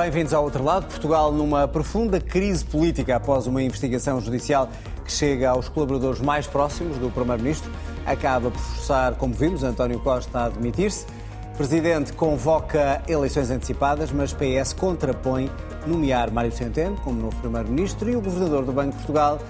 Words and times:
Bem-vindos 0.00 0.32
ao 0.32 0.44
outro 0.44 0.62
lado. 0.62 0.86
Portugal 0.86 1.32
numa 1.32 1.66
profunda 1.66 2.20
crise 2.20 2.64
política 2.64 3.16
após 3.16 3.48
uma 3.48 3.60
investigação 3.60 4.20
judicial 4.20 4.68
que 5.04 5.10
chega 5.10 5.50
aos 5.50 5.68
colaboradores 5.68 6.20
mais 6.20 6.46
próximos 6.46 6.96
do 6.98 7.10
Primeiro-Ministro. 7.10 7.68
Acaba 8.06 8.48
por 8.48 8.60
forçar, 8.60 9.16
como 9.16 9.34
vimos, 9.34 9.64
António 9.64 9.98
Costa 9.98 10.44
a 10.44 10.48
demitir-se. 10.50 11.04
Presidente 11.56 12.12
convoca 12.12 13.02
eleições 13.08 13.50
antecipadas, 13.50 14.12
mas 14.12 14.32
PS 14.32 14.72
contrapõe 14.72 15.50
nomear 15.84 16.30
Mário 16.30 16.52
Centeno 16.52 16.94
como 16.98 17.20
novo 17.20 17.34
Primeiro-Ministro 17.40 18.08
e 18.08 18.14
o 18.14 18.20
Governador 18.20 18.64
do 18.64 18.70
Banco 18.70 18.92
de 18.92 18.98
Portugal 18.98 19.40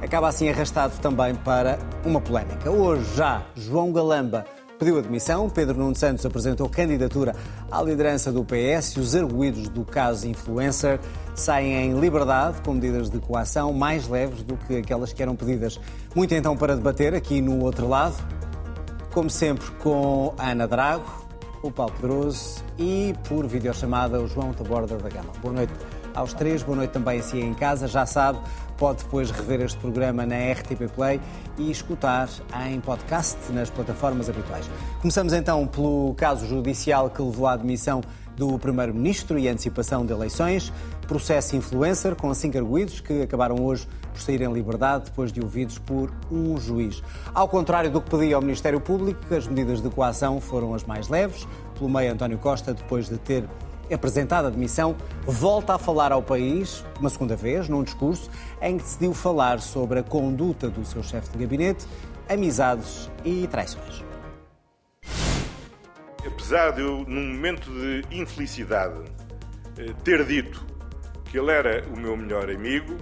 acaba 0.00 0.28
assim 0.28 0.48
arrastado 0.48 0.94
também 1.02 1.34
para 1.34 1.78
uma 2.02 2.18
polémica. 2.18 2.70
Hoje 2.70 3.14
já 3.14 3.42
João 3.54 3.92
Galamba 3.92 4.46
pediu 4.78 4.98
admissão, 4.98 5.50
Pedro 5.50 5.76
Nuno 5.76 5.94
Santos 5.94 6.24
apresentou 6.24 6.68
candidatura 6.68 7.34
à 7.70 7.82
liderança 7.82 8.30
do 8.30 8.44
PS 8.44 8.96
e 8.96 9.00
os 9.00 9.14
arguídos 9.14 9.68
do 9.68 9.84
caso 9.84 10.28
influencer 10.28 11.00
saem 11.34 11.90
em 11.90 12.00
liberdade 12.00 12.60
com 12.62 12.74
medidas 12.74 13.10
de 13.10 13.18
coação 13.18 13.72
mais 13.72 14.08
leves 14.08 14.42
do 14.42 14.56
que 14.56 14.76
aquelas 14.76 15.12
que 15.12 15.22
eram 15.22 15.34
pedidas. 15.34 15.80
Muito 16.14 16.32
então 16.32 16.56
para 16.56 16.76
debater 16.76 17.14
aqui 17.14 17.40
no 17.40 17.62
outro 17.64 17.88
lado, 17.88 18.16
como 19.12 19.28
sempre 19.28 19.68
com 19.82 20.32
a 20.38 20.50
Ana 20.50 20.68
Drago, 20.68 21.26
o 21.62 21.70
Paulo 21.72 21.92
Pedroso 21.92 22.62
e 22.78 23.12
por 23.28 23.46
videochamada 23.46 24.20
o 24.20 24.28
João 24.28 24.52
Taborda 24.52 24.96
da 24.96 25.08
Gama. 25.08 25.32
Boa 25.42 25.54
noite 25.54 25.72
aos 26.18 26.34
três, 26.34 26.64
boa 26.64 26.76
noite 26.76 26.90
também 26.90 27.20
a 27.20 27.22
si 27.22 27.38
em 27.38 27.54
casa. 27.54 27.86
Já 27.86 28.04
sabe, 28.04 28.40
pode 28.76 29.04
depois 29.04 29.30
rever 29.30 29.60
este 29.60 29.78
programa 29.78 30.26
na 30.26 30.34
RTP 30.52 30.90
Play 30.94 31.20
e 31.56 31.70
escutar 31.70 32.28
em 32.66 32.80
podcast 32.80 33.38
nas 33.52 33.70
plataformas 33.70 34.28
habituais. 34.28 34.68
Começamos 35.00 35.32
então 35.32 35.66
pelo 35.66 36.14
caso 36.16 36.44
judicial 36.44 37.08
que 37.08 37.22
levou 37.22 37.46
à 37.46 37.52
admissão 37.52 38.00
do 38.36 38.58
Primeiro-Ministro 38.58 39.38
e 39.38 39.48
antecipação 39.48 40.04
de 40.04 40.12
eleições, 40.12 40.72
processo 41.06 41.56
influencer 41.56 42.16
com 42.16 42.32
cinco 42.34 42.58
arguídos 42.58 43.00
que 43.00 43.22
acabaram 43.22 43.64
hoje 43.64 43.86
por 44.12 44.20
sair 44.20 44.42
em 44.42 44.52
liberdade 44.52 45.04
depois 45.06 45.32
de 45.32 45.40
ouvidos 45.40 45.78
por 45.78 46.12
um 46.30 46.56
juiz. 46.58 47.02
Ao 47.32 47.48
contrário 47.48 47.90
do 47.90 48.00
que 48.00 48.10
pedia 48.10 48.38
o 48.38 48.42
Ministério 48.42 48.80
Público, 48.80 49.20
as 49.32 49.46
medidas 49.46 49.80
de 49.80 49.88
coação 49.88 50.40
foram 50.40 50.74
as 50.74 50.84
mais 50.84 51.08
leves. 51.08 51.46
Pelo 51.76 51.88
meio, 51.88 52.12
António 52.12 52.38
Costa, 52.38 52.74
depois 52.74 53.08
de 53.08 53.18
ter 53.18 53.44
apresentado 53.92 54.46
a 54.46 54.50
demissão, 54.50 54.96
volta 55.24 55.74
a 55.74 55.78
falar 55.78 56.12
ao 56.12 56.22
país, 56.22 56.84
uma 57.00 57.10
segunda 57.10 57.36
vez, 57.36 57.68
num 57.68 57.82
discurso 57.82 58.30
em 58.60 58.76
que 58.76 58.84
decidiu 58.84 59.14
falar 59.14 59.60
sobre 59.60 60.00
a 60.00 60.02
conduta 60.02 60.68
do 60.68 60.84
seu 60.84 61.02
chefe 61.02 61.30
de 61.30 61.38
gabinete, 61.38 61.86
amizades 62.28 63.10
e 63.24 63.46
traições. 63.46 64.04
Apesar 66.26 66.72
de 66.72 66.82
eu, 66.82 67.04
num 67.06 67.34
momento 67.34 67.70
de 67.70 68.04
infelicidade, 68.10 69.00
eh, 69.78 69.92
ter 70.04 70.24
dito 70.24 70.66
que 71.24 71.38
ele 71.38 71.50
era 71.50 71.84
o 71.88 71.98
meu 71.98 72.16
melhor 72.16 72.50
amigo, 72.50 72.96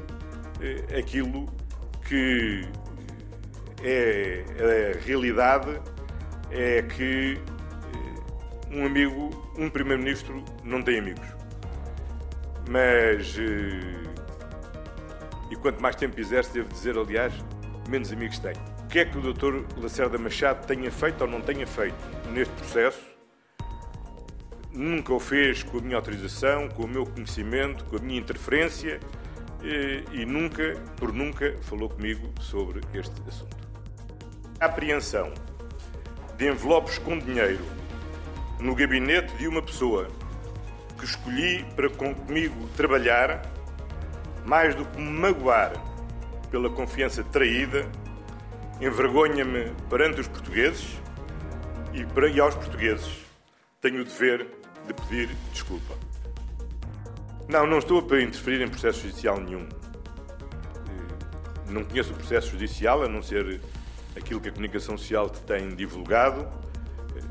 eh, 0.60 0.98
aquilo 0.98 1.46
que 2.06 2.68
é 3.82 4.44
a 4.94 5.04
realidade 5.04 5.80
é 6.50 6.82
que 6.82 7.38
um 8.77 8.84
amigo, 8.84 9.30
um 9.56 9.70
primeiro-ministro 9.70 10.44
não 10.62 10.82
tem 10.82 10.98
amigos. 10.98 11.27
Mas. 12.69 13.38
Eh, 13.38 14.06
e 15.50 15.56
quanto 15.56 15.80
mais 15.80 15.96
tempo 15.96 16.20
exerce, 16.20 16.52
devo 16.52 16.69
dizer, 16.69 16.98
aliás, 16.98 17.32
menos 17.88 18.12
amigos 18.12 18.38
tem. 18.38 18.52
O 18.84 18.88
que 18.88 18.98
é 18.98 19.04
que 19.04 19.16
o 19.16 19.32
Dr. 19.32 19.64
Lacerda 19.80 20.19
Machado 20.19 20.66
tenha 20.66 20.91
feito 20.91 21.22
ou 21.22 21.28
não 21.28 21.41
tenha 21.41 21.66
feito 21.66 21.97
neste 22.31 22.53
processo? 22.54 23.00
Nunca 24.72 25.14
o 25.14 25.20
fez 25.20 25.62
com 25.62 25.78
a 25.78 25.81
minha 25.81 25.97
autorização, 25.97 26.69
com 26.69 26.82
o 26.84 26.88
meu 26.88 27.06
conhecimento, 27.06 27.84
com 27.84 27.97
a 27.97 27.98
minha 27.98 28.20
interferência 28.20 29.00
e, 29.62 29.70
eh, 29.70 30.04
e 30.12 30.26
nunca, 30.26 30.75
por 30.97 31.14
nunca, 31.14 31.56
falou 31.62 31.88
comigo 31.88 32.31
sobre 32.41 32.81
este 32.93 33.14
assunto. 33.26 33.56
A 34.60 34.66
apreensão 34.66 35.32
de 36.37 36.50
envelopes 36.50 36.98
com 36.98 37.19
dinheiro 37.19 37.64
no 38.59 38.75
gabinete 38.75 39.34
de 39.37 39.47
uma 39.47 39.62
pessoa 39.62 40.09
que 40.99 41.05
escolhi 41.05 41.65
para 41.75 41.91
comigo 41.91 42.69
trabalhar, 42.77 43.43
mais 44.44 44.75
do 44.75 44.84
que 44.84 44.99
me 44.99 45.11
magoar 45.11 45.72
pela 46.50 46.71
confiança 46.71 47.22
traída, 47.25 47.87
envergonha-me 48.81 49.72
perante 49.91 50.21
os 50.21 50.28
portugueses 50.28 50.99
e, 51.93 52.05
para, 52.06 52.28
e 52.28 52.41
aos 52.41 52.55
portugueses 52.55 53.25
tenho 53.81 54.00
o 54.00 54.05
dever 54.05 54.47
de 54.87 54.94
pedir 54.94 55.28
desculpa. 55.53 55.94
Não, 57.49 57.67
não 57.67 57.78
estou 57.78 58.03
para 58.03 58.23
interferir 58.23 58.62
em 58.62 58.69
processo 58.69 59.03
judicial 59.03 59.38
nenhum. 59.38 59.69
Não 61.69 61.84
conheço 61.84 62.12
o 62.12 62.17
processo 62.17 62.50
judicial, 62.50 63.03
a 63.03 63.09
não 63.09 63.23
ser 63.23 63.61
aquilo 64.17 64.41
que 64.41 64.49
a 64.49 64.53
comunicação 64.53 64.97
social 64.97 65.28
tem 65.28 65.75
divulgado 65.75 66.49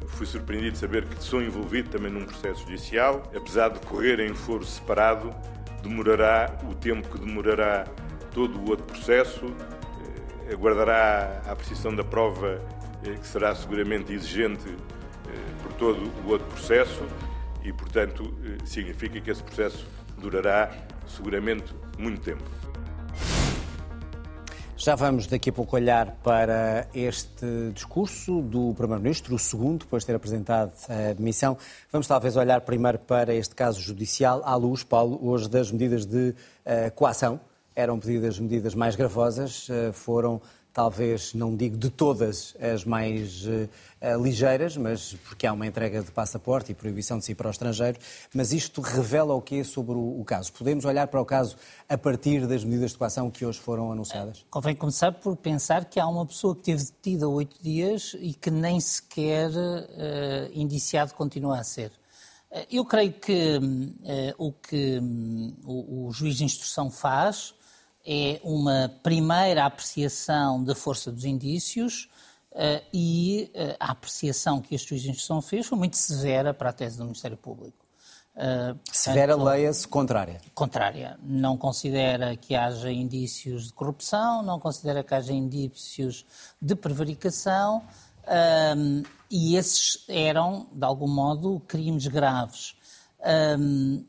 Fui 0.08 0.26
surpreendido 0.26 0.74
de 0.74 0.78
saber 0.78 1.06
que 1.06 1.24
sou 1.24 1.42
envolvido 1.42 1.90
também 1.90 2.12
num 2.12 2.26
processo 2.26 2.62
judicial. 2.62 3.24
Apesar 3.36 3.70
de 3.70 3.80
correr 3.82 4.20
em 4.20 4.34
foro 4.34 4.66
separado, 4.66 5.34
demorará 5.82 6.58
o 6.70 6.74
tempo 6.74 7.08
que 7.10 7.20
demorará 7.20 7.86
todo 8.34 8.60
o 8.60 8.70
outro 8.70 8.86
processo, 8.86 9.46
eh, 10.50 10.54
aguardará 10.54 11.42
a 11.48 11.52
apreciação 11.52 11.96
da 11.96 12.04
prova, 12.04 12.62
eh, 13.06 13.14
que 13.14 13.26
será 13.26 13.56
seguramente 13.56 14.12
exigente 14.12 14.68
eh, 14.68 15.64
por 15.64 15.72
todo 15.74 16.12
o 16.26 16.32
outro 16.32 16.48
processo 16.48 17.04
e, 17.64 17.72
portanto, 17.72 18.34
significa 18.66 19.20
que 19.22 19.32
esse 19.32 19.42
processo 19.42 19.88
durará 20.18 20.72
seguramente 21.08 21.74
muito 21.98 22.22
tempo. 22.22 22.44
Já 24.78 24.94
vamos 24.94 25.26
daqui 25.26 25.50
a 25.50 25.54
pouco 25.54 25.78
olhar 25.78 26.18
para 26.22 26.86
este 26.94 27.72
discurso 27.74 28.42
do 28.42 28.74
Primeiro-Ministro, 28.74 29.34
o 29.34 29.40
segundo, 29.40 29.80
depois 29.80 30.04
de 30.04 30.08
ter 30.08 30.16
apresentado 30.16 30.74
a 30.90 31.14
demissão. 31.14 31.58
Vamos 31.90 32.08
talvez 32.08 32.36
olhar 32.36 32.60
primeiro 32.60 33.00
para 33.00 33.34
este 33.34 33.56
caso 33.56 33.80
judicial, 33.80 34.42
à 34.44 34.54
luz, 34.56 34.84
Paulo, 34.84 35.18
hoje 35.26 35.50
das 35.50 35.72
medidas 35.72 36.06
de 36.06 36.32
uh, 36.66 36.92
coação. 36.94 37.40
Eram 37.74 37.98
pedidas 37.98 38.38
medidas 38.38 38.76
mais 38.76 38.98
gravosas, 38.98 39.70
uh, 39.70 39.94
foram 39.94 40.42
talvez, 40.76 41.34
não 41.34 41.56
digo 41.56 41.78
de 41.78 41.90
todas 41.90 42.54
as 42.60 42.84
mais 42.84 43.46
uh, 43.46 44.22
ligeiras, 44.22 44.76
mas 44.76 45.14
porque 45.24 45.48
há 45.48 45.54
uma 45.54 45.66
entrega 45.66 46.04
de 46.04 46.12
passaporte 46.12 46.74
e 46.74 46.76
proibição 46.76 47.18
de 47.18 47.24
sair 47.24 47.34
para 47.34 47.48
o 47.48 47.52
estrangeiro, 47.52 47.98
mas 48.34 48.52
isto 48.52 48.82
revela 48.82 49.34
o 49.34 49.42
quê 49.42 49.64
sobre 49.64 49.94
o, 49.94 50.20
o, 50.20 50.26
caso? 50.26 50.52
Podemos 50.52 50.84
olhar 50.84 51.08
para 51.08 51.22
o 51.22 51.26
caso 51.26 51.56
a 51.88 51.98
partir 51.98 52.46
das 52.46 52.66
medidas 52.66 52.92
de 52.92 52.98
coação 52.98 53.32
que 53.32 53.46
hoje 53.46 53.58
foram 53.58 53.90
anunciadas? 53.90 54.46
Convém 54.50 54.76
começar 54.76 55.14
por 55.14 55.38
pensar 55.38 55.86
que 55.86 55.98
há 55.98 56.06
uma 56.06 56.26
pessoa 56.26 56.54
que 56.54 56.64
teve 56.64 56.84
detida 56.84 57.26
oito 57.30 57.56
dias 57.64 58.14
e 58.20 58.34
que 58.34 58.52
nem 58.52 58.78
sequer 58.82 59.52
uh, 59.52 60.52
indiciado 60.52 61.14
continua 61.14 61.58
a 61.58 61.64
ser. 61.64 61.94
Eu 62.70 62.84
creio 62.84 63.14
que 63.14 63.58
uh, 63.58 64.46
o 64.46 64.52
que 64.52 65.00
um, 65.00 65.56
o, 65.64 66.08
o 66.08 66.12
juiz 66.12 66.36
de 66.36 66.44
instrução 66.44 66.92
faz 66.92 67.56
é 68.06 68.40
uma 68.44 68.94
primeira 69.02 69.66
apreciação 69.66 70.64
da 70.64 70.76
força 70.76 71.12
dos 71.12 71.26
indícios 71.26 72.10
uh, 72.52 72.84
e 72.94 73.52
uh, 73.56 73.76
a 73.80 73.92
apreciação 73.92 74.62
que 74.62 74.76
este 74.76 74.90
juiz 74.90 75.02
de 75.02 75.10
instrução 75.10 75.42
fez 75.42 75.66
foi 75.66 75.78
muito 75.78 75.98
severa 75.98 76.54
para 76.54 76.70
a 76.70 76.74
tese 76.74 76.98
do 76.98 77.04
Ministério 77.04 77.38
Público. 77.38 77.86
Uh, 78.36 78.76
portanto, 78.76 78.94
severa 78.94 79.36
leia-se 79.36 79.88
contrária. 79.88 80.42
Contrária. 80.54 81.18
Não 81.24 81.58
considera 81.58 82.36
que 82.36 82.54
haja 82.54 82.92
indícios 82.92 83.68
de 83.68 83.74
corrupção, 83.74 84.44
não 84.44 84.60
considera 84.60 85.04
que 85.04 85.16
haja 85.16 85.34
indícios 85.34 86.26
de 86.62 86.76
prevaricação 86.76 87.82
um, 88.78 89.04
e 89.30 89.56
esses 89.56 90.04
eram, 90.08 90.68
de 90.72 90.84
algum 90.84 91.08
modo, 91.08 91.62
crimes 91.68 92.08
graves. 92.08 92.76
Um, 93.58 94.04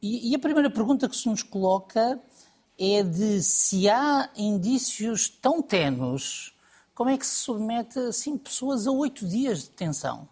e, 0.00 0.30
e 0.30 0.34
a 0.34 0.38
primeira 0.38 0.70
pergunta 0.70 1.08
que 1.08 1.16
se 1.16 1.28
nos 1.28 1.42
coloca 1.42 2.18
é 2.78 3.02
de 3.02 3.42
se 3.42 3.88
há 3.88 4.30
indícios 4.36 5.28
tão 5.28 5.62
tenos, 5.62 6.54
como 6.94 7.10
é 7.10 7.18
que 7.18 7.26
se 7.26 7.36
submete 7.36 7.98
assim 7.98 8.36
pessoas 8.36 8.86
a 8.86 8.90
oito 8.90 9.26
dias 9.26 9.62
de 9.62 9.70
detenção? 9.70 10.28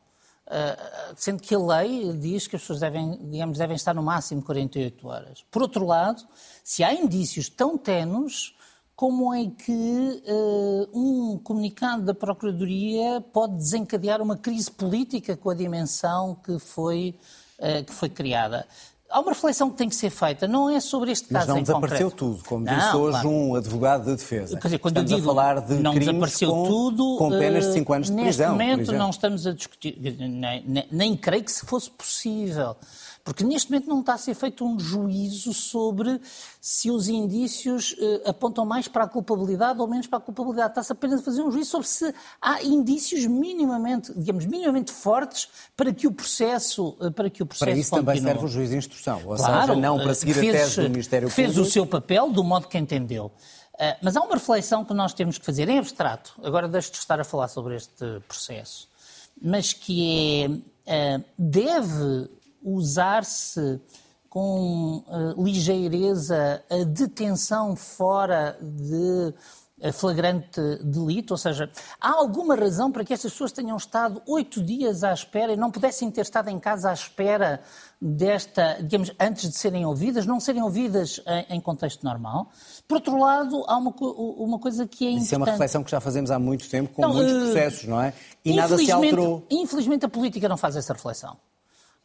Uh, 0.47 1.15
sendo 1.15 1.41
que 1.41 1.55
a 1.55 1.59
lei 1.59 2.13
diz 2.15 2.49
que 2.49 2.57
as 2.57 2.63
pessoas 2.63 2.81
devem, 2.81 3.17
digamos, 3.31 3.57
devem 3.57 3.77
estar 3.77 3.95
no 3.95 4.03
máximo 4.03 4.43
48 4.43 5.07
horas. 5.07 5.45
Por 5.49 5.63
outro 5.63 5.87
lado, 5.87 6.27
se 6.65 6.83
há 6.83 6.93
indícios 6.93 7.49
tão 7.49 7.79
tenos, 7.79 8.57
como 8.97 9.33
é 9.33 9.47
que 9.47 10.23
uh, 10.27 10.89
um 10.93 11.39
comunicado 11.39 12.03
da 12.03 12.13
Procuradoria 12.13 13.21
pode 13.33 13.55
desencadear 13.55 14.21
uma 14.21 14.37
crise 14.37 14.71
política 14.71 15.37
com 15.37 15.51
a 15.51 15.55
dimensão 15.55 16.35
que 16.35 16.59
foi, 16.59 17.15
uh, 17.59 17.85
que 17.85 17.93
foi 17.93 18.09
criada? 18.09 18.67
Há 19.11 19.21
uma 19.21 19.33
reflexão 19.33 19.71
que 19.71 19.77
tem 19.77 19.89
que 19.89 19.97
ser 19.97 20.11
feita, 20.11 20.47
não 20.47 20.71
é 20.71 20.81
sobre 20.81 21.11
este 21.11 21.29
caso 21.29 21.49
Mas 21.49 21.57
não 21.57 21.63
desapareceu 21.63 22.11
concreto. 22.11 22.35
tudo, 22.35 22.45
como 22.45 22.65
não, 22.65 22.77
disse 22.77 22.97
hoje 22.97 23.11
claro. 23.11 23.29
um 23.29 23.55
advogado 23.55 24.05
de 24.05 24.17
defesa. 24.17 24.59
Quer 24.59 24.69
dizer, 24.69 24.79
quando 24.79 24.97
estamos 24.97 25.11
eu 25.11 25.17
digo 25.19 25.31
a 25.31 25.35
falar 25.35 25.61
de 25.61 25.75
não 25.75 25.93
crimes 25.93 26.09
desapareceu 26.09 26.51
com, 26.51 26.65
tudo, 26.65 27.17
com 27.19 27.31
penas 27.31 27.67
de 27.67 27.73
5 27.73 27.93
anos 27.93 28.07
de 28.07 28.13
neste 28.13 28.27
prisão. 28.29 28.57
Neste 28.57 28.71
momento 28.71 28.93
não 28.93 29.11
estamos 29.11 29.47
a 29.47 29.53
discutir, 29.53 29.99
nem, 30.01 30.65
nem, 30.67 30.87
nem, 30.91 31.17
creio 31.17 31.45
que 31.45 31.53
se 31.53 31.67
fosse 31.67 31.91
possível. 31.91 32.77
Porque 33.23 33.45
neste 33.45 33.71
momento 33.71 33.89
não 33.89 34.01
está 34.01 34.15
a 34.15 34.19
ser 34.19 34.35
feito 34.35 34.65
um 34.65 34.79
juízo 34.79 35.53
sobre 35.53 36.21
se 36.61 36.91
os 36.91 37.09
indícios 37.09 37.95
eh, 37.99 38.31
apontam 38.31 38.65
mais 38.65 38.89
para 38.89 39.05
a 39.05 39.09
culpabilidade 39.09 39.79
ou 39.81 39.87
menos 39.87 40.07
para 40.07 40.19
a 40.19 40.21
culpabilidade. 40.21 40.71
Está-se 40.71 40.93
apenas 40.93 41.21
a 41.21 41.23
fazer 41.23 41.43
um 41.43 41.51
juízo 41.51 41.71
sobre 41.71 41.87
se 41.87 42.15
há 42.41 42.63
indícios 42.63 43.27
minimamente, 43.27 44.13
digamos, 44.17 44.47
minimamente 44.47 44.91
fortes 44.91 45.49
para 45.77 45.93
que 45.93 46.07
o 46.07 46.13
processo, 46.13 46.97
eh, 47.01 47.11
para 47.11 47.29
que 47.29 47.43
o 47.43 47.47
processo 47.47 47.71
Para 47.71 47.79
isso 47.79 47.91
continue. 47.91 48.07
também 48.07 48.23
serve 48.23 48.45
o 48.45 48.49
juiz 48.49 48.71
de 48.71 48.77
instrução, 48.77 49.00
ou 49.09 49.37
Claro, 49.37 49.69
seja, 49.75 49.81
não 49.81 49.99
para 49.99 50.11
eh, 50.11 50.15
seguir 50.15 50.35
fez, 50.35 50.55
a 50.55 50.59
tese 50.59 50.81
do 50.83 50.91
Ministério 50.91 51.29
fez 51.31 51.49
Público. 51.49 51.69
o 51.69 51.73
seu 51.73 51.87
papel 51.87 52.31
do 52.31 52.45
modo 52.45 52.69
que 52.69 52.79
entendeu. 52.79 53.27
Uh, 53.75 53.97
mas 54.03 54.17
há 54.17 54.21
uma 54.21 54.35
reflexão 54.35 54.85
que 54.85 54.93
nós 54.93 55.15
temos 55.15 55.39
que 55.39 55.45
fazer 55.45 55.69
em 55.69 55.79
abstrato. 55.79 56.35
Agora 56.43 56.69
deixo 56.69 56.93
de 56.93 56.99
estar 56.99 57.19
a 57.19 57.25
falar 57.25 57.49
sobre 57.49 57.77
este 57.77 58.21
processo, 58.29 58.89
mas 59.41 59.73
que 59.73 60.63
é 60.87 61.17
uh, 61.17 61.25
deve 61.39 62.29
usar-se 62.63 63.81
com 64.29 65.03
ligeireza 65.37 66.63
a 66.71 66.85
detenção 66.85 67.75
fora 67.75 68.57
de 68.61 69.35
flagrante 69.93 70.61
delito, 70.83 71.33
ou 71.33 71.39
seja, 71.39 71.71
há 72.01 72.11
alguma 72.11 72.55
razão 72.55 72.93
para 72.93 73.05
que 73.05 73.15
estas 73.15 73.33
pessoas 73.33 73.53
tenham 73.53 73.77
estado 73.77 74.21
oito 74.27 74.63
dias 74.63 75.03
à 75.03 75.13
espera 75.13 75.53
e 75.53 75.57
não 75.57 75.71
pudessem 75.71 76.11
ter 76.11 76.21
estado 76.21 76.49
em 76.49 76.59
casa 76.59 76.91
à 76.91 76.93
espera 76.93 77.61
desta, 78.01 78.79
digamos, 78.83 79.11
antes 79.19 79.51
de 79.51 79.57
serem 79.57 79.85
ouvidas, 79.87 80.27
não 80.27 80.41
serem 80.41 80.63
ouvidas 80.63 81.23
em, 81.49 81.61
contexto 81.61 82.03
normal. 82.05 82.51
Por 82.87 82.97
outro 82.97 83.19
lado, 83.19 83.65
há 83.67 83.77
uma, 83.77 83.95
uma 84.01 84.59
coisa 84.59 84.87
que 84.87 85.07
é 85.07 85.11
importante. 85.11 85.25
Isso 85.27 85.35
é 85.35 85.39
uma 85.39 85.47
reflexão 85.47 85.85
que 85.85 85.91
já 85.91 86.01
fazemos 86.01 86.31
há 86.31 86.39
muito 86.39 86.69
tempo 86.69 86.95
com 86.95 87.03
não, 87.03 87.15
muitos 87.15 87.33
uh, 87.33 87.41
processos, 87.41 87.85
não 87.89 88.01
é? 88.01 88.13
E 88.45 88.55
nada 88.55 88.77
se 88.77 88.91
alterou. 88.91 89.47
Infelizmente 89.51 90.05
a 90.05 90.09
política 90.09 90.49
não 90.49 90.57
faz 90.57 90.77
essa 90.77 90.93
reflexão. 90.93 91.37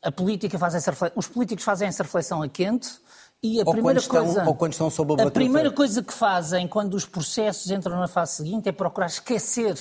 A 0.01 0.11
política 0.11 0.59
faz 0.59 0.75
essa 0.75 0.91
reflexão, 0.91 1.17
os 1.17 1.27
políticos 1.27 1.63
fazem 1.63 1.87
essa 1.87 2.03
reflexão 2.03 2.41
a 2.41 2.47
quente 2.47 2.99
e 3.45 3.61
a 3.61 3.63
ou 3.65 3.71
primeira 3.71 3.99
estão, 3.99 4.25
coisa, 4.25 4.43
ou 4.45 4.55
quando 4.55 4.71
estão 4.71 4.89
sob 4.89 5.21
a 5.21 5.27
A 5.27 5.31
primeira 5.31 5.71
coisa 5.71 6.01
que 6.01 6.13
fazem 6.13 6.67
quando 6.67 6.95
os 6.95 7.05
processos 7.05 7.69
entram 7.69 7.99
na 7.99 8.07
fase 8.07 8.37
seguinte 8.37 8.67
é 8.67 8.71
procurar 8.71 9.07
esquecer 9.07 9.77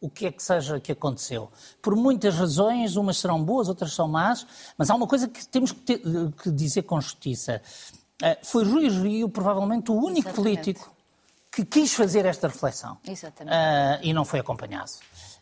o 0.00 0.08
que 0.08 0.26
é 0.26 0.32
que 0.32 0.42
seja 0.42 0.80
que 0.80 0.92
aconteceu. 0.92 1.50
Por 1.82 1.94
muitas 1.94 2.34
razões, 2.34 2.96
umas 2.96 3.18
serão 3.18 3.42
boas, 3.42 3.68
outras 3.68 3.92
são 3.92 4.08
más, 4.08 4.46
mas 4.78 4.88
há 4.88 4.94
uma 4.94 5.06
coisa 5.06 5.28
que 5.28 5.46
temos 5.46 5.72
que, 5.72 5.80
ter, 5.80 6.00
que 6.42 6.50
dizer 6.50 6.82
com 6.82 7.00
justiça. 7.00 7.60
Uh, 8.22 8.36
foi 8.42 8.64
Rui 8.64 8.88
Rio 8.88 9.28
provavelmente 9.28 9.90
o 9.90 9.94
único 9.94 10.28
Exatamente. 10.28 10.34
político 10.34 10.94
que 11.50 11.64
quis 11.64 11.92
fazer 11.92 12.24
esta 12.24 12.48
reflexão. 12.48 12.96
Exatamente. 13.06 13.54
Uh, 13.54 13.98
e 14.02 14.12
não 14.12 14.24
foi 14.24 14.40
acompanhado. 14.40 14.92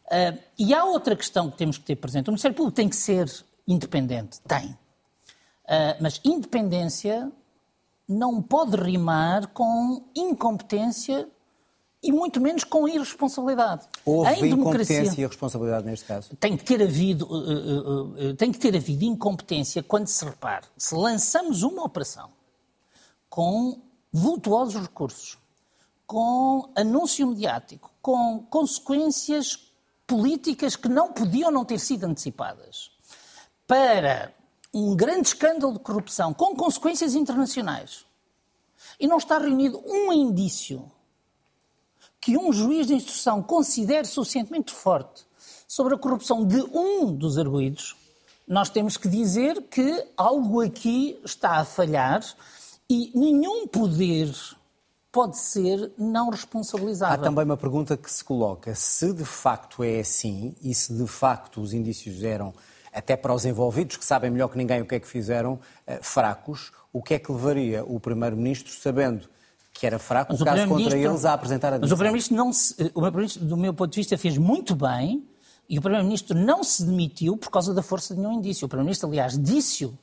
Uh, 0.06 0.38
e 0.58 0.74
há 0.74 0.84
outra 0.84 1.14
questão 1.14 1.50
que 1.50 1.56
temos 1.56 1.76
que 1.78 1.84
ter 1.84 1.96
presente. 1.96 2.28
O 2.28 2.32
Ministério 2.32 2.56
Público 2.56 2.74
tem 2.74 2.88
que 2.88 2.96
ser 2.96 3.30
independente. 3.66 4.40
Tem. 4.48 4.76
mas 6.00 6.18
independência 6.24 7.30
não 8.08 8.40
pode 8.40 8.76
rimar 8.76 9.48
com 9.48 10.02
incompetência 10.14 11.28
e 12.02 12.12
muito 12.12 12.40
menos 12.40 12.64
com 12.64 12.88
irresponsabilidade. 12.88 13.86
Houve 14.04 14.32
em 14.32 14.52
incompetência 14.52 15.20
e 15.20 15.26
responsabilidade 15.26 15.84
neste 15.84 16.06
caso? 16.06 16.36
Tem 16.36 16.56
que 16.56 16.64
ter 16.64 16.82
havido, 16.82 17.26
uh, 17.26 17.30
uh, 17.30 18.30
uh, 18.30 18.34
tem 18.34 18.52
que 18.52 18.58
ter 18.58 18.74
havido 18.74 19.04
incompetência 19.04 19.82
quando 19.82 20.06
se 20.06 20.24
repare. 20.24 20.64
Se 20.76 20.94
lançamos 20.94 21.62
uma 21.62 21.84
operação 21.84 22.30
com 23.28 23.80
vultuosos 24.12 24.80
recursos, 24.80 25.38
com 26.06 26.70
anúncio 26.74 27.26
mediático, 27.26 27.90
com 28.00 28.40
consequências 28.48 29.68
políticas 30.06 30.76
que 30.76 30.88
não 30.88 31.12
podiam 31.12 31.50
não 31.50 31.64
ter 31.64 31.78
sido 31.78 32.04
antecipadas, 32.04 32.90
para 33.66 34.32
um 34.72 34.94
grande 34.94 35.28
escândalo 35.28 35.74
de 35.74 35.78
corrupção 35.80 36.34
com 36.34 36.54
consequências 36.54 37.14
internacionais 37.14 38.04
e 39.00 39.06
não 39.06 39.18
está 39.18 39.38
reunido 39.38 39.82
um 39.86 40.12
indício 40.12 40.90
que 42.20 42.36
um 42.36 42.52
juiz 42.52 42.86
de 42.86 42.94
instrução 42.94 43.42
considere 43.42 44.06
suficientemente 44.06 44.72
forte 44.72 45.26
sobre 45.66 45.94
a 45.94 45.98
corrupção 45.98 46.44
de 46.44 46.60
um 46.60 47.12
dos 47.12 47.38
arguídos, 47.38 47.96
nós 48.46 48.70
temos 48.70 48.96
que 48.96 49.08
dizer 49.08 49.62
que 49.64 50.06
algo 50.16 50.60
aqui 50.60 51.20
está 51.24 51.58
a 51.58 51.64
falhar 51.64 52.22
e 52.88 53.12
nenhum 53.14 53.66
poder 53.66 54.34
pode 55.12 55.38
ser 55.38 55.92
não 55.98 56.30
responsabilizável. 56.30 57.14
Há 57.14 57.18
também 57.18 57.44
uma 57.44 57.56
pergunta 57.56 57.96
que 57.96 58.10
se 58.10 58.24
coloca: 58.24 58.74
se 58.74 59.12
de 59.12 59.24
facto 59.24 59.84
é 59.84 60.00
assim 60.00 60.54
e 60.62 60.74
se 60.74 60.94
de 60.94 61.06
facto 61.06 61.60
os 61.60 61.72
indícios 61.74 62.22
eram 62.22 62.54
até 62.92 63.16
para 63.16 63.34
os 63.34 63.44
envolvidos, 63.44 63.96
que 63.96 64.04
sabem 64.04 64.30
melhor 64.30 64.48
que 64.48 64.58
ninguém 64.58 64.80
o 64.80 64.86
que 64.86 64.94
é 64.94 65.00
que 65.00 65.06
fizeram, 65.06 65.58
fracos, 66.00 66.72
o 66.92 67.02
que 67.02 67.14
é 67.14 67.18
que 67.18 67.30
levaria 67.30 67.84
o 67.84 68.00
Primeiro-Ministro, 68.00 68.72
sabendo 68.72 69.28
que 69.78 69.86
era 69.86 69.98
fraco, 69.98 70.32
mas 70.32 70.40
o 70.40 70.44
caso 70.44 70.66
contra 70.66 70.98
eles, 70.98 71.24
a 71.24 71.34
apresentar 71.34 71.72
a 71.72 71.78
Mas 71.78 71.92
o 71.92 71.94
Primeiro-Ministro, 71.94 72.36
não 72.36 72.52
se, 72.52 72.72
o 72.72 73.00
Primeiro-Ministro, 73.00 73.44
do 73.44 73.56
meu 73.56 73.72
ponto 73.72 73.92
de 73.92 74.00
vista, 74.00 74.18
fez 74.18 74.36
muito 74.36 74.74
bem 74.74 75.24
e 75.68 75.78
o 75.78 75.82
Primeiro-Ministro 75.82 76.36
não 76.36 76.64
se 76.64 76.84
demitiu 76.84 77.36
por 77.36 77.50
causa 77.50 77.72
da 77.72 77.82
força 77.82 78.14
de 78.14 78.20
nenhum 78.20 78.32
indício. 78.32 78.66
O 78.66 78.68
Primeiro-Ministro, 78.68 79.08
aliás, 79.08 79.38
disse-o 79.38 79.96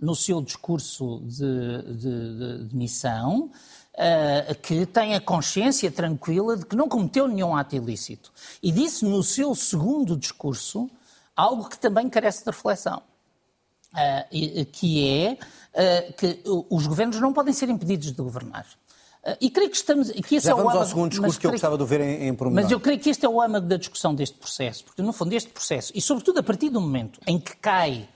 no 0.00 0.14
seu 0.14 0.40
discurso 0.40 1.20
de, 1.26 1.82
de, 1.94 2.38
de, 2.38 2.68
de 2.68 2.76
missão, 2.76 3.50
uh, 3.94 4.54
que 4.62 4.86
tem 4.86 5.14
a 5.14 5.20
consciência 5.20 5.90
tranquila 5.90 6.56
de 6.56 6.64
que 6.64 6.76
não 6.76 6.88
cometeu 6.88 7.26
nenhum 7.26 7.54
ato 7.54 7.74
ilícito. 7.74 8.32
E 8.62 8.70
disse 8.70 9.04
no 9.04 9.22
seu 9.22 9.54
segundo 9.54 10.16
discurso 10.16 10.88
algo 11.38 11.68
que 11.68 11.78
também 11.78 12.10
carece 12.10 12.44
de 12.44 12.50
reflexão, 12.50 13.00
uh, 13.92 14.66
que 14.72 15.08
é 15.08 15.32
uh, 15.32 16.12
que 16.14 16.42
os 16.68 16.86
governos 16.88 17.20
não 17.20 17.32
podem 17.32 17.54
ser 17.54 17.68
impedidos 17.68 18.10
de 18.10 18.20
governar. 18.20 18.66
Uh, 19.24 19.36
e 19.40 19.48
creio 19.48 19.70
que 19.70 19.76
estamos. 19.76 20.10
Que 20.10 20.36
esse 20.36 20.46
Já 20.46 20.52
é 20.52 20.54
vamos 20.54 20.72
âmago, 20.72 20.78
ao 20.80 20.86
segundo 20.86 21.10
discurso 21.10 21.38
que 21.38 21.46
eu 21.46 21.52
gostava 21.52 21.78
de 21.78 21.84
ver 21.84 22.00
em, 22.00 22.26
em 22.28 22.34
pormenor. 22.34 22.64
Mas 22.64 22.72
eu 22.72 22.80
creio 22.80 22.98
que 22.98 23.08
este 23.08 23.24
é 23.24 23.28
o 23.28 23.40
âmago 23.40 23.66
da 23.66 23.76
discussão 23.76 24.12
deste 24.12 24.36
processo, 24.36 24.84
porque 24.84 25.00
no 25.00 25.12
fundo 25.12 25.32
este 25.32 25.50
processo, 25.50 25.92
e 25.94 26.00
sobretudo 26.00 26.40
a 26.40 26.42
partir 26.42 26.70
do 26.70 26.80
momento 26.80 27.20
em 27.24 27.38
que 27.38 27.56
cai 27.56 28.08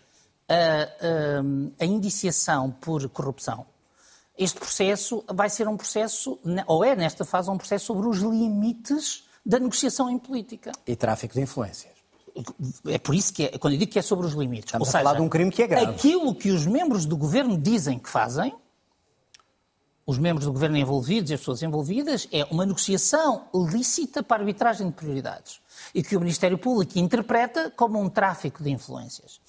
a, 0.49 0.55
a, 0.55 1.85
a 1.85 1.87
indiciação 1.87 2.73
por 2.73 3.09
corrupção, 3.09 3.65
este 4.37 4.59
processo 4.59 5.25
vai 5.29 5.49
ser 5.49 5.69
um 5.69 5.77
processo, 5.77 6.41
ou 6.67 6.85
é 6.85 6.97
nesta 6.97 7.25
fase 7.25 7.49
um 7.51 7.57
processo 7.57 7.87
sobre 7.87 8.09
os 8.09 8.19
limites 8.19 9.25
da 9.45 9.61
negociação 9.61 10.11
em 10.11 10.19
política. 10.19 10.73
E 10.87 10.97
tráfico 10.97 11.35
de 11.35 11.41
influências. 11.41 12.02
É 12.87 12.99
por 12.99 13.15
isso 13.15 13.33
que 13.33 13.45
é, 13.45 13.59
quando 13.59 13.75
eu 13.75 13.79
digo 13.79 13.93
que 13.93 13.99
é 13.99 14.03
sobre 14.03 14.27
os 14.27 14.33
limites. 14.33 14.67
Estamos 14.67 14.89
Ou 14.89 14.91
a 14.91 14.93
seja, 14.93 15.05
falar 15.05 15.17
de 15.17 15.23
um 15.23 15.29
crime 15.29 15.51
que 15.51 15.63
é 15.63 15.67
grave. 15.67 15.87
Aquilo 15.87 16.35
que 16.35 16.51
os 16.51 16.67
membros 16.67 17.05
do 17.05 17.17
governo 17.17 17.59
dizem 17.59 17.99
que 17.99 18.09
fazem, 18.09 18.55
os 20.07 20.19
membros 20.19 20.47
do 20.47 20.53
governo 20.53 20.77
envolvidos 20.77 21.31
e 21.31 21.35
as 21.35 21.41
pessoas 21.41 21.63
envolvidas, 21.63 22.27
é 22.33 22.45
uma 22.51 22.67
negociação 22.67 23.47
lícita 23.55 24.23
para 24.23 24.39
a 24.39 24.41
arbitragem 24.41 24.89
de 24.89 24.93
prioridades. 24.93 25.61
E 25.95 26.03
que 26.03 26.17
o 26.17 26.21
Ministério 26.21 26.59
Público 26.59 26.99
interpreta 26.99 27.71
como 27.71 28.01
um 28.01 28.09
tráfico 28.09 28.63
de 28.63 28.71
influências. 28.71 29.41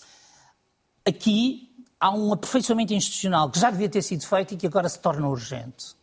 Aqui 1.05 1.69
há 1.99 2.11
um 2.11 2.33
aperfeiçoamento 2.33 2.93
institucional 2.93 3.49
que 3.49 3.59
já 3.59 3.71
devia 3.71 3.89
ter 3.89 4.01
sido 4.01 4.25
feito 4.25 4.53
e 4.53 4.57
que 4.57 4.67
agora 4.67 4.87
se 4.89 4.99
torna 4.99 5.27
urgente 5.27 5.95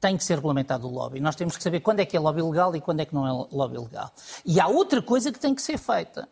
tem 0.00 0.16
que 0.16 0.24
ser 0.24 0.36
regulamentado 0.36 0.86
o 0.86 0.90
lobby. 0.90 1.20
Nós 1.20 1.34
temos 1.34 1.56
que 1.56 1.62
saber 1.62 1.80
quando 1.80 2.00
é 2.00 2.06
que 2.06 2.16
é 2.16 2.20
lobby 2.20 2.42
legal 2.42 2.74
e 2.76 2.80
quando 2.80 3.00
é 3.00 3.04
que 3.04 3.14
não 3.14 3.26
é 3.26 3.46
lobby 3.50 3.78
legal. 3.78 4.10
E 4.44 4.60
há 4.60 4.68
outra 4.68 5.00
coisa 5.00 5.32
que 5.32 5.38
tem 5.38 5.54
que 5.54 5.62
ser 5.62 5.78
feita. 5.78 6.28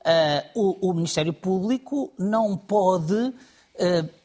Uh, 0.00 0.78
o, 0.80 0.90
o, 0.90 0.94
Ministério 0.94 1.32
Público 1.32 2.12
não 2.18 2.56
pode 2.56 3.14
uh, 3.14 3.34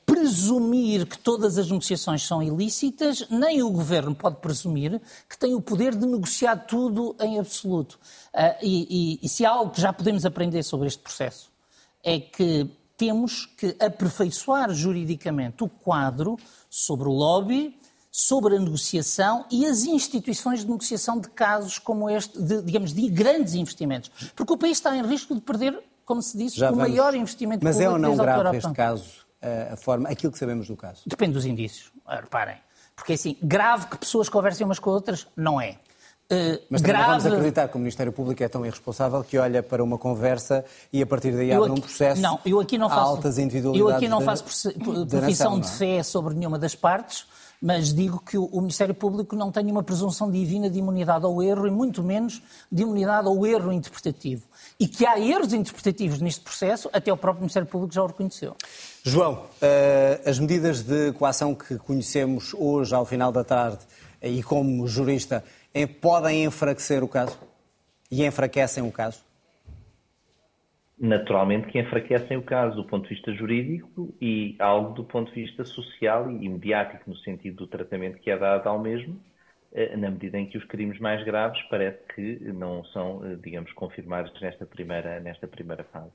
presumir 0.06 1.06
que 1.06 1.20
todas 1.20 1.58
as 1.60 1.70
negociações 1.70 2.26
são 2.26 2.42
ilícitas, 2.42 3.28
nem 3.30 3.62
o 3.62 3.70
Governo 3.70 4.16
pode 4.16 4.38
presumir 4.38 5.00
que 5.30 5.38
tem 5.38 5.54
o 5.54 5.62
poder 5.62 5.94
de 5.94 6.08
negociar 6.08 6.66
tudo 6.66 7.16
em 7.20 7.38
absoluto. 7.38 8.00
Uh, 8.34 8.58
e, 8.64 9.20
e, 9.22 9.26
e 9.26 9.30
se 9.30 9.46
há 9.46 9.52
algo 9.52 9.72
que 9.72 9.80
já 9.80 9.94
podemos 9.94 10.26
aprender 10.26 10.64
sobre 10.64 10.88
este 10.88 11.04
processo, 11.04 11.52
é 12.04 12.20
que 12.20 12.68
temos 12.98 13.46
que 13.46 13.76
aperfeiçoar 13.80 14.74
juridicamente 14.74 15.64
o 15.64 15.70
quadro 15.70 16.38
sobre 16.68 17.08
o 17.08 17.12
lobby, 17.12 17.77
sobre 18.20 18.56
a 18.56 18.60
negociação 18.60 19.46
e 19.52 19.64
as 19.68 19.84
instituições 19.84 20.62
de 20.62 20.66
negociação 20.72 21.20
de 21.20 21.30
casos 21.30 21.78
como 21.78 22.10
este, 22.10 22.42
de, 22.42 22.64
digamos, 22.64 22.92
de 22.92 23.08
grandes 23.10 23.54
investimentos. 23.54 24.10
Porque 24.36 24.52
o 24.54 24.58
país 24.58 24.78
está 24.80 24.96
em 24.98 25.06
risco 25.06 25.36
de 25.36 25.42
perder, 25.42 25.78
como 26.04 26.20
se 26.24 26.36
disse, 26.36 26.58
Já 26.58 26.72
o 26.72 26.76
vamos. 26.76 26.90
maior 26.90 27.14
investimento 27.14 27.64
Mas 27.64 27.76
público 27.76 27.92
é 27.92 27.94
ou 27.94 28.00
não 28.00 28.18
grave 28.18 28.58
este 28.58 28.72
caso, 28.74 29.06
a 29.72 29.76
forma, 29.76 30.10
aquilo 30.10 30.32
que 30.32 30.40
sabemos 30.40 30.68
do 30.68 30.76
caso? 30.76 31.02
Depende 31.06 31.34
dos 31.34 31.46
indícios, 31.46 31.92
Ah, 32.08 32.16
reparem. 32.16 32.58
Porque 32.96 33.14
assim, 33.14 33.38
grave 33.40 33.86
que 33.86 33.98
pessoas 34.00 34.28
conversem 34.30 34.66
umas 34.66 34.80
com 34.80 34.90
outras, 34.90 35.28
não 35.36 35.62
é. 35.62 35.78
Uh, 36.30 36.60
Mas 36.72 36.82
grave... 36.82 37.06
vamos 37.06 37.26
acreditar 37.28 37.68
que 37.68 37.76
o 37.76 37.80
Ministério 37.80 38.12
Público 38.12 38.44
é 38.44 38.50
tão 38.50 38.66
irresponsável 38.66 39.24
que 39.24 39.38
olha 39.38 39.62
para 39.62 39.82
uma 39.84 39.98
conversa 40.00 40.66
e 40.92 41.04
a 41.04 41.06
partir 41.06 41.32
daí 41.34 41.52
Eu 41.52 41.60
abre 41.60 41.70
um 41.70 41.74
aqui- 41.76 41.82
processo 41.84 42.20
não, 42.20 42.40
eu 42.44 42.60
aqui 42.60 42.78
não 42.80 42.90
faço, 42.90 43.02
altas 43.02 43.38
individualidades 43.38 43.92
Eu 43.92 43.96
aqui 43.96 44.08
não 44.10 44.20
faço 44.22 44.44
profissão 45.08 45.58
de 45.60 45.68
é? 45.68 45.70
fé 45.70 46.04
sobre 46.04 46.34
nenhuma 46.34 46.58
das 46.60 46.74
partes, 46.76 47.26
mas 47.62 47.94
digo 47.94 48.20
que 48.20 48.38
o, 48.38 48.62
Ministério 48.62 48.94
Público 48.94 49.36
não 49.36 49.52
tem 49.52 49.64
nenhuma 49.64 49.84
presunção 49.84 50.30
divina 50.30 50.70
de 50.70 50.80
imunidade 50.80 51.26
ao 51.26 51.42
erro 51.42 51.68
e 51.68 51.72
muito 51.72 52.04
menos 52.04 52.42
de 52.72 52.84
imunidade 52.84 53.28
ao 53.28 53.46
erro 53.46 53.72
interpretativo. 53.72 54.44
E 54.80 54.88
que 54.88 55.06
há 55.06 55.20
erros 55.20 55.54
interpretativos 55.54 56.20
neste 56.22 56.42
processo, 56.42 56.90
até 56.94 57.12
o 57.12 57.18
próprio 57.18 57.42
Ministério 57.42 57.68
Público 57.68 57.94
já 57.94 58.04
o 58.04 58.08
reconheceu. 58.08 58.56
João, 59.04 59.46
as 60.26 60.38
medidas 60.38 60.84
de 60.84 61.12
coação 61.14 61.56
que 61.56 61.78
conhecemos 61.78 62.54
hoje, 62.54 62.94
ao 62.94 63.06
final 63.06 63.32
da 63.32 63.44
tarde, 63.44 63.80
e 64.22 64.44
como 64.44 64.88
jurista, 64.88 65.44
podem 66.00 66.44
enfraquecer 66.46 67.04
o 67.04 67.08
caso? 67.08 67.38
E 68.10 68.26
enfraquecem 68.26 68.84
o 68.84 68.92
caso? 68.92 69.27
Naturalmente 71.00 71.68
que 71.68 71.80
enfraquecem 71.80 72.38
o 72.38 72.42
caso 72.42 72.76
do 72.76 72.86
ponto 72.86 73.04
de 73.04 73.16
vista 73.16 73.32
jurídico 73.34 74.16
e 74.20 74.56
algo 74.60 74.94
do 74.94 75.04
ponto 75.04 75.32
de 75.32 75.44
vista 75.44 75.64
social 75.64 76.30
e 76.32 76.50
mediático, 76.50 77.10
no 77.10 77.16
sentido 77.18 77.58
do 77.58 77.68
tratamento 77.68 78.18
que 78.20 78.32
é 78.32 78.38
dado 78.38 78.68
ao 78.68 78.80
mesmo, 78.80 79.20
eh, 79.72 79.96
na 79.96 80.10
medida 80.10 80.40
em 80.40 80.48
que 80.48 80.58
os 80.58 80.64
crimes 80.66 81.00
mais 81.00 81.24
graves 81.24 81.62
parece 81.70 82.00
que 82.16 82.40
não 82.52 82.84
são, 82.86 83.24
eh, 83.24 83.36
digamos, 83.36 83.72
confirmados 83.74 84.34
nesta 84.42 84.66
primeira, 84.66 85.20
nesta 85.20 85.48
primeira 85.48 85.84
fase. 85.84 86.12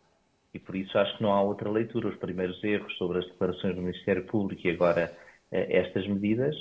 E 0.53 0.59
por 0.59 0.75
isso 0.75 0.99
acho 0.99 1.17
que 1.17 1.23
não 1.23 1.33
há 1.33 1.41
outra 1.41 1.71
leitura. 1.71 2.09
Os 2.09 2.17
primeiros 2.17 2.63
erros 2.65 2.93
sobre 2.99 3.19
as 3.19 3.27
declarações 3.27 3.77
do 3.77 3.83
Ministério 3.83 4.25
Público 4.25 4.67
e 4.67 4.71
agora 4.71 5.13
eh, 5.53 5.79
estas 5.79 6.07
medidas, 6.09 6.57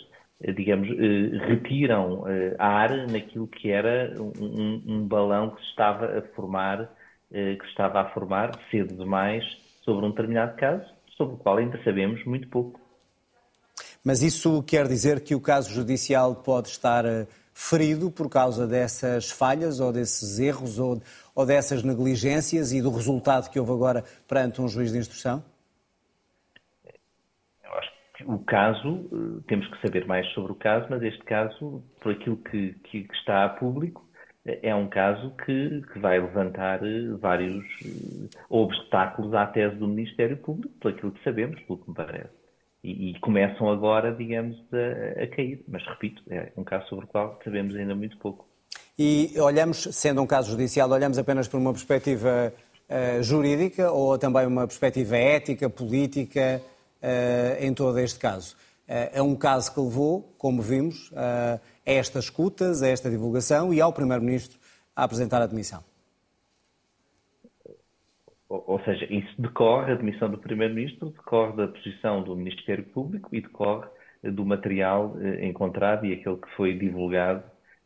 digamos, 0.56 0.90
retiram 1.48 2.24
ar 2.58 3.08
naquilo 3.08 3.48
que 3.48 3.70
era 3.70 4.12
um, 4.20 4.82
um 4.88 5.08
balão 5.08 5.52
que 5.52 5.62
se 5.62 5.68
estava 5.70 6.18
a 6.18 6.22
formar 6.34 6.90
que 7.32 7.66
estava 7.68 8.02
a 8.02 8.10
formar 8.10 8.52
cedo 8.70 8.96
demais 8.96 9.44
sobre 9.84 10.06
um 10.06 10.10
determinado 10.10 10.56
caso, 10.58 10.86
sobre 11.16 11.36
o 11.36 11.38
qual 11.38 11.58
ainda 11.58 11.82
sabemos 11.84 12.24
muito 12.26 12.48
pouco. 12.50 12.80
Mas 14.04 14.22
isso 14.22 14.64
quer 14.64 14.88
dizer 14.88 15.22
que 15.22 15.36
o 15.36 15.42
caso 15.42 15.72
judicial 15.72 16.36
pode 16.36 16.70
estar 16.70 17.06
eh, 17.06 17.28
ferido 17.54 18.10
por 18.10 18.30
causa 18.30 18.66
dessas 18.66 19.30
falhas 19.30 19.80
ou 19.80 19.94
desses 19.94 20.40
erros 20.40 20.80
ou, 20.80 21.00
ou 21.36 21.46
dessas 21.46 21.84
negligências 21.84 22.74
e 22.74 22.82
do 22.82 22.90
resultado 22.90 23.50
que 23.52 23.60
houve 23.60 23.72
agora 23.72 24.04
perante 24.28 24.60
um 24.60 24.68
juiz 24.68 24.92
de 24.92 24.98
instrução? 24.98 25.44
Eu 27.64 27.74
acho 27.74 27.92
que 28.16 28.24
o 28.24 28.40
caso, 28.40 29.08
eh, 29.14 29.44
temos 29.48 29.68
que 29.68 29.82
saber 29.82 30.08
mais 30.08 30.28
sobre 30.34 30.52
o 30.52 30.56
caso, 30.56 30.88
mas 30.90 31.04
este 31.04 31.24
caso, 31.24 31.84
por 32.02 32.14
aquilo 32.14 32.38
que, 32.38 32.74
que 32.86 33.08
está 33.14 33.46
a 33.46 33.50
público, 33.50 34.04
é 34.46 34.74
um 34.74 34.88
caso 34.88 35.32
que, 35.46 35.82
que, 35.94 36.00
vai 36.00 36.20
levantar 36.20 36.84
eh, 36.84 37.14
vários 37.20 37.64
eh, 37.86 38.38
obstáculos 38.50 39.34
à 39.34 39.46
tese 39.46 39.76
do 39.76 39.88
Ministério 39.88 40.38
Público, 40.38 40.74
por 40.80 40.92
aquilo 40.92 41.12
que 41.12 41.24
sabemos, 41.24 41.60
pelo 41.62 41.80
que 41.80 41.90
me 41.90 41.96
parece. 41.96 42.30
E, 42.84 43.12
e 43.12 43.20
começam 43.20 43.70
agora, 43.70 44.12
digamos, 44.12 44.58
a, 44.74 45.24
a, 45.24 45.28
cair. 45.28 45.64
Mas, 45.68 45.86
repito, 45.86 46.24
é 46.30 46.52
um 46.58 46.64
caso 46.64 46.88
sobre 46.90 47.06
o 47.06 47.08
qual 47.08 47.40
sabemos 47.44 47.76
ainda 47.76 47.94
muito 47.94 48.18
pouco. 48.18 48.48
E 48.98 49.34
olhamos, 49.40 49.88
sendo 49.92 50.22
um 50.22 50.28
caso 50.28 50.52
judicial, 50.52 50.90
olhamos 50.90 51.20
apenas 51.20 51.48
por 51.48 51.58
uma 51.58 51.72
perspectiva 51.72 52.52
uh, 52.90 53.24
jurídica 53.24 53.92
ou 53.92 54.18
também 54.18 54.46
uma 54.48 54.66
perspectiva 54.68 55.16
ética, 55.18 55.70
política, 55.70 56.62
uh, 57.02 57.64
em 57.64 57.74
todo 57.74 58.00
este 58.00 58.20
caso? 58.20 58.56
Uh, 58.88 59.10
é 59.14 59.22
um 59.22 59.36
caso 59.36 59.74
que 59.74 59.80
levou, 59.80 60.34
como 60.38 60.62
vimos, 60.62 61.12
a 61.16 61.60
estas 61.86 62.26
escutas, 62.26 62.84
a 62.84 62.88
esta 62.88 63.10
divulgação 63.10 63.74
e 63.74 63.80
ao 63.80 63.94
Primeiro-Ministro 63.94 64.60
a 64.96 65.04
apresentar 65.04 65.42
a 65.42 65.46
demissão? 65.46 65.84
Ou 68.50 68.82
seja, 68.84 69.06
isso 69.06 69.42
decorre, 69.42 69.94
a 69.94 69.96
demissão 69.96 70.30
do 70.30 70.38
Primeiro-Ministro 70.38 71.10
decorre 71.10 71.56
da 71.56 71.68
posição 71.70 72.22
do 72.22 72.36
Ministério 72.36 72.84
Público 72.84 73.30
e 73.34 73.40
decorre 73.40 73.88
do 74.24 74.46
material 74.46 75.16
eh, 75.22 75.48
encontrado 75.48 76.06
e 76.06 76.14
aquele 76.14 76.36
que 76.36 76.50
foi 76.56 76.78
divulgado 76.78 77.44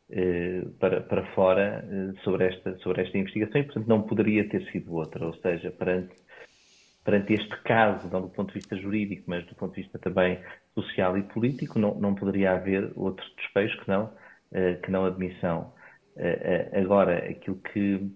eh, 0.10 0.64
para, 0.80 1.02
para 1.02 1.24
fora 1.34 1.86
eh, 1.88 2.20
sobre, 2.24 2.48
esta, 2.48 2.76
sobre 2.80 3.04
esta 3.04 3.18
investigação 3.18 3.62
e, 3.62 3.64
portanto, 3.64 3.88
não 3.88 4.02
poderia 4.02 4.50
ter 4.50 4.66
sido 4.72 4.94
outra. 4.96 5.26
Ou 5.28 5.36
seja, 5.36 5.70
perante 5.70 6.16
perante 7.06 7.34
este 7.34 7.56
caso, 7.62 8.10
não 8.12 8.22
do 8.22 8.30
ponto 8.30 8.48
de 8.48 8.56
vista 8.56 8.76
jurídico, 8.76 9.24
mas 9.28 9.46
do 9.46 9.56
ponto 9.56 9.76
de 9.76 9.84
vista 9.84 10.00
também 10.00 10.40
social 10.74 11.16
e 11.18 11.22
político, 11.22 11.78
não, 11.78 11.94
não 11.96 12.16
poderia 12.16 12.54
haver 12.54 12.92
outro 12.96 13.24
despejo 13.38 13.80
que 13.82 13.88
não, 13.88 14.06
uh, 14.06 14.82
que 14.82 14.92
não 14.92 15.06
admissão. 15.06 15.72
Uh, 16.18 16.22
uh, 16.22 16.82
agora, 16.82 17.30
aquilo 17.30 17.58
que, 17.58 18.12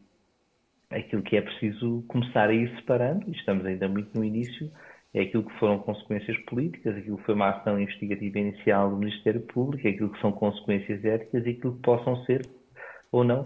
aquilo 0.89 1.21
que 1.21 1.37
é 1.37 1.41
preciso 1.41 2.03
começar 2.07 2.49
a 2.49 2.53
ir 2.53 2.75
separando, 2.77 3.29
e 3.29 3.31
estamos 3.31 3.63
ainda 3.63 3.87
muito 3.87 4.17
no 4.17 4.25
início, 4.25 4.71
é 5.13 5.21
aquilo 5.21 5.43
que 5.43 5.59
foram 5.59 5.77
consequências 5.79 6.37
políticas, 6.45 6.97
aquilo 6.97 7.17
que 7.17 7.25
foi 7.25 7.35
uma 7.35 7.49
ação 7.49 7.79
investigativa 7.79 8.39
inicial 8.39 8.89
do 8.89 8.97
Ministério 8.97 9.41
Público, 9.41 9.87
aquilo 9.87 10.09
que 10.11 10.19
são 10.19 10.31
consequências 10.31 11.05
éticas 11.05 11.45
e 11.45 11.51
aquilo 11.51 11.75
que 11.75 11.81
possam 11.81 12.15
ser 12.25 12.41
ou 13.11 13.23
não 13.23 13.43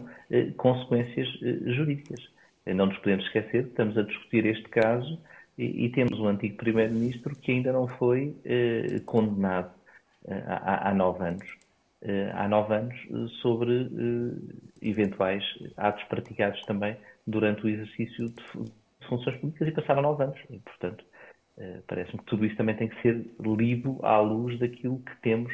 consequências 0.57 1.25
jurídicas. 1.67 2.19
Não 2.65 2.88
nos 2.88 2.97
podemos 2.97 3.23
esquecer, 3.27 3.67
estamos 3.67 3.97
a 3.97 4.01
discutir 4.01 4.45
este 4.45 4.67
caso 4.67 5.17
e, 5.57 5.86
e 5.86 5.89
temos 5.89 6.19
um 6.19 6.27
antigo 6.27 6.57
primeiro-ministro 6.57 7.36
que 7.36 7.51
ainda 7.51 7.72
não 7.72 7.88
foi 7.88 8.36
eh, 8.45 9.01
condenado 9.05 9.72
eh, 10.25 10.43
há, 10.48 10.89
há, 10.89 10.93
nove 10.93 11.27
anos. 11.27 11.45
Eh, 12.01 12.31
há 12.33 12.48
nove 12.48 12.75
anos 12.75 12.95
eh, 12.95 13.27
sobre 13.41 13.83
eh, 13.83 14.89
eventuais 14.89 15.43
atos 15.77 16.03
praticados 16.05 16.62
também 16.65 16.98
durante 17.25 17.65
o 17.65 17.69
exercício 17.69 18.29
de, 18.29 18.63
de 18.63 19.07
funções 19.07 19.38
públicas 19.38 19.67
e 19.67 19.72
passaram 19.72 20.01
nove 20.01 20.24
anos. 20.24 20.39
E, 20.50 20.60
portanto, 20.60 21.05
eh, 21.57 21.79
parece-me 21.88 22.19
que 22.19 22.25
tudo 22.25 22.45
isso 22.45 22.55
também 22.55 22.75
tem 22.75 22.88
que 22.88 23.01
ser 23.01 23.25
lido 23.39 24.00
à 24.03 24.19
luz 24.19 24.60
daquilo 24.60 25.00
que 25.00 25.15
temos 25.22 25.53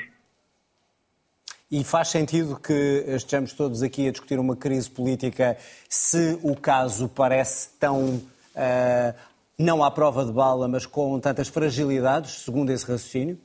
e 1.71 1.83
faz 1.83 2.07
sentido 2.07 2.59
que 2.59 3.03
estejamos 3.07 3.53
todos 3.53 3.83
aqui 3.83 4.07
a 4.07 4.11
discutir 4.11 4.39
uma 4.39 4.55
crise 4.55 4.89
política 4.89 5.55
se 5.87 6.39
o 6.41 6.55
caso 6.55 7.07
parece 7.07 7.77
tão 7.77 8.15
uh, 8.15 9.13
não 9.59 9.83
à 9.83 9.91
prova 9.91 10.25
de 10.25 10.31
bala, 10.31 10.69
mas 10.69 10.85
com 10.85 11.19
tantas 11.19 11.49
fragilidades, 11.49 12.31
segundo 12.45 12.71
esse 12.71 12.89
raciocínio? 12.89 13.37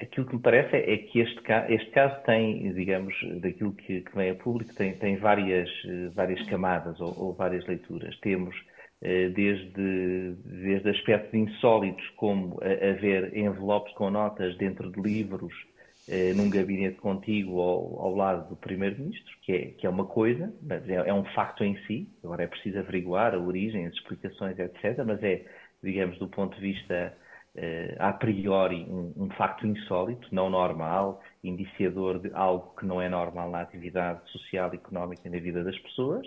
Aquilo 0.00 0.26
que 0.26 0.34
me 0.34 0.42
parece 0.42 0.74
é 0.76 0.96
que 0.96 1.20
este, 1.20 1.40
este 1.68 1.90
caso 1.90 2.22
tem, 2.24 2.72
digamos, 2.72 3.14
daquilo 3.40 3.72
que, 3.72 4.00
que 4.00 4.16
vem 4.16 4.30
a 4.30 4.34
público, 4.34 4.74
tem, 4.74 4.94
tem 4.94 5.16
várias, 5.16 5.70
várias 6.14 6.42
camadas 6.48 6.98
ou, 7.00 7.14
ou 7.16 7.32
várias 7.34 7.66
leituras. 7.66 8.18
Temos 8.20 8.56
eh, 9.02 9.28
desde, 9.28 10.34
desde 10.44 10.90
aspectos 10.90 11.34
insólitos, 11.34 12.06
como 12.16 12.58
haver 12.62 13.36
envelopes 13.36 13.94
com 13.94 14.10
notas 14.10 14.56
dentro 14.56 14.90
de 14.90 15.00
livros 15.00 15.54
eh, 16.06 16.34
num 16.34 16.50
gabinete 16.50 16.98
contigo 16.98 17.60
ao, 17.60 18.00
ao 18.00 18.14
lado 18.14 18.48
do 18.50 18.56
Primeiro-Ministro, 18.56 19.34
que 19.42 19.52
é, 19.52 19.66
que 19.72 19.86
é 19.86 19.90
uma 19.90 20.04
coisa, 20.06 20.52
mas 20.62 20.88
é, 20.88 20.94
é, 20.94 21.14
um 21.14 21.24
facto 21.34 21.64
em 21.64 21.76
si. 21.86 22.08
Agora 22.22 22.42
é 22.44 22.46
preciso 22.46 22.78
averiguar 22.78 23.34
a 23.34 23.38
origem, 23.38 23.86
as 23.86 23.94
explicações, 23.94 24.58
etc. 24.58 25.02
Mas 25.06 25.22
é, 25.22 25.44
digamos, 25.82 26.18
do 26.18 26.28
ponto 26.28 26.54
de 26.56 26.60
vista 26.60 27.16
eh, 27.56 27.96
a 28.00 28.12
priori, 28.12 28.84
um, 28.88 29.12
um, 29.16 29.30
facto 29.30 29.66
insólito, 29.66 30.28
não 30.32 30.50
normal, 30.50 31.22
indiciador 31.42 32.18
de 32.18 32.30
algo 32.34 32.74
que 32.76 32.84
não 32.84 33.00
é 33.00 33.08
normal 33.08 33.50
na 33.50 33.60
atividade 33.60 34.28
social 34.30 34.72
económica 34.74 35.22
e 35.26 35.30
na 35.30 35.38
vida 35.38 35.62
das 35.62 35.78
pessoas. 35.78 36.26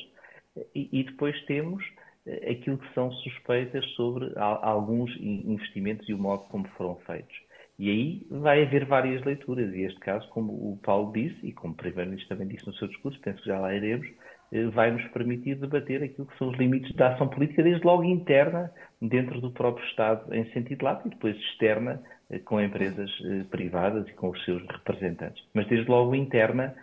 E, 0.73 0.89
e 0.91 1.03
depois 1.03 1.39
temos 1.45 1.83
eh, 2.25 2.51
aquilo 2.51 2.77
que 2.77 2.93
são 2.93 3.11
suspeitas 3.11 3.85
sobre 3.91 4.31
a, 4.37 4.69
alguns 4.69 5.15
investimentos 5.19 6.07
e 6.07 6.13
o 6.13 6.17
modo 6.17 6.43
como 6.45 6.67
foram 6.69 6.95
feitos. 7.05 7.35
E 7.79 7.91
aí 7.91 8.27
vai 8.31 8.63
haver 8.63 8.85
várias 8.85 9.23
leituras, 9.23 9.71
e 9.73 9.83
este 9.83 9.99
caso, 9.99 10.27
como 10.29 10.51
o 10.51 10.79
Paulo 10.81 11.13
disse, 11.13 11.37
e 11.45 11.53
como 11.53 11.73
o 11.73 11.77
Primeiro-Ministro 11.77 12.35
também 12.35 12.47
disse 12.47 12.65
no 12.65 12.73
seu 12.73 12.87
discurso, 12.87 13.19
penso 13.21 13.39
que 13.41 13.47
já 13.47 13.59
lá 13.59 13.73
iremos, 13.73 14.07
eh, 14.51 14.65
vai 14.69 14.89
nos 14.89 15.05
permitir 15.09 15.55
debater 15.55 16.01
aquilo 16.01 16.25
que 16.25 16.37
são 16.39 16.49
os 16.49 16.57
limites 16.57 16.91
da 16.95 17.13
ação 17.13 17.27
política, 17.27 17.61
desde 17.61 17.85
logo 17.85 18.03
interna, 18.03 18.71
dentro 18.99 19.39
do 19.39 19.51
próprio 19.51 19.85
Estado, 19.89 20.33
em 20.33 20.51
sentido 20.53 20.83
lato, 20.83 21.07
e 21.07 21.11
depois 21.11 21.35
externa, 21.37 22.01
eh, 22.31 22.39
com 22.39 22.59
empresas 22.59 23.11
eh, 23.23 23.43
privadas 23.51 24.07
e 24.07 24.13
com 24.13 24.29
os 24.31 24.43
seus 24.43 24.65
representantes. 24.67 25.43
Mas 25.53 25.67
desde 25.67 25.87
logo 25.87 26.15
interna, 26.15 26.73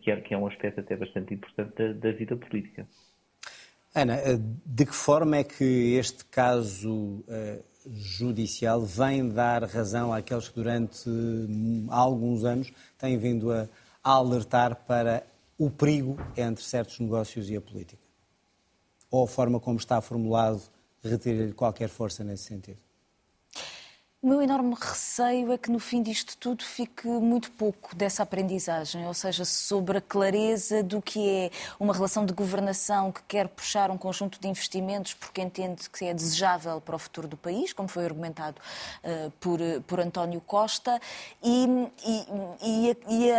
que 0.00 0.10
é, 0.32 0.38
um 0.38 0.46
aspecto 0.46 0.80
até 0.80 0.96
bastante 0.96 1.34
importante 1.34 1.74
da, 1.76 1.92
da 1.92 2.12
vida 2.12 2.36
política. 2.36 2.86
Ana, 3.94 4.16
de 4.64 4.86
que 4.86 4.94
forma 4.94 5.36
é 5.36 5.44
que 5.44 5.96
este 5.96 6.24
caso 6.24 7.22
judicial 7.86 8.80
vem 8.80 9.28
dar 9.28 9.64
razão 9.64 10.12
àqueles 10.12 10.48
que 10.48 10.54
durante 10.54 11.10
alguns 11.88 12.44
anos 12.44 12.72
têm 12.98 13.18
vindo 13.18 13.52
a, 13.52 13.68
alertar 14.02 14.76
para 14.86 15.26
o 15.58 15.70
perigo 15.70 16.16
entre 16.36 16.64
certos 16.64 16.98
negócios 16.98 17.48
e 17.50 17.56
a 17.56 17.60
política? 17.60 18.02
Ou 19.10 19.24
a 19.24 19.28
forma 19.28 19.60
como 19.60 19.78
está 19.78 20.00
formulado 20.00 20.62
retira-lhe 21.02 21.52
qualquer 21.52 21.88
força 21.88 22.24
nesse 22.24 22.44
sentido? 22.44 22.78
O 24.24 24.26
meu 24.26 24.40
enorme 24.40 24.74
receio 24.74 25.52
é 25.52 25.58
que 25.58 25.70
no 25.70 25.78
fim 25.78 26.02
disto 26.02 26.34
tudo 26.38 26.64
fique 26.64 27.06
muito 27.06 27.52
pouco 27.52 27.94
dessa 27.94 28.22
aprendizagem, 28.22 29.06
ou 29.06 29.12
seja, 29.12 29.44
sobre 29.44 29.98
a 29.98 30.00
clareza 30.00 30.82
do 30.82 31.02
que 31.02 31.28
é 31.28 31.50
uma 31.78 31.92
relação 31.92 32.24
de 32.24 32.32
governação 32.32 33.12
que 33.12 33.20
quer 33.28 33.48
puxar 33.48 33.90
um 33.90 33.98
conjunto 33.98 34.40
de 34.40 34.48
investimentos 34.48 35.12
porque 35.12 35.42
entende 35.42 35.90
que 35.90 36.06
é 36.06 36.14
desejável 36.14 36.80
para 36.80 36.96
o 36.96 36.98
futuro 36.98 37.28
do 37.28 37.36
país, 37.36 37.74
como 37.74 37.86
foi 37.86 38.06
argumentado 38.06 38.58
uh, 39.04 39.30
por, 39.32 39.58
por 39.86 40.00
António 40.00 40.40
Costa, 40.40 40.98
e, 41.42 41.66
e, 42.02 42.26
e, 42.62 42.96
e 43.10 43.30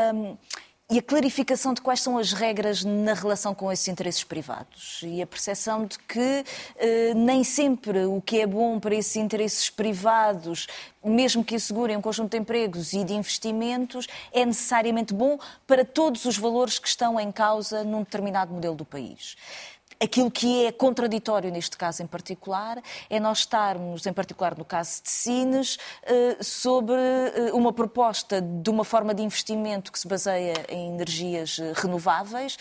e 0.88 1.00
a 1.00 1.02
clarificação 1.02 1.74
de 1.74 1.82
quais 1.82 2.00
são 2.00 2.16
as 2.16 2.32
regras 2.32 2.84
na 2.84 3.16
relação 3.16 3.56
com 3.56 3.72
esses 3.72 3.88
interesses 3.88 4.24
privados 4.24 5.00
e 5.04 5.20
a 5.20 5.26
percepção 5.26 5.84
de 5.84 5.98
que 5.98 6.46
eh, 6.76 7.14
nem 7.16 7.44
sempre 7.44 8.06
o 8.06 8.22
que 8.22 8.42
é 8.42 8.46
bom 8.46 8.80
para 8.80 8.94
esses 8.94 9.16
interesses 9.16 9.68
privados, 9.68 10.68
mesmo 11.04 11.44
que 11.44 11.56
assegurem 11.56 11.98
um 11.98 12.02
conjunto 12.02 12.32
de 12.32 12.38
empregos 12.38 12.94
e 12.94 13.04
de 13.04 13.16
investimentos, 13.16 14.06
é 14.32 14.46
necessariamente 14.46 15.12
bom 15.12 15.40
para 15.66 15.84
todos 15.84 16.24
os 16.26 16.38
valores 16.38 16.78
que 16.78 16.88
estão 16.88 17.20
em 17.20 17.32
causa 17.32 17.84
num 17.84 18.04
determinado 18.04 18.54
modelo 18.54 18.76
do 18.76 18.86
país. 18.86 19.36
Aquilo 19.98 20.30
que 20.30 20.66
é 20.66 20.72
contraditório 20.74 21.50
neste 21.50 21.78
caso 21.78 22.04
em 22.04 22.08
particular 22.08 22.82
é 23.10 23.18
nós 23.18 23.40
estarmos, 23.40 24.06
em 24.06 24.12
particular 24.12 24.58
no 24.58 24.66
caso 24.66 25.02
de 25.02 25.10
Sines, 25.10 25.78
eh, 26.04 26.38
sobre 26.42 26.96
eh, 26.96 27.52
uma 27.54 27.72
proposta 27.72 28.42
de 28.42 28.70
uma 28.70 28.84
forma 28.84 29.14
de 29.14 29.24
investimento 29.24 29.94
que 29.94 30.00
se 30.00 30.08
baseia 30.08 30.54
em 30.68 30.90
energias 30.90 31.60
eh, 31.60 31.72
renováveis, 31.74 32.58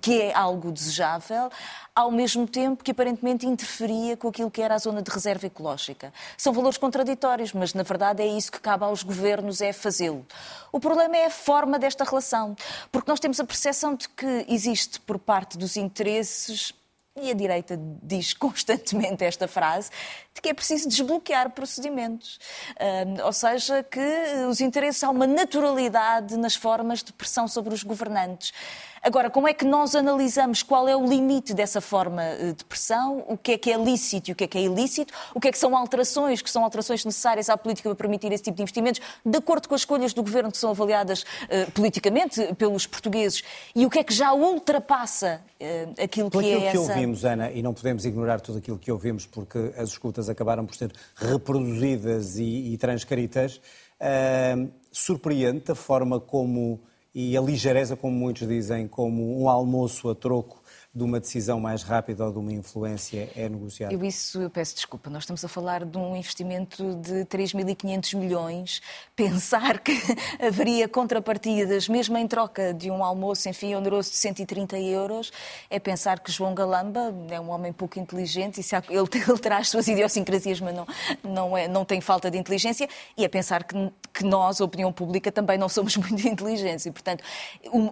que 0.00 0.22
é 0.22 0.32
algo 0.32 0.70
desejável, 0.70 1.50
ao 1.92 2.10
mesmo 2.10 2.46
tempo 2.46 2.84
que 2.84 2.92
aparentemente 2.92 3.46
interferia 3.46 4.16
com 4.16 4.28
aquilo 4.28 4.50
que 4.50 4.62
era 4.62 4.74
a 4.74 4.78
zona 4.78 5.02
de 5.02 5.10
reserva 5.10 5.46
ecológica. 5.46 6.12
São 6.36 6.52
valores 6.52 6.78
contraditórios, 6.78 7.52
mas 7.52 7.74
na 7.74 7.82
verdade 7.82 8.22
é 8.22 8.26
isso 8.26 8.52
que 8.52 8.60
cabe 8.60 8.84
aos 8.84 9.02
governos, 9.02 9.60
é 9.60 9.72
fazê-lo. 9.72 10.24
O 10.70 10.78
problema 10.78 11.16
é 11.16 11.26
a 11.26 11.30
forma 11.30 11.78
desta 11.78 12.04
relação, 12.04 12.54
porque 12.92 13.10
nós 13.10 13.18
temos 13.18 13.40
a 13.40 13.44
percepção 13.44 13.94
de 13.94 14.08
que 14.08 14.46
existe 14.48 15.00
por 15.00 15.18
parte 15.18 15.58
dos 15.58 15.76
interesses 15.76 16.72
e 17.16 17.30
a 17.30 17.34
direita 17.34 17.76
diz 17.78 18.34
constantemente 18.38 19.24
esta 19.24 19.48
frase, 19.48 19.90
de 20.36 20.42
que 20.42 20.50
é 20.50 20.54
preciso 20.54 20.88
desbloquear 20.88 21.50
procedimentos. 21.50 22.38
Uh, 22.72 23.24
ou 23.24 23.32
seja, 23.32 23.82
que 23.82 24.00
os 24.48 24.60
interesses, 24.60 25.02
há 25.02 25.10
uma 25.10 25.26
naturalidade 25.26 26.36
nas 26.36 26.54
formas 26.54 27.02
de 27.02 27.12
pressão 27.12 27.48
sobre 27.48 27.74
os 27.74 27.82
governantes. 27.82 28.52
Agora, 29.06 29.30
como 29.30 29.46
é 29.46 29.54
que 29.54 29.64
nós 29.64 29.94
analisamos 29.94 30.64
qual 30.64 30.88
é 30.88 30.96
o 30.96 31.06
limite 31.06 31.54
dessa 31.54 31.80
forma 31.80 32.24
eh, 32.24 32.52
de 32.56 32.64
pressão, 32.64 33.24
o 33.28 33.38
que 33.38 33.52
é 33.52 33.58
que 33.58 33.70
é 33.70 33.76
lícito 33.78 34.30
e 34.30 34.32
o 34.32 34.34
que 34.34 34.42
é 34.42 34.46
que 34.48 34.58
é 34.58 34.62
ilícito, 34.62 35.14
o 35.32 35.38
que 35.38 35.46
é 35.46 35.52
que 35.52 35.58
são 35.58 35.76
alterações, 35.76 36.42
que 36.42 36.50
são 36.50 36.64
alterações 36.64 37.04
necessárias 37.04 37.48
à 37.48 37.56
política 37.56 37.88
para 37.88 37.94
permitir 37.94 38.32
esse 38.32 38.42
tipo 38.42 38.56
de 38.56 38.62
investimentos, 38.62 39.00
de 39.24 39.38
acordo 39.38 39.68
com 39.68 39.76
as 39.76 39.82
escolhas 39.82 40.12
do 40.12 40.24
governo 40.24 40.50
que 40.50 40.58
são 40.58 40.70
avaliadas 40.70 41.22
uh, 41.22 41.70
politicamente 41.70 42.52
pelos 42.54 42.84
portugueses, 42.84 43.44
e 43.76 43.86
o 43.86 43.90
que 43.90 44.00
é 44.00 44.02
que 44.02 44.12
já 44.12 44.32
ultrapassa 44.32 45.40
uh, 45.60 46.02
aquilo 46.02 46.28
que 46.28 46.38
é 46.38 46.58
que 46.58 46.66
essa... 46.66 46.80
ouvimos, 46.80 47.24
Ana, 47.24 47.52
e 47.52 47.62
não 47.62 47.72
podemos 47.72 48.04
ignorar 48.04 48.40
tudo 48.40 48.58
aquilo 48.58 48.76
que 48.76 48.90
ouvimos, 48.90 49.24
porque 49.24 49.72
as 49.78 49.90
escutas 49.90 50.25
acabaram 50.28 50.66
por 50.66 50.74
ser 50.74 50.92
reproduzidas 51.14 52.38
e, 52.38 52.72
e 52.72 52.78
transcritas, 52.78 53.60
uh, 54.00 54.70
surpreende 54.90 55.70
a 55.72 55.74
forma 55.74 56.20
como 56.20 56.80
e 57.18 57.34
a 57.34 57.40
ligeireza, 57.40 57.96
como 57.96 58.14
muitos 58.14 58.46
dizem, 58.46 58.86
como 58.86 59.40
um 59.40 59.48
almoço 59.48 60.10
a 60.10 60.14
troco 60.14 60.62
de 60.96 61.04
uma 61.04 61.20
decisão 61.20 61.60
mais 61.60 61.82
rápida 61.82 62.24
ou 62.24 62.32
de 62.32 62.38
uma 62.38 62.50
influência 62.50 63.28
é 63.36 63.46
negociada? 63.50 63.92
Eu 63.92 64.02
isso, 64.02 64.40
eu 64.40 64.48
peço 64.48 64.74
desculpa, 64.74 65.10
nós 65.10 65.24
estamos 65.24 65.44
a 65.44 65.48
falar 65.48 65.84
de 65.84 65.98
um 65.98 66.16
investimento 66.16 66.94
de 66.94 67.26
3.500 67.26 68.16
milhões. 68.16 68.80
Pensar 69.14 69.78
que 69.80 69.92
haveria 70.40 70.88
contrapartidas, 70.88 71.86
mesmo 71.86 72.16
em 72.16 72.26
troca 72.26 72.72
de 72.72 72.90
um 72.90 73.04
almoço, 73.04 73.46
enfim, 73.46 73.74
oneroso 73.74 74.10
de 74.10 74.16
130 74.16 74.78
euros, 74.78 75.30
é 75.68 75.78
pensar 75.78 76.18
que 76.18 76.32
João 76.32 76.54
Galamba 76.54 77.14
é 77.28 77.38
um 77.38 77.50
homem 77.50 77.74
pouco 77.74 77.98
inteligente, 77.98 78.60
e 78.60 78.62
se 78.62 78.74
ele, 78.88 79.06
ele 79.28 79.38
traz 79.38 79.68
suas 79.68 79.86
idiosincrasias, 79.88 80.62
mas 80.62 80.74
não, 80.74 80.86
não, 81.22 81.56
é, 81.56 81.68
não 81.68 81.84
tem 81.84 82.00
falta 82.00 82.30
de 82.30 82.38
inteligência, 82.38 82.88
e 83.18 83.22
é 83.22 83.28
pensar 83.28 83.64
que, 83.64 83.92
que 84.14 84.24
nós, 84.24 84.62
a 84.62 84.64
opinião 84.64 84.90
pública, 84.90 85.30
também 85.30 85.58
não 85.58 85.68
somos 85.68 85.94
muito 85.98 86.26
inteligentes. 86.26 86.86
E, 86.86 86.90
portanto, 86.90 87.22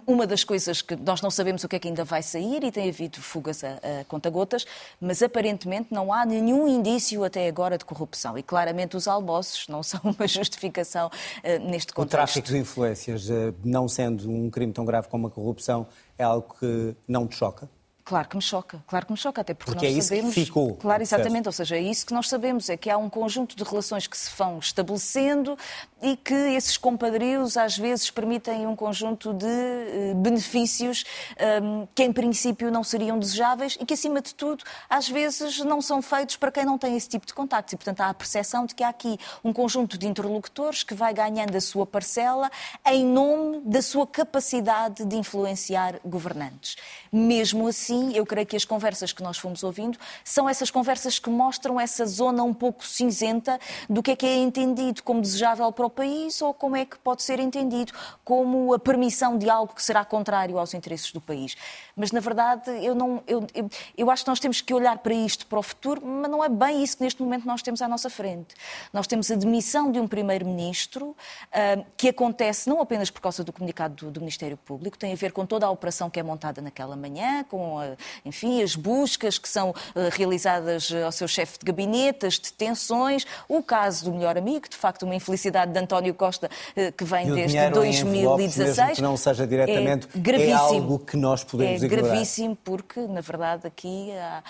uma 0.07 0.25
das 0.25 0.43
coisas 0.43 0.81
que 0.81 0.95
nós 0.95 1.21
não 1.21 1.29
sabemos 1.29 1.63
o 1.63 1.67
que 1.67 1.75
é 1.75 1.79
que 1.79 1.87
ainda 1.87 2.03
vai 2.03 2.23
sair 2.23 2.63
e 2.63 2.71
tem 2.71 2.94
havido 2.95 3.21
fugas 3.21 3.63
a, 3.63 3.73
a 4.01 4.05
conta-gotas, 4.07 4.65
mas 4.99 5.21
aparentemente 5.21 5.89
não 5.91 6.13
há 6.13 6.25
nenhum 6.25 6.67
indício 6.67 7.23
até 7.23 7.47
agora 7.47 7.77
de 7.77 7.83
corrupção. 7.83 8.37
E 8.37 8.43
claramente 8.43 8.95
os 8.95 9.07
almoços 9.07 9.67
não 9.67 9.83
são 9.83 9.99
uma 10.17 10.27
justificação 10.27 11.07
uh, 11.07 11.69
neste 11.69 11.93
contexto. 11.93 12.13
O 12.13 12.17
tráfico 12.17 12.47
de 12.47 12.57
influências, 12.57 13.29
uh, 13.29 13.53
não 13.63 13.87
sendo 13.87 14.29
um 14.29 14.49
crime 14.49 14.71
tão 14.71 14.85
grave 14.85 15.07
como 15.09 15.27
a 15.27 15.29
corrupção, 15.31 15.85
é 16.17 16.23
algo 16.23 16.55
que 16.59 16.95
não 17.07 17.27
te 17.27 17.35
choca? 17.35 17.69
Claro 18.05 18.29
que 18.29 18.35
me 18.35 18.41
choca, 18.41 18.83
claro 18.85 19.07
que 19.07 19.11
me 19.13 19.17
choca, 19.17 19.41
até 19.41 19.55
porque, 19.55 19.71
porque 19.71 19.87
nós 19.87 19.97
é 19.97 20.01
sabemos. 20.01 20.35
Que 20.35 20.45
ficou, 20.45 20.75
claro, 20.75 21.01
exatamente, 21.01 21.47
ou 21.47 21.51
seja, 21.51 21.75
é 21.75 21.81
isso 21.81 22.05
que 22.05 22.13
nós 22.13 22.29
sabemos, 22.29 22.69
é 22.69 22.77
que 22.77 22.87
há 22.87 22.97
um 22.99 23.09
conjunto 23.09 23.55
de 23.55 23.63
relações 23.63 24.05
que 24.05 24.15
se 24.15 24.29
vão 24.37 24.59
estabelecendo 24.59 25.57
e 26.05 26.15
que 26.15 26.35
esses 26.35 26.77
compadrios 26.77 27.57
às 27.57 27.75
vezes 27.75 28.11
permitem 28.11 28.67
um 28.67 28.75
conjunto 28.75 29.33
de 29.33 29.47
uh, 29.47 30.15
benefícios 30.15 31.03
ehm, 31.35 31.87
que 31.95 32.03
em 32.03 32.13
princípio 32.13 32.69
não 32.69 32.83
seriam 32.83 33.17
desejáveis 33.17 33.75
e 33.81 33.83
que, 33.83 33.95
acima 33.95 34.21
de 34.21 34.35
tudo, 34.35 34.63
às 34.87 35.09
vezes 35.09 35.57
não 35.65 35.81
são 35.81 36.03
feitos 36.03 36.35
para 36.35 36.51
quem 36.51 36.63
não 36.63 36.77
tem 36.77 36.95
esse 36.95 37.09
tipo 37.09 37.25
de 37.25 37.33
contactos. 37.33 37.73
E, 37.73 37.75
portanto, 37.75 38.01
há 38.01 38.09
a 38.09 38.13
percepção 38.13 38.67
de 38.67 38.75
que 38.75 38.83
há 38.83 38.89
aqui 38.89 39.17
um 39.43 39.51
conjunto 39.51 39.97
de 39.97 40.07
interlocutores 40.07 40.83
que 40.83 40.93
vai 40.93 41.11
ganhando 41.11 41.55
a 41.55 41.61
sua 41.61 41.87
parcela 41.87 42.51
em 42.85 43.03
nome 43.03 43.61
da 43.61 43.81
sua 43.81 44.05
capacidade 44.05 45.03
de 45.05 45.15
influenciar 45.15 45.99
governantes. 46.05 46.75
Mesmo 47.11 47.67
assim, 47.67 48.15
eu 48.15 48.27
creio 48.27 48.45
que 48.45 48.55
as 48.55 48.65
conversas 48.65 49.11
que 49.11 49.23
nós 49.23 49.39
fomos 49.39 49.63
ouvindo 49.63 49.97
são 50.23 50.47
essas 50.47 50.69
conversas 50.69 51.17
que 51.17 51.31
mostram 51.31 51.79
essa 51.79 52.05
zona 52.05 52.43
um 52.43 52.53
pouco 52.53 52.85
cinzenta 52.85 53.59
do 53.89 54.03
que 54.03 54.11
é 54.11 54.15
que 54.15 54.25
é 54.27 54.35
entendido 54.35 55.01
como 55.01 55.19
desejável 55.19 55.71
para 55.71 55.85
o 55.87 55.94
país 55.95 56.41
ou 56.41 56.53
como 56.53 56.75
é 56.75 56.85
que 56.85 56.97
pode 56.99 57.23
ser 57.23 57.39
entendido 57.39 57.93
como 58.23 58.73
a 58.73 58.79
permissão 58.79 59.37
de 59.37 59.49
algo 59.49 59.73
que 59.73 59.81
será 59.81 60.03
contrário 60.03 60.59
aos 60.59 60.73
interesses 60.73 61.11
do 61.11 61.21
país. 61.21 61.55
Mas, 61.95 62.11
na 62.11 62.19
verdade, 62.19 62.69
eu, 62.83 62.93
não, 62.93 63.23
eu, 63.25 63.47
eu, 63.53 63.69
eu 63.97 64.11
acho 64.11 64.23
que 64.23 64.29
nós 64.29 64.39
temos 64.39 64.59
que 64.59 64.73
olhar 64.73 64.97
para 64.97 65.13
isto, 65.13 65.47
para 65.47 65.57
o 65.57 65.63
futuro, 65.63 66.05
mas 66.05 66.29
não 66.29 66.43
é 66.43 66.49
bem 66.49 66.83
isso 66.83 66.97
que 66.97 67.03
neste 67.03 67.21
momento 67.21 67.45
nós 67.45 67.61
temos 67.61 67.81
à 67.81 67.87
nossa 67.87 68.09
frente. 68.09 68.53
Nós 68.91 69.07
temos 69.07 69.31
a 69.31 69.35
demissão 69.35 69.91
de 69.91 69.99
um 69.99 70.07
primeiro-ministro 70.07 71.09
uh, 71.09 71.85
que 71.95 72.09
acontece 72.09 72.69
não 72.69 72.81
apenas 72.81 73.09
por 73.09 73.21
causa 73.21 73.43
do 73.43 73.53
comunicado 73.53 73.95
do, 73.95 74.11
do, 74.11 74.19
Ministério 74.19 74.57
Público, 74.57 74.97
tem 74.97 75.13
a 75.13 75.15
ver 75.15 75.31
com 75.31 75.45
toda 75.45 75.65
a 75.65 75.69
operação 75.69 76.09
que 76.09 76.19
é 76.19 76.23
montada 76.23 76.61
naquela 76.61 76.95
manhã, 76.95 77.43
com, 77.45 77.77
uh, 77.77 77.97
enfim, 78.25 78.61
as 78.61 78.75
buscas 78.75 79.37
que 79.37 79.47
são 79.47 79.69
uh, 79.69 79.73
realizadas 80.11 80.91
ao 80.91 81.11
seu 81.11 81.27
chefe 81.27 81.59
de 81.59 81.65
gabinete, 81.65 82.25
as 82.25 82.37
detenções, 82.37 83.25
o 83.47 83.63
caso 83.63 84.05
do 84.05 84.11
melhor 84.11 84.37
amigo, 84.37 84.67
de 84.67 84.75
facto, 84.75 85.03
uma 85.03 85.15
infelicidade 85.15 85.71
de 85.75 85.79
António 85.79 86.13
Costa 86.13 86.49
que 86.97 87.03
vem 87.03 87.33
desde 87.33 87.69
2016. 87.69 88.77
Mesmo 88.77 88.95
que 88.95 89.01
não 89.01 89.17
seja 89.17 89.45
diretamente, 89.45 90.07
é, 90.15 90.49
é 90.49 90.53
algo 90.53 90.99
que 90.99 91.17
nós 91.17 91.43
podemos 91.43 91.83
é 91.83 91.87
gravíssimo 91.87 92.55
porque, 92.63 93.01
na 93.01 93.21
verdade, 93.21 93.67
aqui 93.67 94.11
a, 94.13 94.43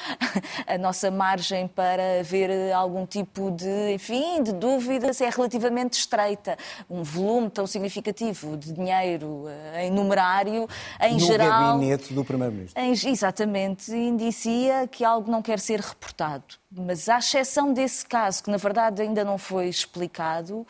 a, 0.73 0.77
nossa 0.77 1.09
margem 1.09 1.67
para 1.67 2.19
haver 2.19 2.71
algum 2.73 3.05
tipo 3.05 3.51
de, 3.51 3.93
enfim, 3.93 4.43
de 4.43 4.53
dúvidas 4.53 5.19
é 5.21 5.29
relativamente 5.29 5.93
estreita. 5.93 6.57
Um 6.89 7.03
volume 7.03 7.49
tão 7.49 7.65
significativo 7.65 8.55
de 8.57 8.71
dinheiro 8.71 9.45
eh, 9.47 9.87
em 9.87 9.91
numerário, 9.91 10.67
em 11.01 11.13
no 11.13 11.19
geral... 11.19 11.73
No 11.73 11.79
gabinete 11.79 12.13
do 12.13 12.23
Primeiro-Ministro. 12.23 12.81
Exatamente, 13.09 13.91
indicia 13.91 14.87
que 14.87 15.03
algo 15.03 15.31
não 15.31 15.41
quer 15.41 15.59
ser 15.59 15.79
reportado. 15.79 16.43
Mas 16.71 17.07
à 17.07 17.19
exceção 17.19 17.73
desse 17.73 18.05
caso, 18.05 18.43
que 18.43 18.51
na 18.51 18.57
verdade 18.57 19.01
ainda 19.01 19.23
não 19.23 19.37
foi 19.37 19.67
explicado, 19.67 20.67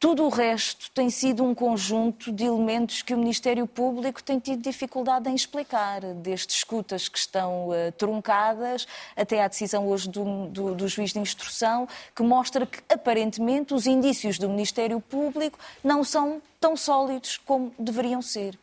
tudo 0.00 0.24
o 0.24 0.28
resto 0.28 0.90
tem 0.92 1.10
sido 1.10 1.42
um 1.42 1.52
conjunto 1.54 2.30
de 2.30 2.44
elementos 2.44 3.02
que 3.02 3.12
o 3.12 3.18
Ministério 3.18 3.66
Público 3.66 4.22
tem 4.22 4.38
tido 4.38 4.62
dificuldade 4.62 5.28
em 5.28 5.34
explicar, 5.34 6.00
desde 6.14 6.52
escutas 6.52 7.08
que 7.08 7.18
estão 7.18 7.70
uh, 7.70 7.92
truncadas 7.96 8.86
até 9.16 9.42
à 9.42 9.48
decisão 9.48 9.88
hoje 9.88 10.08
do, 10.08 10.46
do, 10.46 10.74
do, 10.74 10.88
juiz 10.88 11.12
de 11.12 11.18
instrução, 11.18 11.88
que 12.14 12.22
mostra 12.22 12.64
que, 12.64 12.78
aparentemente, 12.88 13.74
os 13.74 13.86
indícios 13.88 14.38
do 14.38 14.48
Ministério 14.48 15.00
Público 15.00 15.58
não 15.82 16.04
são 16.04 16.40
tão 16.60 16.76
sólidos 16.76 17.36
como 17.38 17.72
deveriam 17.76 18.22
ser. 18.22 18.56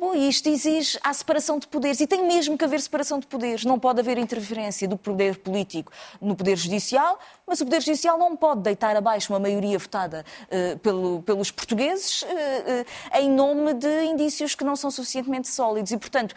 Bom, 0.00 0.14
isto 0.14 0.48
exige 0.48 0.98
a 1.04 1.12
separação 1.12 1.58
de 1.58 1.68
poderes 1.68 2.00
e 2.00 2.06
tem 2.06 2.26
mesmo 2.26 2.56
que 2.56 2.64
haver 2.64 2.80
separação 2.80 3.20
de 3.20 3.26
poderes. 3.26 3.66
Não 3.66 3.78
pode 3.78 4.00
haver 4.00 4.16
interferência 4.16 4.88
do 4.88 4.96
poder 4.96 5.36
político 5.36 5.92
no 6.18 6.34
poder 6.34 6.56
judicial, 6.56 7.20
mas 7.46 7.60
o 7.60 7.66
poder 7.66 7.82
judicial 7.82 8.16
não 8.16 8.34
pode 8.34 8.62
deitar 8.62 8.96
abaixo 8.96 9.30
uma 9.30 9.38
maioria 9.38 9.78
votada 9.78 10.24
uh, 10.46 10.78
pelo, 10.78 11.20
pelos 11.20 11.50
portugueses 11.50 12.22
uh, 12.22 12.26
uh, 12.26 13.18
em 13.18 13.28
nome 13.28 13.74
de 13.74 14.04
indícios 14.04 14.54
que 14.54 14.64
não 14.64 14.74
são 14.74 14.90
suficientemente 14.90 15.48
sólidos. 15.48 15.92
E, 15.92 15.98
portanto, 15.98 16.34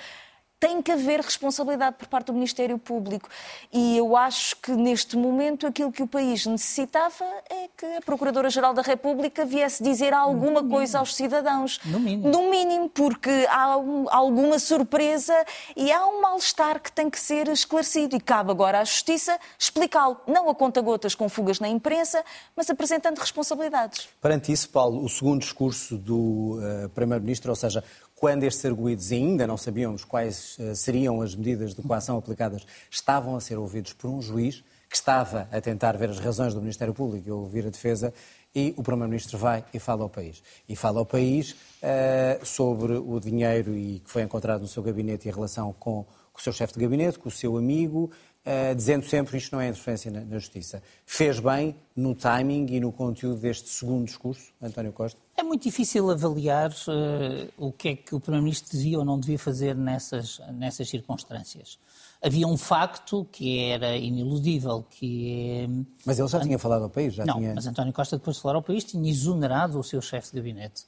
tem 0.63 0.81
que 0.81 0.93
haver 0.93 1.19
responsabilidade 1.19 1.97
por 1.97 2.07
parte 2.07 2.27
do 2.27 2.33
Ministério 2.33 2.77
Público. 2.77 3.27
E 3.69 3.97
eu 3.97 4.15
acho 4.15 4.55
que 4.61 4.71
neste 4.71 5.17
momento 5.17 5.67
aquilo 5.67 5.91
que 5.91 6.01
o 6.01 6.07
país 6.07 6.45
necessitava 6.45 7.25
é 7.49 7.67
que 7.75 7.85
a 7.85 7.99
Procuradora-Geral 7.99 8.73
da 8.73 8.81
República 8.81 9.43
viesse 9.43 9.83
dizer 9.83 10.13
alguma 10.13 10.63
coisa 10.63 10.99
aos 10.99 11.15
cidadãos. 11.15 11.81
No 11.83 11.99
mínimo. 11.99 12.29
No 12.29 12.49
mínimo, 12.49 12.87
porque 12.87 13.45
há 13.49 13.75
um, 13.75 14.05
alguma 14.09 14.57
surpresa 14.57 15.35
e 15.75 15.91
há 15.91 16.07
um 16.07 16.21
mal-estar 16.21 16.79
que 16.79 16.93
tem 16.93 17.09
que 17.09 17.19
ser 17.19 17.49
esclarecido. 17.49 18.15
E 18.15 18.21
cabe 18.21 18.51
agora 18.51 18.79
à 18.79 18.85
Justiça 18.85 19.37
explicá-lo, 19.59 20.15
não 20.25 20.49
a 20.49 20.55
conta-gotas 20.55 21.13
com 21.13 21.27
fugas 21.27 21.59
na 21.59 21.67
imprensa, 21.67 22.23
mas 22.55 22.69
apresentando 22.69 23.17
responsabilidades. 23.17 24.07
Perante 24.21 24.49
isso, 24.49 24.69
Paulo, 24.69 25.03
o 25.03 25.09
segundo 25.09 25.41
discurso 25.41 25.97
do 25.97 26.57
uh, 26.85 26.89
Primeiro-Ministro, 26.95 27.51
ou 27.51 27.55
seja, 27.57 27.83
quando 28.23 28.45
estes 28.45 28.63
arguídos 28.63 29.11
ainda 29.11 29.45
não 29.45 29.57
sabíamos 29.57 30.05
quais 30.05 30.57
uh, 30.57 30.73
seriam 30.73 31.21
as 31.21 31.35
medidas 31.35 31.73
de 31.73 31.81
coação 31.81 32.17
aplicadas, 32.17 32.65
estavam 32.89 33.35
a 33.35 33.41
ser 33.41 33.57
ouvidos 33.57 33.91
por 33.91 34.09
um 34.09 34.21
juiz 34.21 34.63
que 34.89 34.95
estava 34.95 35.45
a 35.51 35.59
tentar 35.59 35.97
ver 35.97 36.09
as 36.09 36.19
razões 36.19 36.53
do 36.53 36.61
Ministério 36.61 36.93
Público 36.93 37.27
e 37.27 37.31
ouvir 37.33 37.67
a 37.67 37.69
defesa, 37.69 38.13
e 38.55 38.73
o 38.77 38.81
Primeiro-Ministro 38.81 39.37
vai 39.37 39.65
e 39.73 39.77
fala 39.77 40.03
ao 40.03 40.09
país. 40.09 40.41
E 40.69 40.73
fala 40.73 40.99
ao 40.99 41.05
país 41.05 41.51
uh, 41.51 42.45
sobre 42.45 42.93
o 42.93 43.19
dinheiro 43.19 43.75
e 43.75 43.99
que 43.99 44.09
foi 44.09 44.21
encontrado 44.21 44.61
no 44.61 44.69
seu 44.69 44.81
gabinete 44.81 45.27
e 45.27 45.29
a 45.29 45.33
relação 45.33 45.75
com, 45.77 46.05
com 46.31 46.39
o 46.39 46.41
seu 46.41 46.53
chefe 46.53 46.75
de 46.75 46.79
gabinete, 46.79 47.19
com 47.19 47.27
o 47.27 47.31
seu 47.31 47.57
amigo, 47.57 48.09
Uh, 48.45 48.75
dizendo 48.75 49.05
sempre 49.05 49.37
isto 49.37 49.53
não 49.53 49.61
é 49.61 49.69
interferência 49.69 50.11
na, 50.11 50.19
na, 50.19 50.37
justiça. 50.37 50.83
Fez 51.05 51.39
bem 51.39 51.73
no 51.95 52.13
timing 52.13 52.65
e 52.71 52.79
no 52.81 52.91
conteúdo 52.91 53.39
deste 53.39 53.69
segundo 53.69 54.03
discurso, 54.03 54.51
António 54.61 54.91
Costa? 54.91 55.17
É 55.37 55.41
muito 55.41 55.63
difícil 55.63 56.11
avaliar 56.11 56.69
uh, 56.69 57.49
o 57.57 57.71
que 57.71 57.87
é 57.87 57.95
que 57.95 58.13
o 58.13 58.19
Primeiro-Ministro 58.19 58.77
devia 58.77 58.99
ou 58.99 59.05
não 59.05 59.17
devia 59.17 59.39
fazer 59.39 59.73
nessas, 59.73 60.41
nessas 60.51 60.89
circunstâncias. 60.89 61.79
Havia 62.21 62.45
um 62.45 62.57
facto 62.57 63.25
que 63.31 63.59
era 63.59 63.95
iniludível, 63.95 64.85
que 64.89 65.61
é... 65.63 65.67
Mas 66.05 66.19
ele 66.19 66.27
já 66.27 66.41
tinha 66.41 66.59
falado 66.59 66.83
ao 66.83 66.89
país, 66.89 67.13
já 67.13 67.25
não, 67.25 67.35
tinha... 67.35 67.53
mas 67.53 67.65
António 67.65 67.93
Costa, 67.93 68.17
depois 68.17 68.35
de 68.35 68.41
falar 68.41 68.55
ao 68.55 68.61
país, 68.61 68.83
tinha 68.83 69.09
exonerado 69.09 69.79
o 69.79 69.83
seu 69.83 70.01
chefe 70.01 70.31
de 70.31 70.37
gabinete. 70.37 70.83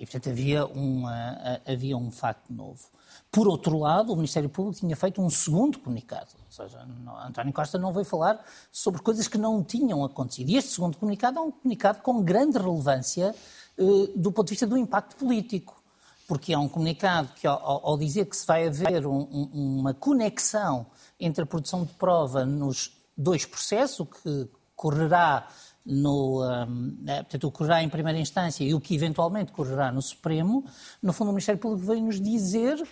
E, 0.00 0.06
portanto, 0.06 0.30
havia, 0.30 0.64
uma, 0.64 1.60
havia 1.66 1.94
um 1.94 2.10
facto 2.10 2.50
novo. 2.50 2.88
Por 3.30 3.46
outro 3.46 3.78
lado, 3.78 4.14
o 4.14 4.16
Ministério 4.16 4.48
Público 4.48 4.80
tinha 4.80 4.96
feito 4.96 5.20
um 5.20 5.28
segundo 5.28 5.78
comunicado. 5.78 6.28
Ou 6.46 6.50
seja, 6.50 6.80
António 7.28 7.52
Costa 7.52 7.78
não 7.78 7.92
veio 7.92 8.06
falar 8.06 8.42
sobre 8.72 9.02
coisas 9.02 9.28
que 9.28 9.36
não 9.36 9.62
tinham 9.62 10.02
acontecido. 10.02 10.48
E 10.48 10.56
este 10.56 10.70
segundo 10.70 10.96
comunicado 10.96 11.38
é 11.38 11.42
um 11.42 11.50
comunicado 11.50 12.00
com 12.00 12.22
grande 12.22 12.56
relevância 12.56 13.34
eh, 13.76 13.82
do 14.16 14.32
ponto 14.32 14.46
de 14.46 14.52
vista 14.52 14.66
do 14.66 14.78
impacto 14.78 15.16
político. 15.16 15.82
Porque 16.26 16.54
é 16.54 16.58
um 16.58 16.66
comunicado 16.66 17.28
que, 17.34 17.46
ao, 17.46 17.86
ao 17.86 17.98
dizer 17.98 18.24
que 18.24 18.36
se 18.36 18.46
vai 18.46 18.68
haver 18.68 19.06
um, 19.06 19.28
um, 19.30 19.80
uma 19.80 19.92
conexão 19.92 20.86
entre 21.20 21.42
a 21.42 21.46
produção 21.46 21.84
de 21.84 21.92
prova 21.92 22.46
nos 22.46 22.96
dois 23.14 23.44
processos, 23.44 24.00
o 24.00 24.06
que 24.06 24.48
correrá 24.74 25.46
no, 25.84 26.44
um, 26.44 26.96
é, 27.06 27.16
portanto, 27.22 27.44
ocorrerá 27.44 27.82
em 27.82 27.88
primeira 27.88 28.18
instância 28.18 28.64
e 28.64 28.74
o 28.74 28.80
que 28.80 28.94
eventualmente 28.94 29.52
correrá 29.52 29.90
no 29.90 30.02
Supremo, 30.02 30.64
no 31.02 31.12
fundo 31.12 31.28
o 31.28 31.32
Ministério 31.32 31.60
Público 31.60 31.86
veio 31.86 32.02
nos 32.02 32.20
dizer 32.20 32.82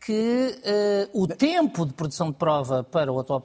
que 0.00 0.60
uh, 1.12 1.22
o 1.22 1.26
tempo 1.26 1.84
de 1.84 1.92
produção 1.92 2.30
de 2.30 2.36
prova 2.36 2.84
para 2.84 3.12
o 3.12 3.18
atual, 3.18 3.40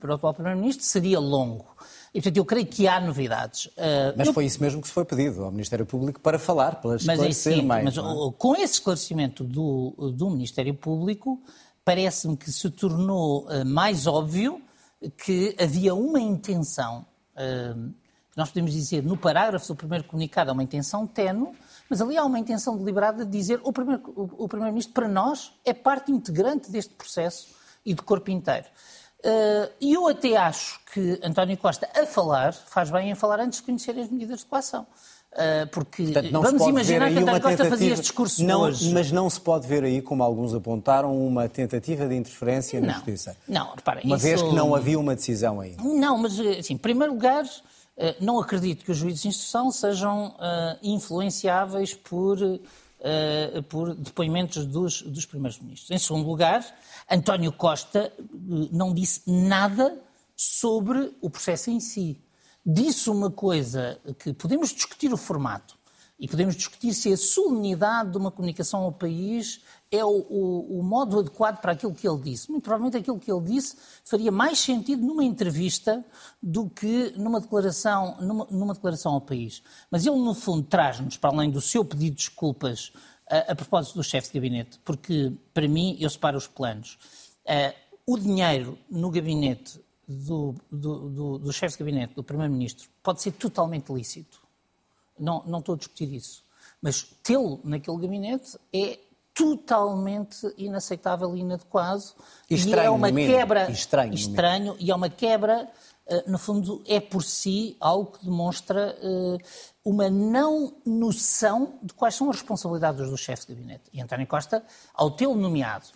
para 0.00 0.10
o 0.10 0.14
atual 0.14 0.34
Primeiro-Ministro 0.34 0.84
seria 0.84 1.20
longo. 1.20 1.66
E, 2.14 2.20
portanto, 2.20 2.36
eu 2.38 2.44
creio 2.44 2.66
que 2.66 2.88
há 2.88 2.98
novidades. 2.98 3.66
Uh, 3.66 4.14
mas 4.16 4.28
eu... 4.28 4.32
foi 4.32 4.46
isso 4.46 4.60
mesmo 4.60 4.80
que 4.80 4.88
se 4.88 4.94
foi 4.94 5.04
pedido 5.04 5.44
ao 5.44 5.50
Ministério 5.50 5.84
Público 5.84 6.18
para 6.20 6.38
falar, 6.38 6.76
para 6.76 6.96
esclarecer 6.96 7.56
mas 7.56 7.62
é 7.62 7.66
mais. 7.66 7.84
Mas 7.84 7.98
é? 7.98 8.00
com 8.38 8.56
esse 8.56 8.74
esclarecimento 8.74 9.44
do, 9.44 10.12
do 10.16 10.30
Ministério 10.30 10.72
Público, 10.74 11.40
parece-me 11.84 12.36
que 12.36 12.50
se 12.50 12.70
tornou 12.70 13.46
uh, 13.46 13.64
mais 13.66 14.06
óbvio 14.06 14.62
que 15.24 15.54
havia 15.60 15.94
uma 15.94 16.20
intenção 16.20 17.06
nós 18.38 18.50
podemos 18.50 18.72
dizer, 18.72 19.02
no 19.02 19.16
parágrafo 19.16 19.66
do 19.66 19.74
primeiro 19.74 20.04
comunicado, 20.04 20.50
há 20.50 20.52
uma 20.52 20.62
intenção 20.62 21.06
tenue, 21.06 21.50
mas 21.90 22.00
ali 22.00 22.16
há 22.16 22.24
uma 22.24 22.38
intenção 22.38 22.76
deliberada 22.76 23.24
de 23.24 23.30
dizer 23.30 23.60
o 23.64 23.72
Primeiro-Ministro, 23.72 24.48
primeiro 24.48 24.88
para 24.94 25.08
nós, 25.08 25.52
é 25.64 25.74
parte 25.74 26.12
integrante 26.12 26.70
deste 26.70 26.94
processo 26.94 27.48
e 27.84 27.92
do 27.94 28.02
corpo 28.04 28.30
inteiro. 28.30 28.66
Uh, 29.18 29.68
e 29.80 29.92
eu 29.92 30.06
até 30.06 30.36
acho 30.36 30.78
que 30.92 31.18
António 31.24 31.56
Costa, 31.56 31.88
a 31.92 32.06
falar, 32.06 32.52
faz 32.52 32.88
bem 32.90 33.10
em 33.10 33.14
falar 33.16 33.40
antes 33.40 33.58
de 33.58 33.64
conhecer 33.64 33.98
as 33.98 34.08
medidas 34.08 34.38
de 34.40 34.46
coação. 34.46 34.86
Uh, 35.32 35.66
porque 35.72 36.04
Portanto, 36.04 36.40
vamos 36.40 36.66
imaginar 36.66 37.10
que 37.10 37.18
António 37.18 37.42
Costa 37.42 37.64
fazia 37.64 37.92
este 37.92 38.02
discurso 38.02 38.44
não, 38.44 38.62
hoje. 38.62 38.92
Mas 38.92 39.10
não 39.10 39.28
se 39.28 39.40
pode 39.40 39.66
ver 39.66 39.82
aí, 39.82 40.00
como 40.00 40.22
alguns 40.22 40.54
apontaram, 40.54 41.16
uma 41.26 41.48
tentativa 41.48 42.06
de 42.06 42.14
interferência 42.14 42.80
na 42.80 42.86
não, 42.86 42.94
Justiça. 42.94 43.36
Não, 43.48 43.74
repara, 43.74 44.00
Uma 44.04 44.16
isso... 44.16 44.24
vez 44.24 44.40
que 44.40 44.54
não 44.54 44.74
havia 44.74 44.98
uma 44.98 45.16
decisão 45.16 45.60
ainda. 45.60 45.82
Não, 45.82 46.16
mas, 46.16 46.38
assim, 46.38 46.74
em 46.74 46.78
primeiro 46.78 47.12
lugar, 47.12 47.44
eh, 47.44 47.48
não 48.20 48.38
acredito 48.38 48.84
que 48.84 48.92
os 48.92 48.98
juízes 48.98 49.22
de 49.22 49.28
instrução 49.28 49.70
sejam 49.70 50.28
uh, 50.28 50.78
influenciáveis 50.82 51.94
por, 51.94 52.40
uh, 52.40 53.62
por 53.68 53.94
depoimentos 53.94 54.64
dos, 54.64 55.02
dos 55.02 55.26
primeiros 55.26 55.58
ministros. 55.58 55.90
Em 55.90 55.98
segundo 55.98 56.28
lugar, 56.28 56.64
António 57.10 57.52
Costa 57.52 58.12
não 58.70 58.94
disse 58.94 59.22
nada 59.26 60.00
sobre 60.36 61.12
o 61.20 61.28
processo 61.28 61.70
em 61.70 61.80
si. 61.80 62.20
Disse 62.64 63.10
uma 63.10 63.30
coisa 63.30 63.98
que 64.18 64.32
podemos 64.32 64.72
discutir 64.72 65.12
o 65.12 65.16
formato 65.16 65.76
e 66.18 66.26
podemos 66.26 66.56
discutir 66.56 66.92
se 66.94 67.12
a 67.12 67.16
solenidade 67.16 68.10
de 68.10 68.18
uma 68.18 68.30
comunicação 68.30 68.80
ao 68.80 68.92
país 68.92 69.60
é 69.90 70.04
o, 70.04 70.08
o, 70.08 70.78
o, 70.78 70.82
modo 70.82 71.18
adequado 71.20 71.60
para 71.60 71.72
aquilo 71.72 71.94
que 71.94 72.06
ele 72.06 72.18
disse. 72.18 72.50
Muito 72.50 72.64
provavelmente 72.64 72.98
aquilo 72.98 73.18
que 73.18 73.30
ele 73.30 73.40
disse 73.40 73.76
faria 74.04 74.30
mais 74.30 74.58
sentido 74.58 75.02
numa 75.02 75.24
entrevista 75.24 76.04
do 76.42 76.68
que 76.68 77.12
numa 77.16 77.40
declaração, 77.40 78.16
numa, 78.20 78.46
numa 78.50 78.74
declaração 78.74 79.12
ao 79.14 79.20
país. 79.20 79.62
Mas 79.90 80.04
ele, 80.04 80.16
no 80.16 80.34
fundo, 80.34 80.62
traz-nos, 80.62 81.16
para 81.16 81.30
além 81.30 81.50
do 81.50 81.60
seu 81.60 81.84
pedido 81.84 82.16
de 82.16 82.16
desculpas 82.16 82.92
a, 83.30 83.52
a, 83.52 83.54
propósito 83.54 83.94
do 83.94 84.04
chefe 84.04 84.28
de 84.28 84.34
gabinete, 84.34 84.78
porque, 84.84 85.32
para 85.54 85.66
mim, 85.66 85.96
eu 85.98 86.10
separo 86.10 86.36
os 86.36 86.46
planos. 86.46 86.98
Uh, 87.44 87.74
o 88.06 88.18
dinheiro 88.18 88.78
no 88.90 89.10
gabinete 89.10 89.80
do, 90.06 90.54
do, 90.70 91.10
do, 91.10 91.38
do 91.38 91.52
chefe 91.52 91.74
de 91.74 91.78
gabinete, 91.78 92.14
do 92.14 92.24
primeiro-ministro, 92.24 92.88
pode 93.02 93.22
ser 93.22 93.32
totalmente 93.32 93.92
lícito. 93.92 94.40
Não, 95.18 95.42
não 95.46 95.58
estou 95.58 95.74
a 95.74 95.78
discutir 95.78 96.12
isso. 96.14 96.42
Mas 96.80 97.02
tê-lo 97.22 97.60
naquele 97.64 97.98
gabinete 97.98 98.58
é 98.72 98.98
totalmente 99.38 100.52
inaceitável 100.56 101.36
e 101.36 101.40
inadequado. 101.40 102.02
Estranho, 102.50 102.82
e 102.82 102.86
é 102.86 102.90
uma 102.90 103.12
quebra 103.12 103.70
estranho, 103.70 104.14
estranho 104.14 104.76
e 104.80 104.90
é 104.90 104.94
uma 104.94 105.08
quebra, 105.08 105.70
eh, 106.08 106.24
no 106.26 106.38
fundo, 106.38 106.82
é 106.84 106.98
por 106.98 107.22
si 107.22 107.76
algo 107.78 108.18
que 108.18 108.24
demonstra 108.24 108.98
eh, 109.00 109.38
uma 109.84 110.10
não 110.10 110.74
noção 110.84 111.78
de 111.80 111.94
quais 111.94 112.16
são 112.16 112.28
as 112.28 112.36
responsabilidades 112.36 113.08
do 113.08 113.16
chefe 113.16 113.46
de 113.46 113.54
gabinete. 113.54 113.84
E 113.92 114.02
António 114.02 114.26
Costa, 114.26 114.64
ao 114.92 115.12
tê-lo 115.12 115.36
nomeado 115.36 115.86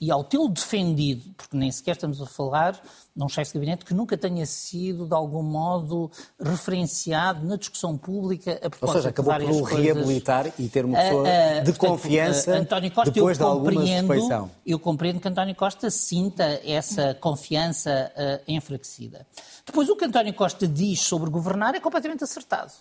e 0.00 0.10
ao 0.10 0.24
tê-lo 0.24 0.48
defendido, 0.48 1.34
porque 1.36 1.54
nem 1.54 1.70
sequer 1.70 1.92
estamos 1.92 2.22
a 2.22 2.26
falar 2.26 2.72
de 3.14 3.22
um 3.22 3.28
chefe 3.28 3.52
de 3.52 3.58
gabinete 3.58 3.84
que 3.84 3.92
nunca 3.92 4.16
tenha 4.16 4.46
sido, 4.46 5.06
de 5.06 5.14
algum 5.14 5.42
modo, 5.42 6.10
referenciado 6.40 7.46
na 7.46 7.56
discussão 7.56 7.98
pública 7.98 8.52
a 8.52 8.70
propósito 8.70 8.86
Ou 8.86 8.92
seja, 8.94 9.08
acabou 9.10 9.38
de 9.38 9.44
por 9.44 9.68
coisas. 9.68 9.78
reabilitar 9.78 10.52
e 10.58 10.68
ter 10.68 10.86
uma 10.86 10.96
pessoa 10.96 11.22
uh, 11.22 11.26
uh, 11.26 11.64
de 11.64 11.72
portanto, 11.72 11.78
confiança 11.78 12.56
António 12.56 12.90
Costa, 12.90 13.10
depois 13.10 13.38
eu 13.38 13.44
de 13.44 13.50
alguma 13.50 13.72
compreendo, 13.72 14.50
Eu 14.64 14.78
compreendo 14.78 15.20
que 15.20 15.28
António 15.28 15.54
Costa 15.54 15.90
sinta 15.90 16.60
essa 16.64 17.14
confiança 17.14 18.10
enfraquecida. 18.48 19.26
Depois, 19.66 19.88
o 19.88 19.96
que 19.96 20.04
António 20.04 20.32
Costa 20.32 20.66
diz 20.66 21.00
sobre 21.00 21.28
governar 21.28 21.74
é 21.74 21.80
completamente 21.80 22.24
acertado. 22.24 22.72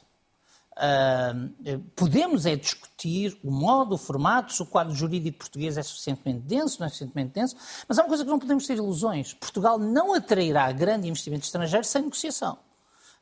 Uh, 0.79 1.79
podemos 1.93 2.45
é 2.45 2.55
discutir 2.55 3.37
o 3.43 3.51
modo, 3.51 3.95
o 3.95 3.97
formato, 3.97 4.53
se 4.53 4.61
o 4.61 4.65
quadro 4.65 4.95
jurídico 4.95 5.39
português 5.39 5.77
é 5.77 5.83
suficientemente 5.83 6.39
denso, 6.39 6.79
não 6.79 6.87
é 6.87 6.89
suficientemente 6.89 7.33
denso, 7.33 7.57
mas 7.85 7.99
há 7.99 8.01
uma 8.01 8.07
coisa 8.07 8.23
que 8.23 8.29
não 8.29 8.39
podemos 8.39 8.65
ter 8.65 8.77
ilusões. 8.77 9.33
Portugal 9.33 9.77
não 9.77 10.13
atrairá 10.13 10.71
grande 10.71 11.09
investimento 11.09 11.43
estrangeiro 11.43 11.85
sem 11.85 12.03
negociação. 12.03 12.57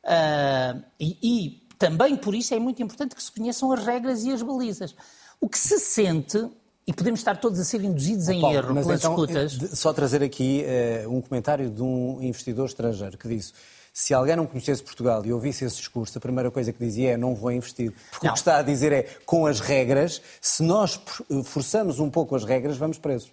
Uh, 0.04 0.82
e, 1.00 1.18
e 1.20 1.68
também 1.76 2.16
por 2.16 2.32
isso 2.32 2.54
é 2.54 2.60
muito 2.60 2.80
importante 2.80 3.16
que 3.16 3.22
se 3.22 3.32
conheçam 3.32 3.72
as 3.72 3.84
regras 3.84 4.22
e 4.24 4.32
as 4.32 4.40
balizas. 4.40 4.94
O 5.40 5.48
que 5.48 5.58
se 5.58 5.80
sente 5.80 6.48
e 6.86 6.92
podemos 6.92 7.20
estar 7.20 7.36
todos 7.36 7.58
a 7.58 7.64
ser 7.64 7.82
induzidos 7.82 8.28
em 8.28 8.40
Paulo, 8.40 8.56
erro 8.56 8.74
pelas 8.74 9.00
então, 9.00 9.12
escutas. 9.12 9.78
Só 9.78 9.92
trazer 9.92 10.22
aqui 10.22 10.64
uh, 11.04 11.10
um 11.12 11.20
comentário 11.20 11.68
de 11.68 11.82
um 11.82 12.22
investidor 12.22 12.66
estrangeiro 12.66 13.18
que 13.18 13.28
disse 13.28 13.52
se 13.98 14.14
alguém 14.14 14.36
não 14.36 14.46
conhecesse 14.46 14.80
Portugal 14.80 15.26
e 15.26 15.32
ouvisse 15.32 15.64
esse 15.64 15.74
discurso, 15.78 16.16
a 16.16 16.20
primeira 16.20 16.52
coisa 16.52 16.72
que 16.72 16.78
dizia 16.78 17.14
é 17.14 17.16
não 17.16 17.34
vou 17.34 17.50
investir. 17.50 17.92
Porque 18.12 18.28
não. 18.28 18.32
o 18.32 18.34
que 18.34 18.38
está 18.38 18.58
a 18.58 18.62
dizer 18.62 18.92
é, 18.92 19.02
com 19.26 19.44
as 19.44 19.58
regras, 19.58 20.22
se 20.40 20.62
nós 20.62 21.00
forçamos 21.44 21.98
um 21.98 22.08
pouco 22.08 22.36
as 22.36 22.44
regras, 22.44 22.76
vamos 22.76 22.96
presos. 22.96 23.32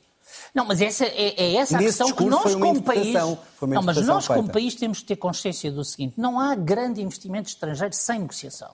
Não, 0.56 0.66
mas 0.66 0.82
essa 0.82 1.06
é, 1.06 1.36
é 1.38 1.56
essa 1.58 1.78
a 1.78 1.80
questão 1.80 2.12
que 2.12 2.26
nós 2.26 2.56
como 2.56 2.82
país. 2.82 3.14
Não, 3.14 3.84
mas 3.84 4.02
nós 4.02 4.28
como 4.28 4.50
país 4.52 4.74
temos 4.74 5.02
que 5.02 5.06
ter 5.06 5.18
consciência 5.18 5.72
do 5.72 5.86
seguinte: 5.86 6.16
não 6.18 6.40
há 6.40 6.56
grande 6.56 7.00
investimento 7.00 7.48
estrangeiro 7.48 7.94
sem 7.94 8.18
negociação. 8.18 8.74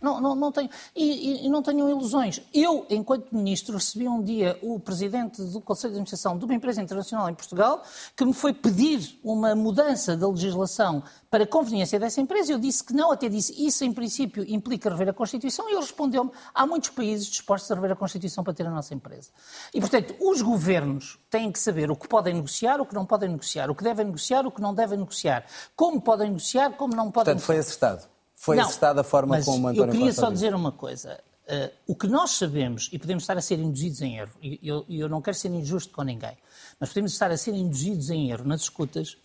Não, 0.00 0.20
não, 0.20 0.34
não 0.34 0.50
tenho, 0.50 0.70
e, 0.96 1.46
e, 1.46 1.48
não 1.48 1.62
tenham 1.62 1.88
ilusões. 1.90 2.40
Eu, 2.54 2.86
enquanto 2.88 3.34
ministro, 3.34 3.74
recebi 3.74 4.08
um 4.08 4.22
dia 4.22 4.58
o 4.62 4.80
presidente 4.80 5.42
do 5.42 5.60
Conselho 5.60 5.92
de 5.92 5.96
Administração 5.96 6.38
de 6.38 6.44
uma 6.44 6.54
empresa 6.54 6.80
internacional 6.80 7.28
em 7.28 7.34
Portugal 7.34 7.82
que 8.16 8.24
me 8.24 8.32
foi 8.32 8.54
pedir 8.54 9.18
uma 9.22 9.54
mudança 9.54 10.16
da 10.16 10.26
legislação 10.26 11.02
para 11.30 11.46
conveniência 11.46 12.00
dessa 12.00 12.20
empresa. 12.20 12.52
Eu 12.52 12.58
disse 12.58 12.82
que 12.82 12.94
não, 12.94 13.12
até 13.12 13.28
disse 13.28 13.54
isso 13.64 13.84
em 13.84 13.92
princípio 13.92 14.44
implica 14.48 14.88
rever 14.88 15.10
a 15.10 15.12
Constituição 15.12 15.68
e 15.68 15.72
ele 15.72 15.80
respondeu-me: 15.80 16.30
há 16.54 16.66
muitos 16.66 16.90
países 16.90 17.26
dispostos 17.26 17.70
a 17.70 17.74
rever 17.74 17.92
a 17.92 17.96
Constituição 17.96 18.42
para 18.42 18.54
ter 18.54 18.66
a 18.66 18.70
nossa 18.70 18.94
empresa. 18.94 19.30
E, 19.74 19.80
portanto, 19.80 20.14
os 20.18 20.40
governos 20.40 21.18
têm 21.28 21.52
que 21.52 21.58
saber 21.58 21.90
o 21.90 21.96
que 21.96 22.08
podem 22.08 22.34
negociar, 22.34 22.80
o 22.80 22.86
que 22.86 22.94
não 22.94 23.04
podem 23.04 23.28
negociar, 23.28 23.70
o 23.70 23.74
que 23.74 23.84
devem 23.84 24.06
negociar, 24.06 24.46
o 24.46 24.50
que 24.50 24.62
não 24.62 24.74
devem 24.74 24.98
negociar, 24.98 25.44
como 25.76 26.00
podem 26.00 26.28
negociar, 26.28 26.72
como 26.72 26.94
não 26.94 27.10
podem 27.10 27.34
portanto, 27.34 27.40
negociar. 27.40 27.46
Portanto, 27.46 27.46
foi 27.46 27.58
acertado. 27.58 28.19
Foi 28.40 28.56
não, 28.56 28.64
acertada 28.64 29.02
a 29.02 29.04
forma 29.04 29.36
mas 29.36 29.44
como 29.44 29.68
António 29.68 29.84
Eu 29.84 29.92
queria 29.92 30.06
Costa 30.06 30.22
só 30.22 30.30
dizer 30.30 30.54
uma 30.54 30.72
coisa. 30.72 31.20
Uh, 31.46 31.70
o 31.88 31.94
que 31.94 32.06
nós 32.06 32.30
sabemos, 32.30 32.88
e 32.90 32.98
podemos 32.98 33.22
estar 33.22 33.36
a 33.36 33.40
ser 33.42 33.58
induzidos 33.58 34.00
em 34.00 34.16
erro, 34.16 34.32
e 34.40 34.58
eu, 34.62 34.82
eu 34.88 35.10
não 35.10 35.20
quero 35.20 35.36
ser 35.36 35.50
injusto 35.50 35.92
com 35.92 36.02
ninguém, 36.02 36.38
mas 36.78 36.88
podemos 36.88 37.12
estar 37.12 37.30
a 37.30 37.36
ser 37.36 37.54
induzidos 37.54 38.08
em 38.08 38.30
erro 38.30 38.44
nas 38.44 38.62
escutas, 38.62 39.18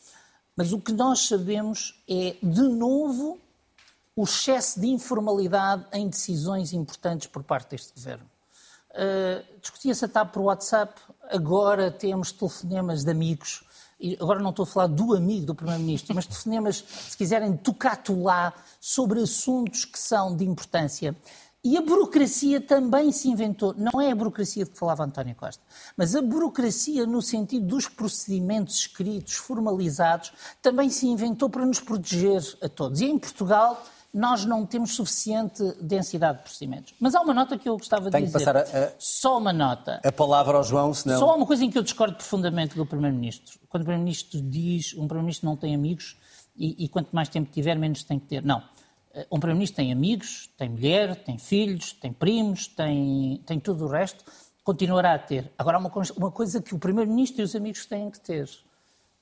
mas 0.54 0.74
o 0.74 0.82
que 0.82 0.92
nós 0.92 1.28
sabemos 1.28 2.04
é, 2.10 2.36
de 2.44 2.64
novo, 2.64 3.40
o 4.18 4.26
excesso 4.26 4.82
de 4.82 4.88
informalidade 4.88 5.86
em 5.94 6.10
decisões 6.10 6.74
importantes 6.74 7.28
por 7.28 7.42
parte 7.42 7.70
deste 7.70 7.94
governo. 7.94 8.30
Uh, 8.92 9.62
Discutia-se 9.62 10.04
a 10.04 10.10
TAP 10.10 10.34
por 10.34 10.42
WhatsApp, 10.42 10.94
agora 11.30 11.90
temos 11.90 12.34
telefonemas 12.34 13.06
de 13.06 13.12
amigos 13.12 13.65
e 14.06 14.16
agora 14.22 14.40
não 14.40 14.52
estou 14.52 14.62
a 14.62 14.68
falar 14.68 14.86
do 14.86 15.16
amigo 15.16 15.48
do 15.48 15.56
Primeiro-Ministro, 15.56 16.14
mas 16.14 16.28
telefonemas, 16.28 16.86
se 17.10 17.18
quiserem, 17.18 17.58
tocato 17.58 18.22
lá 18.22 18.54
sobre 18.80 19.20
assuntos 19.20 19.84
que 19.84 19.98
são 19.98 20.36
de 20.36 20.46
importância. 20.46 21.16
E 21.64 21.76
a 21.76 21.82
burocracia 21.82 22.62
também 22.62 23.12
se 23.12 23.28
inventou. 23.28 23.74
Não 23.76 24.00
é 24.00 24.12
a 24.12 24.16
burocracia 24.16 24.64
de 24.64 24.70
que 24.70 24.78
falava 24.78 25.04
António 25.04 25.34
Costa, 25.34 25.64
mas 25.98 26.16
a 26.16 26.22
burocracia 26.22 27.08
no 27.08 27.20
sentido 27.20 27.66
dos 27.66 27.88
procedimentos 27.88 28.76
escritos, 28.76 29.34
formalizados, 29.34 30.32
também 30.62 30.92
se 30.92 31.08
inventou 31.08 31.50
para 31.50 31.66
nos 31.66 31.80
proteger 31.80 32.44
a 32.62 32.70
todos. 32.70 33.02
E 33.02 33.06
em 33.06 33.18
Portugal 33.18 33.84
nós 34.16 34.46
não 34.46 34.66
temos 34.66 34.96
suficiente 34.96 35.62
densidade 35.82 36.38
de 36.38 36.46
procedimentos. 36.46 36.94
Mas 37.02 37.14
há 37.14 37.22
uma 37.22 37.34
nota 37.34 37.58
que 37.58 37.68
eu 37.68 37.78
gostava 37.78 38.10
Tenho 38.10 38.26
de 38.26 38.32
dizer. 38.32 38.40
Que 38.40 38.46
passar 38.46 38.78
a, 38.78 38.94
Só 38.98 39.38
uma 39.38 39.52
nota. 39.52 40.00
A 40.06 40.12
palavra 40.12 40.56
ao 40.56 40.64
João, 40.64 40.94
senão... 40.94 41.20
Só 41.20 41.36
uma 41.36 41.46
coisa 41.46 41.66
em 41.66 41.70
que 41.70 41.78
eu 41.78 41.84
discordo 41.84 42.16
profundamente 42.16 42.78
do 42.78 42.86
Primeiro-Ministro. 42.86 43.60
Quando 43.68 43.82
o 43.82 43.86
Primeiro-Ministro 43.86 44.42
diz 44.42 44.94
um 44.94 45.06
Primeiro-Ministro 45.06 45.50
não 45.50 45.58
tem 45.58 45.76
amigos 45.76 46.16
e, 46.56 46.86
e, 46.86 46.88
quanto 46.88 47.14
mais 47.14 47.28
tempo 47.28 47.52
tiver, 47.52 47.78
menos 47.78 48.06
tem 48.06 48.18
que 48.18 48.26
ter. 48.26 48.42
Não. 48.42 48.64
Eh, 49.14 49.28
um 49.30 49.38
Primeiro-Ministro 49.38 49.76
tem 49.76 49.92
amigos, 49.92 50.50
tem 50.58 50.70
mulher, 50.70 51.18
tem 51.18 51.38
filhos, 51.38 51.92
tem 51.92 52.14
primos, 52.14 52.68
tem, 52.68 53.44
tem 53.46 53.60
tudo 53.60 53.84
o 53.84 53.90
resto. 53.90 54.24
Continuará 54.64 55.14
a 55.14 55.20
ter. 55.20 55.52
Agora, 55.58 55.78
uma, 55.78 55.92
uma 56.16 56.32
coisa 56.32 56.62
que 56.62 56.74
o 56.74 56.80
Primeiro-Ministro 56.80 57.42
e 57.42 57.44
os 57.44 57.54
amigos 57.54 57.86
têm 57.86 58.10
que 58.10 58.22
ter. 58.22 58.50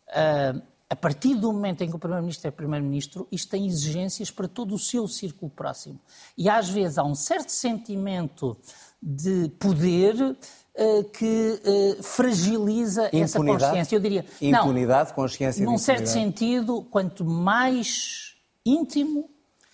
Uh, 0.10 0.62
a 0.93 0.95
partir 0.95 1.34
do 1.34 1.51
momento 1.51 1.82
em 1.82 1.89
que 1.89 1.95
o 1.95 1.99
Primeiro-Ministro 1.99 2.47
é 2.47 2.51
Primeiro-Ministro, 2.51 3.27
isto 3.32 3.49
tem 3.49 3.65
exigências 3.65 4.29
para 4.29 4.47
todo 4.47 4.75
o 4.75 4.79
seu 4.79 5.08
círculo 5.08 5.49
próximo. 5.49 5.99
E 6.38 6.47
às 6.47 6.69
vezes 6.69 6.99
há 6.99 7.03
um 7.03 7.15
certo 7.15 7.49
sentimento 7.49 8.56
de 9.01 9.49
poder 9.58 10.15
uh, 10.21 11.03
que 11.06 11.60
uh, 11.65 12.03
fragiliza 12.03 13.08
impunidade, 13.08 13.23
essa 13.23 13.39
consciência. 13.39 13.95
Eu 13.95 13.99
diria. 13.99 14.23
Impunidade, 14.39 15.10
não, 15.10 15.15
consciência 15.15 15.65
Num 15.65 15.79
certo 15.79 16.06
sentido, 16.06 16.84
quanto 16.91 17.25
mais 17.25 18.36
íntimo, 18.63 19.32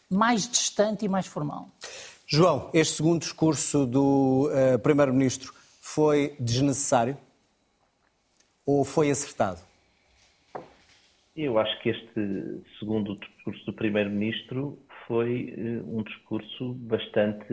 mais 0.09 0.47
distante 0.47 1.03
e 1.03 1.09
mais 1.09 1.27
formal. 1.27 1.67
João, 2.25 2.69
este 2.73 2.95
segundo 2.95 3.19
discurso 3.19 3.85
do 3.85 4.49
uh, 4.53 4.79
Primeiro-Ministro 4.79 5.53
foi 5.81 6.33
desnecessário 6.39 7.17
ou 8.65 8.85
foi 8.85 9.11
acertado? 9.11 9.68
Eu 11.41 11.57
acho 11.57 11.79
que 11.79 11.87
este 11.87 12.61
segundo 12.79 13.15
discurso 13.15 13.65
do 13.67 13.71
Primeiro-Ministro 13.71 14.77
foi 15.07 15.55
uh, 15.57 15.97
um 15.97 16.03
discurso 16.03 16.73
bastante 16.73 17.47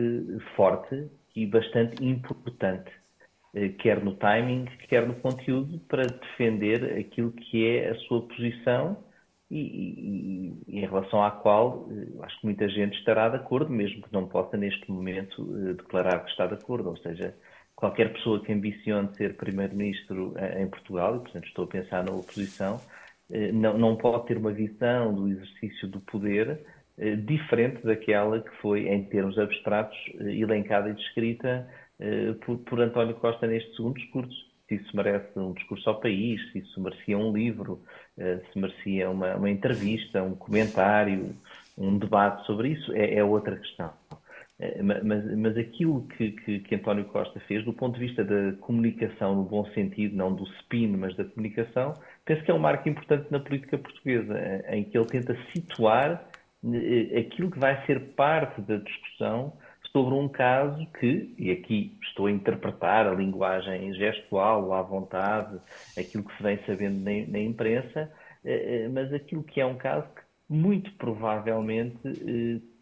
forte 0.57 1.09
e 1.33 1.45
bastante 1.45 2.03
importante, 2.03 2.91
uh, 3.55 3.73
quer 3.77 4.03
no 4.03 4.13
timing, 4.15 4.65
quer 4.89 5.07
no 5.07 5.15
conteúdo, 5.15 5.79
para 5.87 6.03
defender 6.03 6.97
aquilo 6.99 7.31
que 7.31 7.65
é 7.65 7.91
a 7.91 7.95
sua 7.99 8.27
posição 8.27 9.01
e, 9.49 9.57
e, 9.57 10.53
e 10.67 10.79
em 10.79 10.85
relação 10.85 11.23
à 11.23 11.31
qual 11.31 11.87
uh, 11.87 12.23
acho 12.23 12.41
que 12.41 12.45
muita 12.45 12.67
gente 12.67 12.97
estará 12.97 13.29
de 13.29 13.37
acordo, 13.37 13.71
mesmo 13.71 14.01
que 14.01 14.11
não 14.11 14.27
possa 14.27 14.57
neste 14.57 14.91
momento 14.91 15.45
declarar 15.75 16.25
que 16.25 16.31
está 16.31 16.45
de 16.45 16.55
acordo. 16.55 16.89
Ou 16.89 16.97
seja, 16.97 17.33
qualquer 17.73 18.11
pessoa 18.11 18.43
que 18.43 18.51
ambicione 18.51 19.15
ser 19.15 19.37
Primeiro-Ministro 19.37 20.33
em 20.59 20.67
Portugal, 20.67 21.15
e 21.15 21.19
portanto 21.19 21.47
estou 21.47 21.63
a 21.63 21.69
pensar 21.69 22.03
na 22.03 22.11
oposição, 22.11 22.81
eh, 22.81 22.96
não, 23.53 23.77
não 23.77 23.95
pode 23.95 24.27
ter 24.27 24.37
uma 24.37 24.51
visão 24.51 25.13
do 25.13 25.27
exercício 25.27 25.87
do 25.87 25.99
poder 26.01 26.59
eh, 26.97 27.15
diferente 27.15 27.83
daquela 27.83 28.39
que 28.39 28.49
foi, 28.61 28.87
em 28.87 29.03
termos 29.05 29.37
abstratos, 29.37 29.97
eh, 30.19 30.35
elencada 30.35 30.89
e 30.89 30.93
descrita 30.93 31.67
por, 32.45 32.59
por 32.59 32.79
António 32.79 33.15
Costa 33.15 33.47
neste 33.47 33.75
segundo 33.75 33.95
discurso. 33.95 34.35
Se 34.67 34.75
isso 34.75 34.95
merece 34.95 35.27
um 35.39 35.53
discurso 35.53 35.89
ao 35.89 35.99
país, 35.99 36.39
se 36.51 36.59
isso 36.59 36.79
merecia 36.79 37.17
um 37.17 37.33
livro, 37.33 37.81
se 38.15 38.59
merecia 38.59 39.09
uma, 39.09 39.35
uma 39.35 39.49
entrevista, 39.49 40.21
um 40.21 40.35
comentário, 40.35 41.35
um 41.77 41.97
debate 41.97 42.45
sobre 42.45 42.69
isso, 42.69 42.93
é, 42.93 43.15
é 43.15 43.23
outra 43.23 43.55
questão. 43.55 43.91
Mas, 44.83 45.37
mas 45.37 45.55
aquilo 45.55 46.07
que, 46.07 46.31
que, 46.31 46.59
que, 46.61 46.75
António 46.75 47.05
Costa 47.05 47.39
fez, 47.41 47.63
do 47.63 47.71
ponto 47.71 47.99
de 47.99 48.07
vista 48.07 48.23
da 48.23 48.57
comunicação 48.59 49.35
no 49.35 49.43
bom 49.43 49.63
sentido, 49.67 50.15
não 50.15 50.33
do 50.33 50.45
spin, 50.61 50.97
mas 50.97 51.15
da 51.15 51.25
comunicação, 51.25 51.93
penso 52.25 52.43
que 52.43 52.49
é 52.49 52.53
um 52.55 52.59
marco 52.59 52.89
importante 52.89 53.27
na 53.29 53.39
política 53.39 53.77
portuguesa, 53.77 54.33
em 54.69 54.83
que 54.83 54.97
ele 54.97 55.05
tenta 55.05 55.37
situar 55.53 56.27
eh, 56.65 57.19
aquilo 57.19 57.51
que 57.51 57.59
vai 57.59 57.85
ser 57.85 57.99
parte 58.15 58.59
da 58.61 58.77
discussão 58.77 59.53
sobre 59.91 60.15
um 60.15 60.27
caso 60.27 60.85
que, 60.99 61.33
e 61.37 61.51
aqui 61.51 61.97
estou 62.03 62.25
a 62.25 62.31
interpretar 62.31 63.07
a 63.07 63.13
linguagem 63.13 63.93
gestual, 63.93 64.73
à 64.73 64.81
vontade, 64.81 65.59
aquilo 65.97 66.23
que 66.23 66.35
se 66.35 66.43
vem 66.43 66.59
sabendo 66.65 66.99
na, 66.99 67.27
na 67.27 67.39
imprensa, 67.39 68.11
eh, 68.43 68.85
eh, 68.85 68.89
mas 68.89 69.13
aquilo 69.13 69.43
que 69.43 69.61
é 69.61 69.65
um 69.65 69.77
caso 69.77 70.07
que 70.15 70.21
muito 70.49 70.91
provavelmente 70.93 71.99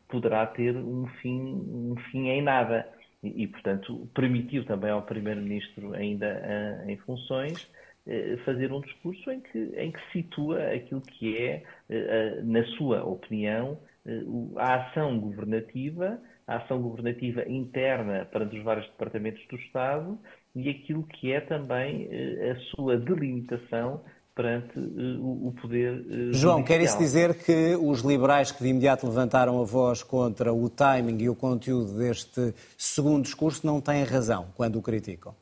poderá 0.08 0.46
ter 0.48 0.76
um 0.76 1.08
fim, 1.22 1.41
um 1.41 1.96
fim 2.12 2.30
em 2.30 2.41
nada. 2.41 2.88
E, 3.24 3.44
e 3.44 3.48
portanto, 3.48 4.08
permitiu 4.13 4.65
também 4.65 4.91
ao 4.91 5.02
Primeiro-Ministro, 5.02 5.94
ainda 5.94 6.84
em 6.88 6.98
funções, 6.98 7.70
eh, 8.08 8.38
fazer 8.46 8.72
um 8.72 8.82
discurso 8.82 9.32
em 9.32 9.41
que, 9.41 9.58
em 9.76 9.91
que 9.91 10.00
situa 10.12 10.72
aquilo 10.72 11.02
que 11.02 11.38
é, 11.38 11.63
eh, 11.89 12.41
na 12.44 12.63
sua 12.78 13.04
opinião, 13.04 13.80
eh, 14.06 14.22
a 14.58 14.76
ação 14.76 15.20
governativa, 15.20 16.20
a 16.46 16.58
ação 16.58 16.80
governativa 16.82 17.44
interna 17.50 18.26
para 18.26 18.46
os 18.46 18.63
vários 18.63 18.86
departamentos 18.91 19.44
do 19.48 19.56
Estado 19.56 20.20
e 20.56 20.70
aquilo 20.70 21.04
que 21.08 21.32
é 21.32 21.41
também 21.41 22.08
a 22.52 22.56
sua 22.76 22.98
delimitação 22.98 24.04
perante 24.36 24.78
o 24.78 25.54
poder 25.62 26.06
João, 26.32 26.62
quer 26.62 26.82
isso 26.82 26.98
dizer 26.98 27.34
que 27.36 27.76
os 27.76 28.02
liberais 28.02 28.52
que 28.52 28.62
de 28.62 28.69
imediato 28.69 29.08
levantaram 29.08 29.62
a 29.62 29.63
voz 29.63 30.04
contra 30.04 30.54
o 30.54 30.69
timing 30.69 31.24
e 31.24 31.30
o 31.30 31.36
conteúdo 31.36 31.98
deste 31.98 32.54
segundo 32.78 33.24
discurso 33.24 33.65
não 33.65 33.80
têm 33.80 34.04
razão 34.04 34.48
quando 34.56 34.78
o 34.78 34.82
criticam? 34.82 35.34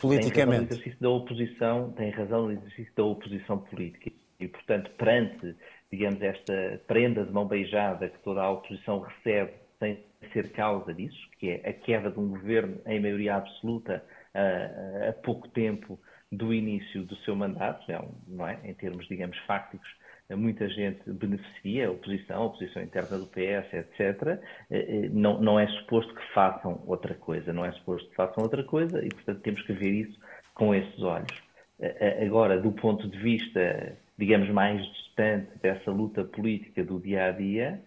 politicamente. 0.00 0.30
Tem 0.30 0.48
razão 0.50 0.58
no 0.58 0.72
exercício 0.72 1.00
da 1.00 1.10
oposição, 1.10 1.92
tem 1.92 2.10
razão 2.10 2.42
no 2.46 2.52
exercício 2.52 2.92
da 2.96 3.04
oposição 3.04 3.58
política. 3.58 4.10
E, 4.38 4.48
portanto, 4.48 4.90
perante, 4.98 5.54
digamos, 5.90 6.20
esta 6.20 6.80
prenda 6.86 7.24
de 7.24 7.32
mão 7.32 7.46
beijada 7.46 8.08
que 8.08 8.18
toda 8.18 8.42
a 8.42 8.50
oposição 8.50 9.00
recebe 9.00 9.52
sem 9.78 10.02
ser 10.32 10.50
causa 10.52 10.92
disso, 10.92 11.18
que 11.38 11.50
é 11.50 11.68
a 11.68 11.72
queda 11.72 12.10
de 12.10 12.18
um 12.18 12.28
governo 12.28 12.78
em 12.86 13.00
maioria 13.00 13.36
absoluta 13.36 14.02
a, 14.34 15.10
a 15.10 15.12
pouco 15.12 15.48
tempo 15.48 15.98
do 16.32 16.52
início 16.52 17.04
do 17.04 17.16
seu 17.18 17.36
mandato, 17.36 17.84
não 18.26 18.46
é? 18.46 18.58
em 18.64 18.74
termos, 18.74 19.06
digamos, 19.06 19.38
fácticos, 19.46 19.88
muita 20.34 20.68
gente 20.68 21.08
beneficia, 21.12 21.86
a 21.86 21.90
oposição, 21.92 22.42
a 22.42 22.46
oposição 22.46 22.82
interna 22.82 23.18
do 23.18 23.26
PS, 23.26 23.72
etc. 23.72 24.40
Eh, 24.70 25.04
eh, 25.04 25.08
não, 25.12 25.40
não 25.40 25.60
é 25.60 25.68
suposto 25.68 26.12
que 26.12 26.32
façam 26.34 26.82
outra 26.86 27.14
coisa, 27.14 27.52
não 27.52 27.64
é 27.64 27.70
suposto 27.72 28.08
que 28.08 28.16
façam 28.16 28.42
outra 28.42 28.64
coisa 28.64 29.04
e, 29.04 29.08
portanto, 29.08 29.40
temos 29.42 29.62
que 29.62 29.72
ver 29.72 29.92
isso 29.92 30.18
com 30.54 30.74
esses 30.74 31.00
olhos. 31.00 31.42
Eh, 31.78 32.24
agora, 32.26 32.58
do 32.58 32.72
ponto 32.72 33.08
de 33.08 33.18
vista, 33.18 33.96
digamos, 34.18 34.48
mais 34.50 34.84
distante 34.94 35.50
dessa 35.62 35.92
luta 35.92 36.24
política 36.24 36.82
do 36.82 36.98
dia 36.98 37.26
a 37.26 37.30
dia, 37.30 37.80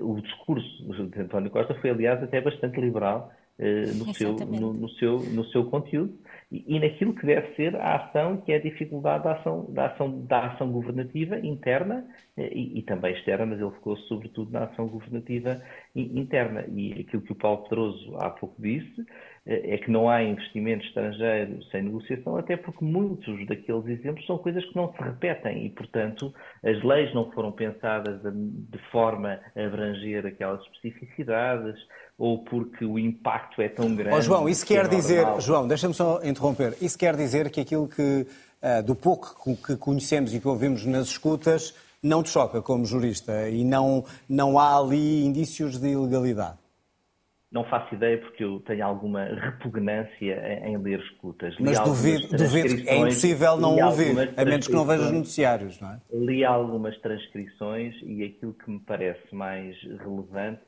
o 0.00 0.20
discurso 0.20 0.84
de 1.08 1.20
António 1.20 1.50
Costa 1.50 1.74
foi, 1.74 1.90
aliás, 1.90 2.22
até 2.22 2.40
bastante 2.40 2.80
liberal 2.80 3.32
no 3.58 4.14
seu, 4.14 4.34
no, 4.34 4.72
no, 4.72 4.88
seu, 4.90 5.18
no 5.18 5.44
seu 5.46 5.64
conteúdo 5.64 6.16
e, 6.50 6.78
naquilo 6.78 7.14
que 7.14 7.26
deve 7.26 7.54
ser 7.56 7.76
a 7.76 7.96
ação, 7.96 8.38
que 8.38 8.52
é 8.52 8.56
a 8.56 8.60
dificuldade 8.60 9.24
da 9.24 9.32
ação, 9.32 9.66
da 9.70 9.86
ação, 9.86 10.26
da 10.26 10.46
ação 10.46 10.70
governativa 10.70 11.38
interna 11.40 12.06
e, 12.36 12.78
e, 12.78 12.82
também 12.82 13.12
externa, 13.12 13.44
mas 13.44 13.60
ele 13.60 13.70
focou 13.72 13.96
sobretudo 13.96 14.52
na 14.52 14.64
ação 14.64 14.86
governativa 14.86 15.60
interna. 15.94 16.64
E 16.68 16.92
aquilo 17.00 17.22
que 17.22 17.32
o 17.32 17.34
Paulo 17.34 17.64
Pedroso 17.64 18.16
há 18.16 18.30
pouco 18.30 18.54
disse 18.62 19.04
é 19.44 19.78
que 19.78 19.90
não 19.90 20.08
há 20.08 20.22
investimento 20.22 20.84
estrangeiro 20.84 21.62
sem 21.64 21.82
negociação, 21.82 22.36
até 22.36 22.56
porque 22.56 22.84
muitos 22.84 23.46
daqueles 23.46 23.86
exemplos 23.86 24.24
são 24.26 24.38
coisas 24.38 24.64
que 24.64 24.76
não 24.76 24.92
se 24.92 25.02
repetem 25.02 25.66
e, 25.66 25.70
portanto, 25.70 26.32
as 26.62 26.82
leis 26.82 27.12
não 27.14 27.30
foram 27.32 27.50
pensadas 27.52 28.20
de 28.22 28.78
forma 28.90 29.40
a 29.56 29.60
abranger 29.64 30.26
aquelas 30.26 30.60
especificidades 30.66 31.76
ou 32.18 32.38
porque 32.38 32.84
o 32.84 32.98
impacto 32.98 33.62
é 33.62 33.68
tão 33.68 33.94
grande. 33.94 34.16
Oh, 34.16 34.20
João, 34.20 34.48
isso 34.48 34.66
quer 34.66 34.86
é 34.86 34.88
dizer, 34.88 35.24
João, 35.38 35.68
deixa-me 35.68 35.94
só 35.94 36.20
interromper, 36.24 36.76
isso 36.82 36.98
quer 36.98 37.14
dizer 37.14 37.48
que 37.48 37.60
aquilo 37.60 37.86
que, 37.86 38.26
uh, 38.60 38.82
do 38.82 38.96
pouco 38.96 39.56
que 39.56 39.76
conhecemos 39.76 40.34
e 40.34 40.40
que 40.40 40.48
ouvimos 40.48 40.84
nas 40.84 41.06
escutas, 41.06 41.72
não 42.02 42.22
te 42.22 42.30
choca 42.30 42.60
como 42.60 42.84
jurista 42.84 43.48
e 43.48 43.64
não, 43.64 44.04
não 44.28 44.58
há 44.58 44.76
ali 44.76 45.24
indícios 45.24 45.78
de 45.78 45.90
ilegalidade? 45.90 46.58
Não 47.50 47.64
faço 47.64 47.94
ideia 47.94 48.18
porque 48.18 48.44
eu 48.44 48.60
tenho 48.60 48.84
alguma 48.84 49.24
repugnância 49.24 50.66
em, 50.66 50.76
ler 50.76 51.00
escutas. 51.00 51.56
Mas 51.58 51.80
duvido, 51.80 52.36
duvido, 52.36 52.86
é 52.86 52.98
impossível 52.98 53.56
não 53.56 53.74
ouvir, 53.86 54.34
a 54.36 54.44
menos 54.44 54.66
que 54.66 54.72
não 54.74 54.84
vejas 54.84 55.10
noticiários, 55.10 55.80
não 55.80 55.92
é? 55.92 56.00
Li 56.12 56.44
algumas 56.44 56.98
transcrições 56.98 57.94
e 58.02 58.22
aquilo 58.22 58.52
que 58.52 58.70
me 58.70 58.80
parece 58.80 59.34
mais 59.34 59.74
relevante, 59.82 60.60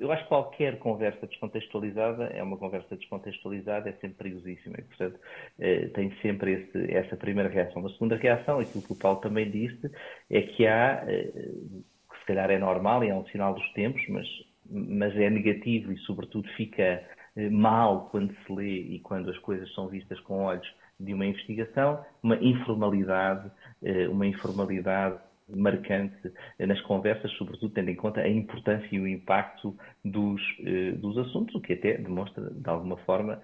eu 0.00 0.10
acho 0.10 0.24
que 0.24 0.28
qualquer 0.28 0.78
conversa 0.80 1.26
descontextualizada 1.28 2.24
é 2.24 2.42
uma 2.42 2.56
conversa 2.56 2.96
descontextualizada, 2.96 3.88
é 3.88 3.92
sempre 3.92 4.16
perigosíssima 4.16 4.76
e, 4.78 4.82
portanto, 4.82 5.20
eh, 5.60 5.88
tem 5.94 6.12
sempre 6.22 6.52
esse, 6.54 6.92
essa 6.92 7.16
primeira 7.16 7.48
reação. 7.48 7.86
A 7.86 7.90
segunda 7.90 8.16
reação, 8.16 8.58
aquilo 8.58 8.82
que 8.82 8.92
o 8.92 8.98
Paulo 8.98 9.20
também 9.20 9.48
disse, 9.48 9.90
é 10.28 10.42
que 10.42 10.66
há, 10.66 11.04
eh, 11.06 11.30
que 11.32 12.18
se 12.18 12.26
calhar 12.26 12.50
é 12.50 12.58
normal 12.58 13.04
e 13.04 13.10
é 13.10 13.14
um 13.14 13.24
sinal 13.26 13.54
dos 13.54 13.72
tempos, 13.74 14.02
mas 14.08 14.26
mas 14.70 15.14
é 15.16 15.30
negativo 15.30 15.92
e, 15.92 15.98
sobretudo, 15.98 16.48
fica 16.56 17.02
eh, 17.36 17.50
mal 17.50 18.08
quando 18.10 18.34
se 18.34 18.52
lê 18.52 18.80
e 18.80 19.00
quando 19.00 19.30
as 19.30 19.38
coisas 19.38 19.72
são 19.74 19.88
vistas 19.88 20.18
com 20.20 20.42
olhos 20.44 20.66
de 20.98 21.12
uma 21.12 21.26
investigação, 21.26 22.04
uma 22.22 22.36
informalidade, 22.36 23.50
eh, 23.82 24.08
uma 24.08 24.26
informalidade 24.26 25.18
marcante 25.48 26.32
nas 26.58 26.80
conversas, 26.82 27.30
sobretudo 27.32 27.72
tendo 27.72 27.90
em 27.90 27.94
conta 27.94 28.20
a 28.20 28.28
importância 28.28 28.88
e 28.90 28.98
o 28.98 29.06
impacto 29.06 29.76
dos, 30.04 30.40
eh, 30.64 30.92
dos 30.92 31.16
assuntos, 31.18 31.54
o 31.54 31.60
que 31.60 31.74
até 31.74 31.98
demonstra, 31.98 32.50
de 32.50 32.68
alguma 32.68 32.96
forma, 32.98 33.40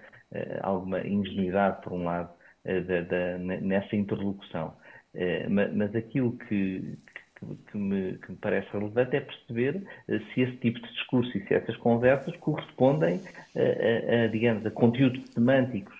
alguma 0.63 0.99
ingenuidade, 1.05 1.81
por 1.83 1.93
um 1.93 2.03
lado, 2.05 2.33
da, 2.65 3.01
da, 3.01 3.37
nessa 3.37 3.95
interlocução. 3.95 4.73
Mas 5.49 5.95
aquilo 5.95 6.35
que, 6.37 6.97
que 7.71 7.77
me, 7.77 8.17
que 8.17 8.31
me, 8.31 8.37
parece 8.37 8.69
relevante 8.71 9.15
é 9.15 9.21
perceber 9.21 9.83
eh, 10.07 10.19
se 10.33 10.41
esse 10.41 10.57
tipo 10.57 10.79
de 10.79 10.87
discurso 10.93 11.37
e 11.37 11.45
se 11.45 11.53
essas 11.53 11.75
conversas 11.77 12.35
correspondem 12.37 13.21
a, 13.55 14.21
a, 14.21 14.23
a 14.23 14.27
digamos, 14.27 14.65
a 14.65 14.71
conteúdos 14.71 15.23
semânticos 15.31 15.95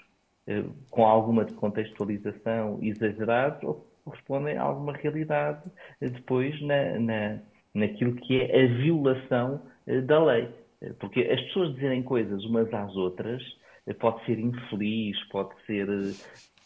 eh, 0.48 0.64
com 0.90 1.06
alguma 1.06 1.46
contextualização 1.46 2.80
exagerada 2.82 3.60
ou 3.64 3.88
correspondem 4.04 4.58
a 4.58 4.64
alguma 4.64 4.94
realidade 4.94 5.70
eh, 6.02 6.10
depois 6.10 6.60
na, 6.62 7.00
na, 7.00 7.40
naquilo 7.74 8.16
que 8.16 8.42
é 8.42 8.64
a 8.64 8.68
violação 8.68 9.62
da 10.06 10.24
lei. 10.24 10.48
Porque 11.00 11.22
as 11.22 11.42
pessoas 11.44 11.74
dizerem 11.76 12.04
coisas 12.04 12.44
umas 12.46 12.74
às 12.74 12.96
outras 12.96 13.42
pode 14.00 14.26
ser 14.26 14.40
infeliz, 14.40 15.22
pode 15.30 15.54
ser 15.66 15.88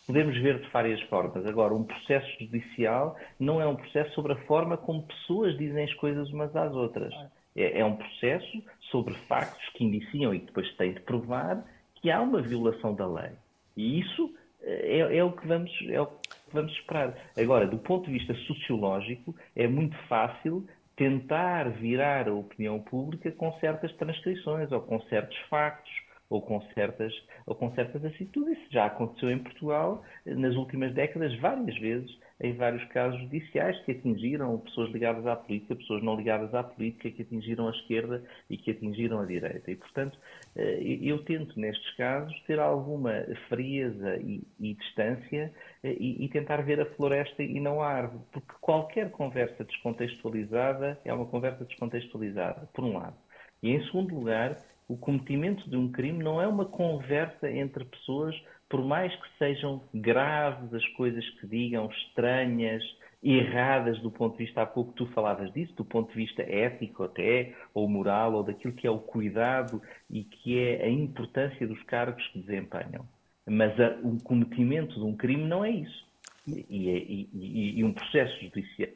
podemos 0.07 0.35
ver 0.41 0.59
de 0.61 0.69
várias 0.69 1.01
formas. 1.03 1.45
Agora, 1.45 1.73
um 1.73 1.83
processo 1.83 2.27
judicial 2.39 3.17
não 3.37 3.61
é 3.61 3.67
um 3.67 3.75
processo 3.75 4.13
sobre 4.15 4.33
a 4.33 4.37
forma 4.45 4.77
como 4.77 5.03
pessoas 5.03 5.55
dizem 5.57 5.83
as 5.83 5.93
coisas 5.95 6.29
umas 6.31 6.55
às 6.55 6.73
outras. 6.73 7.13
É, 7.55 7.81
é 7.81 7.85
um 7.85 7.97
processo 7.97 8.63
sobre 8.89 9.13
factos 9.27 9.67
que 9.75 9.83
indiciam 9.83 10.33
e 10.33 10.39
que 10.39 10.45
depois 10.45 10.73
têm 10.77 10.93
de 10.93 11.01
provar 11.01 11.63
que 11.95 12.09
há 12.09 12.21
uma 12.21 12.41
violação 12.41 12.95
da 12.95 13.05
lei. 13.05 13.31
E 13.75 13.99
isso 13.99 14.33
eh, 14.61 14.99
é, 14.99 15.17
é, 15.17 15.23
o 15.23 15.31
que 15.33 15.45
vamos, 15.45 15.71
é 15.89 15.99
o 15.99 16.05
que 16.05 16.53
vamos 16.53 16.71
esperar. 16.71 17.13
Agora, 17.37 17.67
do 17.67 17.77
ponto 17.77 18.05
de 18.05 18.13
vista 18.13 18.33
sociológico, 18.33 19.35
é 19.55 19.67
muito 19.67 19.97
fácil 20.07 20.65
tentar 20.95 21.69
virar 21.69 22.29
a 22.29 22.33
opinião 22.33 22.79
pública 22.79 23.31
com 23.31 23.51
certas 23.59 23.91
transcrições 23.97 24.71
ou 24.71 24.81
com 24.81 25.01
certos 25.01 25.37
factos 25.49 26.06
ou 26.29 26.41
com 26.41 26.61
certas, 26.73 27.13
ou 27.45 27.55
com 27.55 27.73
certas 27.73 28.03
atitudes. 28.03 28.57
Isso 28.57 28.71
já 28.71 28.85
aconteceu 28.85 29.31
em 29.31 29.39
Portugal 29.39 30.03
nas 30.25 30.55
últimas 30.55 30.93
décadas 30.93 31.33
várias 31.39 31.77
vezes, 31.77 32.17
em 32.39 32.53
vários 32.53 32.83
casos 32.85 33.19
judiciais 33.21 33.79
que 33.83 33.91
atingiram 33.91 34.59
pessoas 34.59 34.91
ligadas 34.91 35.25
à 35.25 35.35
política, 35.35 35.75
pessoas 35.75 36.03
não 36.03 36.15
ligadas 36.15 36.53
à 36.53 36.63
política, 36.63 37.09
que 37.09 37.23
atingiram 37.23 37.67
a 37.67 37.71
esquerda 37.71 38.23
e 38.49 38.57
que 38.57 38.71
atingiram 38.71 39.19
a 39.19 39.25
direita. 39.25 39.71
E, 39.71 39.75
portanto, 39.75 40.19
eh, 40.55 40.99
eu 41.01 41.23
tento, 41.23 41.59
nestes 41.59 41.95
casos, 41.95 42.39
ter 42.45 42.59
alguma 42.59 43.25
frieza 43.47 44.17
e, 44.17 44.43
e 44.59 44.75
distância 44.75 45.51
eh, 45.83 45.95
e, 45.99 46.25
e 46.25 46.29
tentar 46.29 46.61
ver 46.61 46.79
a 46.79 46.85
floresta 46.95 47.41
e 47.41 47.59
não 47.59 47.81
a 47.81 47.87
árvore, 47.87 48.23
porque 48.31 48.53
qualquer 48.61 49.09
conversa 49.09 49.63
descontextualizada 49.63 50.99
é 51.03 51.11
uma 51.11 51.25
conversa 51.25 51.65
descontextualizada, 51.65 52.69
por 52.73 52.83
um 52.83 52.97
lado. 52.97 53.15
E, 53.63 53.71
em 53.71 53.83
segundo 53.85 54.13
lugar, 54.13 54.55
o 54.87 54.95
cometimento 54.95 55.69
de 55.69 55.75
um 55.75 55.91
crime 55.91 56.23
não 56.23 56.41
é 56.41 56.47
uma 56.47 56.65
conversa 56.65 57.49
entre 57.49 57.83
pessoas, 57.85 58.35
por 58.69 58.83
mais 58.83 59.13
que 59.15 59.37
sejam 59.37 59.83
graves 59.93 60.73
as 60.73 60.87
coisas 60.89 61.27
que 61.31 61.47
digam, 61.47 61.89
estranhas, 61.89 62.83
erradas 63.21 63.99
do 63.99 64.11
ponto 64.11 64.37
de 64.37 64.45
vista, 64.45 64.61
há 64.61 64.65
pouco 64.65 64.93
tu 64.93 65.05
falavas 65.07 65.51
disso, 65.51 65.73
do 65.73 65.83
ponto 65.83 66.09
de 66.09 66.15
vista 66.15 66.41
ético 66.43 67.03
até, 67.03 67.53
ou 67.73 67.87
moral, 67.89 68.33
ou 68.33 68.43
daquilo 68.43 68.73
que 68.73 68.87
é 68.87 68.91
o 68.91 68.99
cuidado 68.99 69.81
e 70.09 70.23
que 70.23 70.59
é 70.59 70.85
a 70.85 70.89
importância 70.89 71.67
dos 71.67 71.81
cargos 71.83 72.25
que 72.27 72.39
desempenham. 72.39 73.05
Mas 73.45 73.77
a, 73.79 73.97
o 74.03 74.21
cometimento 74.23 74.95
de 74.95 75.05
um 75.05 75.15
crime 75.15 75.43
não 75.43 75.65
é 75.65 75.71
isso. 75.71 76.07
E, 76.47 76.65
e, 76.69 77.29
e, 77.33 77.79
e 77.79 77.83
um 77.83 77.91
processo 77.91 78.39
judicial 78.41 78.89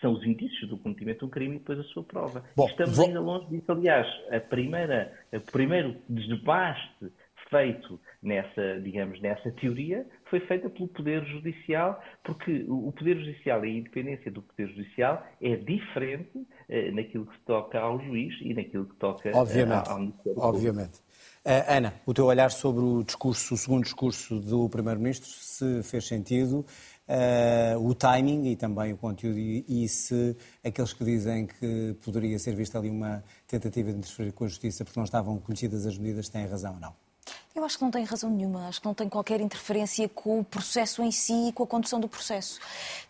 são 0.00 0.12
os 0.12 0.24
indícios 0.24 0.68
do 0.68 0.76
cometimento 0.76 1.20
de 1.20 1.24
um 1.24 1.28
crime 1.28 1.56
e 1.56 1.58
depois 1.58 1.78
a 1.78 1.84
sua 1.84 2.02
prova. 2.02 2.44
Bom, 2.54 2.66
Estamos 2.66 2.96
vou... 2.96 3.06
ainda 3.06 3.20
longe 3.20 3.46
disso. 3.46 3.72
Aliás, 3.72 4.06
a 4.30 4.40
primeira, 4.40 5.12
o 5.32 5.40
primeiro 5.52 5.96
desbaste 6.08 7.12
feito 7.48 8.00
nessa, 8.22 8.80
digamos, 8.82 9.20
nessa 9.20 9.50
teoria 9.52 10.06
foi 10.28 10.40
feita 10.40 10.68
pelo 10.68 10.88
Poder 10.88 11.24
Judicial, 11.24 12.02
porque 12.24 12.64
o 12.68 12.92
Poder 12.92 13.16
Judicial 13.18 13.64
e 13.64 13.68
a 13.68 13.78
independência 13.78 14.30
do 14.30 14.42
Poder 14.42 14.68
Judicial 14.68 15.24
é 15.40 15.56
diferente 15.56 16.46
eh, 16.68 16.90
naquilo 16.90 17.26
que 17.26 17.38
toca 17.46 17.78
ao 17.78 18.00
juiz 18.00 18.34
e 18.40 18.52
naquilo 18.52 18.86
que 18.86 18.96
toca 18.96 19.28
eh, 19.28 19.32
obviamente, 19.34 19.88
ao 19.88 19.98
Ministério 20.00 20.40
Obviamente. 20.40 20.98
Uh, 21.44 21.62
Ana, 21.68 21.94
o 22.04 22.12
teu 22.12 22.24
olhar 22.24 22.50
sobre 22.50 22.82
o 22.82 23.04
discurso, 23.04 23.54
o 23.54 23.56
segundo 23.56 23.84
discurso 23.84 24.40
do 24.40 24.68
Primeiro-Ministro, 24.68 25.28
se 25.28 25.82
fez 25.84 26.04
sentido 26.04 26.66
uh, 27.08 27.78
o 27.86 27.94
timing 27.94 28.50
e 28.50 28.56
também 28.56 28.92
o 28.92 28.96
conteúdo 28.96 29.38
e, 29.38 29.88
se 29.88 30.36
aqueles 30.64 30.92
que 30.92 31.04
dizem 31.04 31.46
que 31.46 31.96
poderia 32.04 32.38
ser 32.38 32.54
vista 32.54 32.78
ali 32.78 32.90
uma 32.90 33.22
tentativa 33.46 33.92
de 33.92 33.98
interferir 33.98 34.32
com 34.32 34.44
a 34.44 34.48
justiça 34.48 34.84
porque 34.84 34.98
não 34.98 35.04
estavam 35.04 35.38
conhecidas 35.38 35.86
as 35.86 35.96
medidas 35.96 36.28
têm 36.28 36.46
razão 36.46 36.74
ou 36.74 36.80
não? 36.80 37.06
Eu 37.54 37.64
acho 37.64 37.78
que 37.78 37.84
não 37.84 37.90
tem 37.90 38.04
razão 38.04 38.28
nenhuma, 38.28 38.68
acho 38.68 38.80
que 38.80 38.86
não 38.86 38.92
tem 38.92 39.08
qualquer 39.08 39.40
interferência 39.40 40.06
com 40.10 40.40
o 40.40 40.44
processo 40.44 41.02
em 41.02 41.10
si 41.10 41.48
e 41.48 41.52
com 41.52 41.62
a 41.62 41.66
condução 41.66 41.98
do 41.98 42.06
processo. 42.06 42.60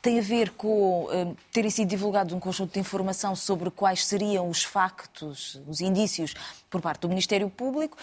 Tem 0.01 0.21
a 0.21 0.23
ver 0.23 0.51
com 0.53 1.05
uh, 1.05 1.37
terem 1.53 1.71
sido 1.71 1.89
divulgados 1.89 2.33
um 2.33 2.39
conjunto 2.39 2.73
de 2.73 2.79
informação 2.79 3.35
sobre 3.35 3.71
quais 3.71 4.07
seriam 4.07 4.49
os 4.49 4.63
factos, 4.63 5.61
os 5.67 5.81
indícios 5.81 6.35
por 6.71 6.81
parte 6.81 7.01
do 7.01 7.09
Ministério 7.09 7.51
Público, 7.51 7.99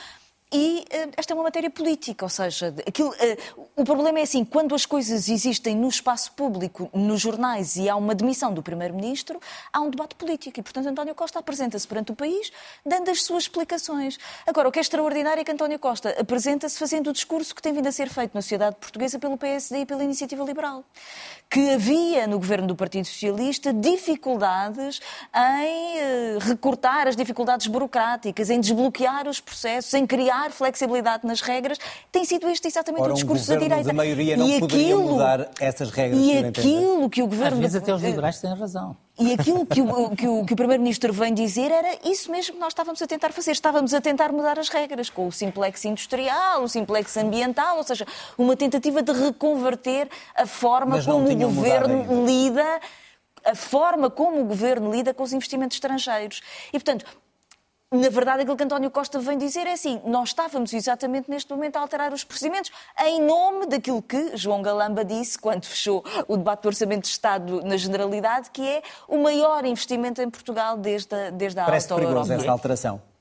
e 0.54 0.86
uh, 0.94 1.12
esta 1.18 1.34
é 1.34 1.36
uma 1.36 1.44
matéria 1.44 1.70
política, 1.70 2.24
ou 2.24 2.30
seja, 2.30 2.74
aquilo, 2.88 3.10
uh, 3.10 3.68
o 3.76 3.84
problema 3.84 4.20
é 4.20 4.22
assim, 4.22 4.46
quando 4.46 4.76
as 4.76 4.86
coisas 4.86 5.28
existem 5.28 5.76
no 5.76 5.88
espaço 5.88 6.32
público, 6.34 6.92
nos 6.94 7.20
jornais, 7.20 7.76
e 7.76 7.90
há 7.90 7.96
uma 7.96 8.14
demissão 8.14 8.54
do 8.54 8.62
Primeiro-Ministro, 8.62 9.40
há 9.72 9.82
um 9.82 9.90
debate 9.90 10.14
político. 10.14 10.60
E, 10.60 10.64
portanto, 10.64 10.88
António 10.88 11.16
Costa 11.16 11.40
apresenta-se 11.40 11.88
perante 11.88 12.12
o 12.12 12.16
país, 12.16 12.52
dando 12.86 13.10
as 13.10 13.24
suas 13.24 13.44
explicações. 13.44 14.20
Agora, 14.46 14.70
o 14.70 14.72
que 14.72 14.78
é 14.78 14.82
extraordinário 14.82 15.42
é 15.42 15.44
que 15.44 15.52
António 15.52 15.80
Costa 15.80 16.16
apresenta-se 16.20 16.78
fazendo 16.78 17.10
o 17.10 17.14
discurso 17.14 17.56
que 17.56 17.62
tem 17.62 17.74
vindo 17.74 17.88
a 17.88 17.92
ser 17.92 18.10
feito 18.10 18.36
na 18.36 18.42
sociedade 18.42 18.76
portuguesa 18.76 19.18
pelo 19.18 19.38
PSD 19.38 19.80
e 19.80 19.86
pela 19.88 20.04
Iniciativa 20.04 20.44
Liberal. 20.44 20.84
Que 21.50 21.72
havia 21.72 22.28
no 22.28 22.38
governo 22.38 22.68
do 22.68 22.76
Partido 22.76 23.06
Socialista 23.06 23.74
dificuldades 23.74 25.00
em 25.36 26.36
uh, 26.36 26.40
recortar 26.42 27.08
as 27.08 27.16
dificuldades 27.16 27.66
burocráticas, 27.66 28.52
em 28.52 28.60
desbloquear 28.60 29.28
os 29.28 29.40
processos, 29.40 29.94
em 29.96 30.06
criar 30.06 30.43
dar 30.44 30.52
flexibilidade 30.52 31.26
nas 31.26 31.42
regras, 31.42 31.78
tem 32.12 32.26
sido 32.26 32.48
este 32.50 32.68
exatamente 32.68 33.02
Ora, 33.02 33.12
o 33.12 33.16
discurso 33.16 33.52
um 33.52 33.56
da 33.56 33.62
direita. 33.62 33.90
A 33.90 33.94
maioria 33.94 34.38
não 34.38 34.48
e 34.48 34.60
poderia 34.60 34.96
aquilo, 34.96 35.12
mudar 35.12 35.50
essas 35.60 35.90
regras. 35.90 36.22
E 36.22 36.38
aquilo 36.38 37.10
que 37.10 37.22
o 37.22 37.28
governo. 37.28 37.58
Às 37.58 37.60
vezes 37.60 37.76
até 37.76 37.94
os 37.94 38.02
liberais 38.02 38.40
têm 38.40 38.54
razão. 38.54 38.96
E 39.20 39.32
aquilo 39.32 39.64
que 39.66 39.80
o, 39.80 40.10
que 40.16 40.28
o, 40.28 40.46
que 40.46 40.54
o 40.54 40.56
Primeiro-Ministro 40.56 41.14
vem 41.14 41.34
dizer 41.34 41.72
era 41.72 42.00
isso 42.04 42.32
mesmo 42.32 42.56
que 42.56 42.60
nós 42.60 42.70
estávamos 42.70 43.02
a 43.02 43.08
tentar 43.08 43.32
fazer. 43.32 43.52
Estávamos 43.52 43.94
a 43.94 44.02
tentar 44.02 44.32
mudar 44.32 44.58
as 44.58 44.70
regras 44.70 45.10
com 45.10 45.28
o 45.28 45.32
simplex 45.32 45.86
industrial, 45.86 46.64
o 46.64 46.68
simplex 46.68 47.16
ambiental, 47.18 47.78
ou 47.78 47.84
seja, 47.84 48.06
uma 48.38 48.56
tentativa 48.56 49.02
de 49.02 49.12
reconverter 49.12 50.10
a 50.36 50.48
forma 50.48 51.02
como 51.04 51.30
o 51.30 51.36
governo 51.36 52.26
lida 52.26 52.80
a 53.46 53.56
forma 53.56 54.10
como 54.10 54.40
o 54.40 54.46
governo 54.46 54.90
lida 54.90 55.14
com 55.14 55.22
os 55.22 55.34
investimentos 55.34 55.76
estrangeiros. 55.76 56.42
E, 56.70 56.72
portanto, 56.72 57.06
na 57.94 58.10
verdade, 58.10 58.42
aquilo 58.42 58.58
que 58.58 58.64
António 58.64 58.90
Costa 58.90 59.20
vem 59.20 59.38
dizer 59.38 59.68
é 59.68 59.74
assim: 59.74 60.02
nós 60.04 60.30
estávamos 60.30 60.74
exatamente 60.74 61.30
neste 61.30 61.54
momento 61.54 61.76
a 61.76 61.80
alterar 61.80 62.12
os 62.12 62.24
procedimentos 62.24 62.72
em 63.06 63.22
nome 63.22 63.68
daquilo 63.68 64.02
que 64.02 64.36
João 64.36 64.64
Galamba 64.64 65.06
disse 65.06 65.38
quando 65.38 65.66
fechou 65.66 66.04
o 66.28 66.36
debate 66.36 66.64
do 66.64 66.68
Orçamento 66.68 67.04
de 67.04 67.10
Estado 67.10 67.62
na 67.64 67.78
Generalidade, 67.78 68.50
que 68.50 68.68
é 68.68 68.82
o 69.08 69.22
maior 69.22 69.64
investimento 69.64 70.22
em 70.22 70.30
Portugal 70.30 70.76
desde 70.76 71.14
a, 71.14 71.30
desde 71.30 71.60
a 71.60 71.66
Parece 71.66 71.92
alta 71.92 72.04
perigoso 72.04 72.34
essa 72.34 72.52
alteração. 72.52 73.13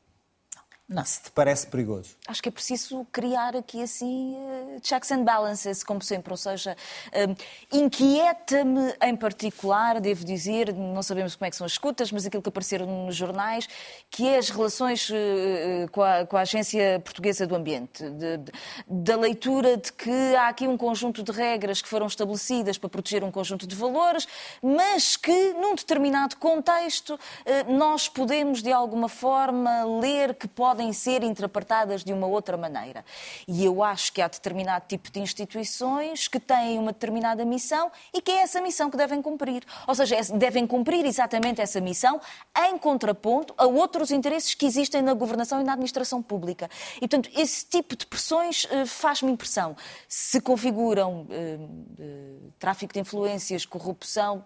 Não. 0.92 1.04
Se 1.04 1.22
te 1.22 1.30
parece 1.30 1.66
perigoso. 1.66 2.10
Acho 2.28 2.42
que 2.42 2.50
é 2.50 2.52
preciso 2.52 3.06
criar 3.10 3.56
aqui 3.56 3.82
assim 3.82 4.36
eh, 4.36 4.78
checks 4.82 5.10
and 5.10 5.24
balances, 5.24 5.82
como 5.82 6.02
sempre. 6.02 6.32
Ou 6.32 6.36
seja, 6.36 6.76
eh, 7.10 7.26
inquieta-me 7.72 8.94
em 9.02 9.16
particular, 9.16 10.00
devo 10.00 10.22
dizer, 10.24 10.72
não 10.74 11.02
sabemos 11.02 11.34
como 11.34 11.46
é 11.46 11.50
que 11.50 11.56
são 11.56 11.64
as 11.64 11.72
escutas, 11.72 12.12
mas 12.12 12.26
aquilo 12.26 12.42
que 12.42 12.48
apareceram 12.50 13.06
nos 13.06 13.16
jornais, 13.16 13.66
que 14.10 14.28
é 14.28 14.36
as 14.36 14.50
relações 14.50 15.10
eh, 15.10 15.86
com 15.90 16.02
a, 16.02 16.26
com 16.26 16.36
a 16.36 16.42
Agência 16.42 17.00
Portuguesa 17.02 17.46
do 17.46 17.54
Ambiente. 17.54 18.08
De, 18.10 18.36
de, 18.36 18.52
da 18.86 19.16
leitura 19.16 19.78
de 19.78 19.92
que 19.92 20.36
há 20.36 20.48
aqui 20.48 20.68
um 20.68 20.76
conjunto 20.76 21.22
de 21.22 21.32
regras 21.32 21.80
que 21.80 21.88
foram 21.88 22.06
estabelecidas 22.06 22.76
para 22.76 22.90
proteger 22.90 23.24
um 23.24 23.30
conjunto 23.30 23.66
de 23.66 23.74
valores, 23.74 24.28
mas 24.62 25.16
que 25.16 25.54
num 25.54 25.74
determinado 25.74 26.36
contexto 26.36 27.18
nós 27.66 28.08
podemos 28.08 28.62
de 28.62 28.72
alguma 28.72 29.08
forma 29.08 29.84
ler 29.84 30.34
que 30.34 30.46
podem 30.46 30.81
podem 30.82 30.92
ser 30.92 31.22
interpretadas 31.22 32.02
de 32.02 32.12
uma 32.12 32.26
outra 32.26 32.56
maneira. 32.56 33.04
E 33.46 33.64
eu 33.64 33.82
acho 33.82 34.12
que 34.12 34.20
há 34.20 34.26
determinado 34.26 34.84
tipo 34.88 35.10
de 35.12 35.20
instituições 35.20 36.26
que 36.26 36.40
têm 36.40 36.78
uma 36.78 36.92
determinada 36.92 37.44
missão 37.44 37.90
e 38.12 38.20
que 38.20 38.32
é 38.32 38.42
essa 38.42 38.60
missão 38.60 38.90
que 38.90 38.96
devem 38.96 39.22
cumprir. 39.22 39.62
Ou 39.86 39.94
seja, 39.94 40.16
devem 40.34 40.66
cumprir 40.66 41.04
exatamente 41.04 41.60
essa 41.60 41.80
missão 41.80 42.20
em 42.66 42.76
contraponto 42.76 43.54
a 43.56 43.66
outros 43.66 44.10
interesses 44.10 44.54
que 44.54 44.66
existem 44.66 45.02
na 45.02 45.14
governação 45.14 45.60
e 45.60 45.64
na 45.64 45.72
administração 45.72 46.20
pública. 46.20 46.68
E, 46.96 47.00
portanto, 47.00 47.30
esse 47.36 47.64
tipo 47.64 47.96
de 47.96 48.04
pressões 48.06 48.64
uh, 48.64 48.86
faz-me 48.86 49.30
impressão. 49.30 49.76
Se 50.08 50.40
configuram 50.40 51.22
uh, 51.22 51.64
uh, 52.02 52.52
tráfico 52.58 52.92
de 52.92 53.00
influências, 53.00 53.64
corrupção, 53.64 54.44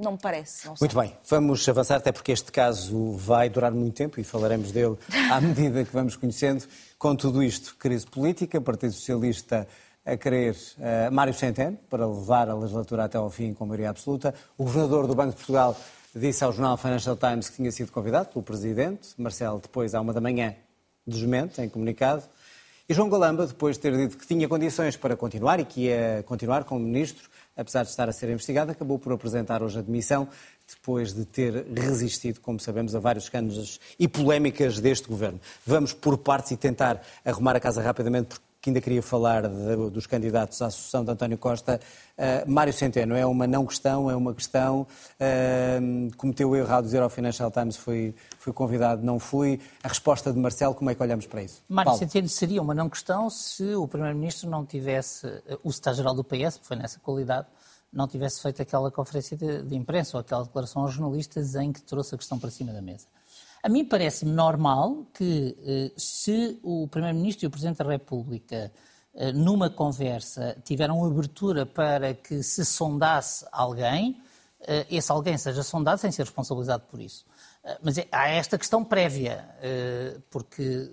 não 0.00 0.12
me 0.12 0.18
parece. 0.18 0.66
Não 0.66 0.74
muito 0.80 0.98
bem, 0.98 1.16
vamos 1.28 1.68
avançar, 1.68 1.96
até 1.96 2.12
porque 2.12 2.32
este 2.32 2.50
caso 2.50 3.12
vai 3.12 3.48
durar 3.48 3.72
muito 3.72 3.94
tempo 3.94 4.20
e 4.20 4.24
falaremos 4.24 4.72
dele 4.72 4.96
à 5.30 5.38
medida 5.42 5.84
que 5.84 5.92
vamos 5.92 6.16
conhecendo. 6.16 6.64
Com 6.98 7.14
tudo 7.14 7.42
isto, 7.42 7.76
crise 7.76 8.06
política, 8.06 8.60
Partido 8.60 8.92
Socialista 8.92 9.66
a 10.04 10.16
querer 10.16 10.54
uh, 10.54 11.12
Mário 11.12 11.34
Centeno 11.34 11.78
para 11.88 12.06
levar 12.06 12.48
a 12.48 12.54
legislatura 12.54 13.04
até 13.04 13.18
ao 13.18 13.30
fim 13.30 13.52
com 13.52 13.66
maioria 13.66 13.90
absoluta. 13.90 14.34
O 14.56 14.64
governador 14.64 15.06
do 15.06 15.14
Banco 15.14 15.30
de 15.30 15.36
Portugal 15.36 15.76
disse 16.14 16.42
ao 16.42 16.52
jornal 16.52 16.76
Financial 16.76 17.16
Times 17.16 17.48
que 17.48 17.56
tinha 17.56 17.70
sido 17.70 17.92
convidado 17.92 18.30
pelo 18.30 18.42
presidente. 18.42 19.10
Marcelo, 19.18 19.60
depois, 19.60 19.94
à 19.94 20.00
uma 20.00 20.12
da 20.12 20.20
manhã, 20.20 20.54
desmente 21.06 21.60
em 21.60 21.68
comunicado. 21.68 22.24
E 22.88 22.94
João 22.94 23.08
Galamba, 23.08 23.46
depois 23.46 23.76
de 23.76 23.82
ter 23.82 23.96
dito 23.96 24.18
que 24.18 24.26
tinha 24.26 24.48
condições 24.48 24.96
para 24.96 25.16
continuar 25.16 25.60
e 25.60 25.64
que 25.64 25.82
ia 25.82 26.24
continuar 26.26 26.64
como 26.64 26.80
ministro, 26.80 27.30
apesar 27.60 27.84
de 27.84 27.90
estar 27.90 28.08
a 28.08 28.12
ser 28.12 28.30
investigado, 28.30 28.72
acabou 28.72 28.98
por 28.98 29.12
apresentar 29.12 29.62
hoje 29.62 29.78
a 29.78 29.82
demissão, 29.82 30.26
depois 30.66 31.12
de 31.12 31.26
ter 31.26 31.66
resistido, 31.76 32.40
como 32.40 32.58
sabemos, 32.58 32.94
a 32.94 32.98
vários 32.98 33.24
escândalos 33.24 33.78
e 33.98 34.08
polémicas 34.08 34.80
deste 34.80 35.06
governo. 35.08 35.38
Vamos 35.66 35.92
por 35.92 36.16
partes 36.16 36.52
e 36.52 36.56
tentar 36.56 37.02
arrumar 37.24 37.54
a 37.56 37.60
casa 37.60 37.82
rapidamente, 37.82 38.28
porque 38.28 38.44
que 38.60 38.68
ainda 38.68 38.80
queria 38.80 39.02
falar 39.02 39.48
de, 39.48 39.90
dos 39.90 40.06
candidatos 40.06 40.60
à 40.60 40.70
sucessão 40.70 41.02
de 41.02 41.10
António 41.10 41.38
Costa. 41.38 41.80
Uh, 42.18 42.50
Mário 42.50 42.72
Centeno, 42.72 43.16
é 43.16 43.24
uma 43.24 43.46
não 43.46 43.64
questão, 43.64 44.10
é 44.10 44.14
uma 44.14 44.34
questão. 44.34 44.86
Uh, 45.18 46.14
cometeu 46.16 46.50
o 46.50 46.56
erro 46.56 46.74
ao 46.74 46.82
dizer 46.82 47.00
ao 47.00 47.08
Financial 47.08 47.50
Times 47.50 47.76
foi, 47.76 48.14
foi 48.38 48.52
convidado, 48.52 49.02
não 49.02 49.18
fui. 49.18 49.58
A 49.82 49.88
resposta 49.88 50.30
de 50.30 50.38
Marcelo, 50.38 50.74
como 50.74 50.90
é 50.90 50.94
que 50.94 51.02
olhamos 51.02 51.26
para 51.26 51.42
isso? 51.42 51.62
Mário 51.68 51.86
Paulo. 51.86 51.98
Centeno 51.98 52.28
seria 52.28 52.60
uma 52.60 52.74
não 52.74 52.90
questão 52.90 53.30
se 53.30 53.74
o 53.74 53.88
Primeiro-Ministro 53.88 54.50
não 54.50 54.66
tivesse, 54.66 55.26
o 55.64 55.72
Secretário-Geral 55.72 56.14
do 56.14 56.22
PS, 56.22 56.60
foi 56.62 56.76
nessa 56.76 57.00
qualidade, 57.00 57.46
não 57.90 58.06
tivesse 58.06 58.42
feito 58.42 58.60
aquela 58.60 58.90
conferência 58.90 59.36
de, 59.36 59.62
de 59.62 59.74
imprensa 59.74 60.18
ou 60.18 60.20
aquela 60.20 60.44
declaração 60.44 60.82
aos 60.82 60.92
jornalistas 60.92 61.54
em 61.54 61.72
que 61.72 61.80
trouxe 61.80 62.14
a 62.14 62.18
questão 62.18 62.38
para 62.38 62.50
cima 62.50 62.72
da 62.72 62.82
mesa. 62.82 63.06
A 63.62 63.68
mim 63.68 63.84
parece-me 63.84 64.32
normal 64.32 65.06
que, 65.12 65.56
eh, 65.62 65.92
se 65.96 66.58
o 66.62 66.88
Primeiro-Ministro 66.88 67.44
e 67.44 67.48
o 67.48 67.50
Presidente 67.50 67.78
da 67.78 67.84
República, 67.84 68.72
eh, 69.14 69.32
numa 69.32 69.68
conversa, 69.68 70.56
tiveram 70.64 71.04
abertura 71.04 71.66
para 71.66 72.14
que 72.14 72.42
se 72.42 72.64
sondasse 72.64 73.46
alguém, 73.52 74.22
eh, 74.62 74.86
esse 74.90 75.12
alguém 75.12 75.36
seja 75.36 75.62
sondado 75.62 76.00
sem 76.00 76.10
ser 76.10 76.22
responsabilizado 76.22 76.84
por 76.90 77.00
isso. 77.00 77.26
Mas 77.82 77.98
é, 77.98 78.08
há 78.10 78.28
esta 78.28 78.56
questão 78.56 78.82
prévia, 78.82 79.46
porque 80.30 80.88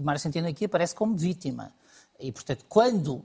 Mário 0.00 0.18
Centeno 0.18 0.48
aqui 0.48 0.64
aparece 0.64 0.94
como 0.94 1.14
vítima. 1.14 1.70
E, 2.18 2.32
portanto, 2.32 2.64
quando 2.66 3.22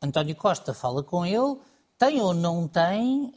António 0.00 0.34
Costa 0.34 0.72
fala 0.72 1.02
com 1.02 1.26
ele, 1.26 1.58
tem 2.02 2.20
ou 2.20 2.34
não 2.34 2.66
tem 2.66 3.26
uh, 3.26 3.32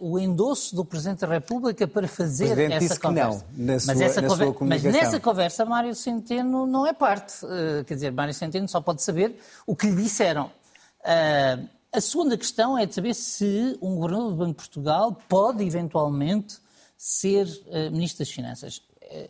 o 0.00 0.18
endosso 0.18 0.74
do 0.74 0.84
Presidente 0.84 1.20
da 1.20 1.26
República 1.26 1.86
para 1.86 2.08
fazer 2.08 2.58
essa 2.72 2.98
conversa? 2.98 3.44
Que 3.44 3.60
não, 3.60 3.66
na 3.66 3.78
sua, 3.78 3.94
mas, 3.94 4.00
essa 4.00 4.22
na 4.22 4.28
conver... 4.28 4.54
mas 4.60 4.82
nessa 4.82 5.20
conversa 5.20 5.64
Mário 5.66 5.94
Centeno 5.94 6.66
não 6.66 6.86
é 6.86 6.94
parte. 6.94 7.44
Uh, 7.44 7.84
quer 7.84 7.94
dizer, 7.94 8.12
Mário 8.12 8.32
Centeno 8.32 8.66
só 8.68 8.80
pode 8.80 9.02
saber 9.02 9.38
o 9.66 9.76
que 9.76 9.86
lhe 9.86 10.02
disseram. 10.02 10.46
Uh, 10.46 11.68
a 11.92 12.00
segunda 12.00 12.38
questão 12.38 12.78
é 12.78 12.86
de 12.86 12.94
saber 12.94 13.14
se 13.14 13.78
um 13.82 13.96
governador 13.96 14.30
do 14.30 14.36
Banco 14.36 14.50
de 14.50 14.56
Portugal 14.56 15.16
pode 15.28 15.62
eventualmente 15.62 16.56
ser 16.96 17.46
Ministro 17.90 18.24
das 18.24 18.30
Finanças. 18.30 18.82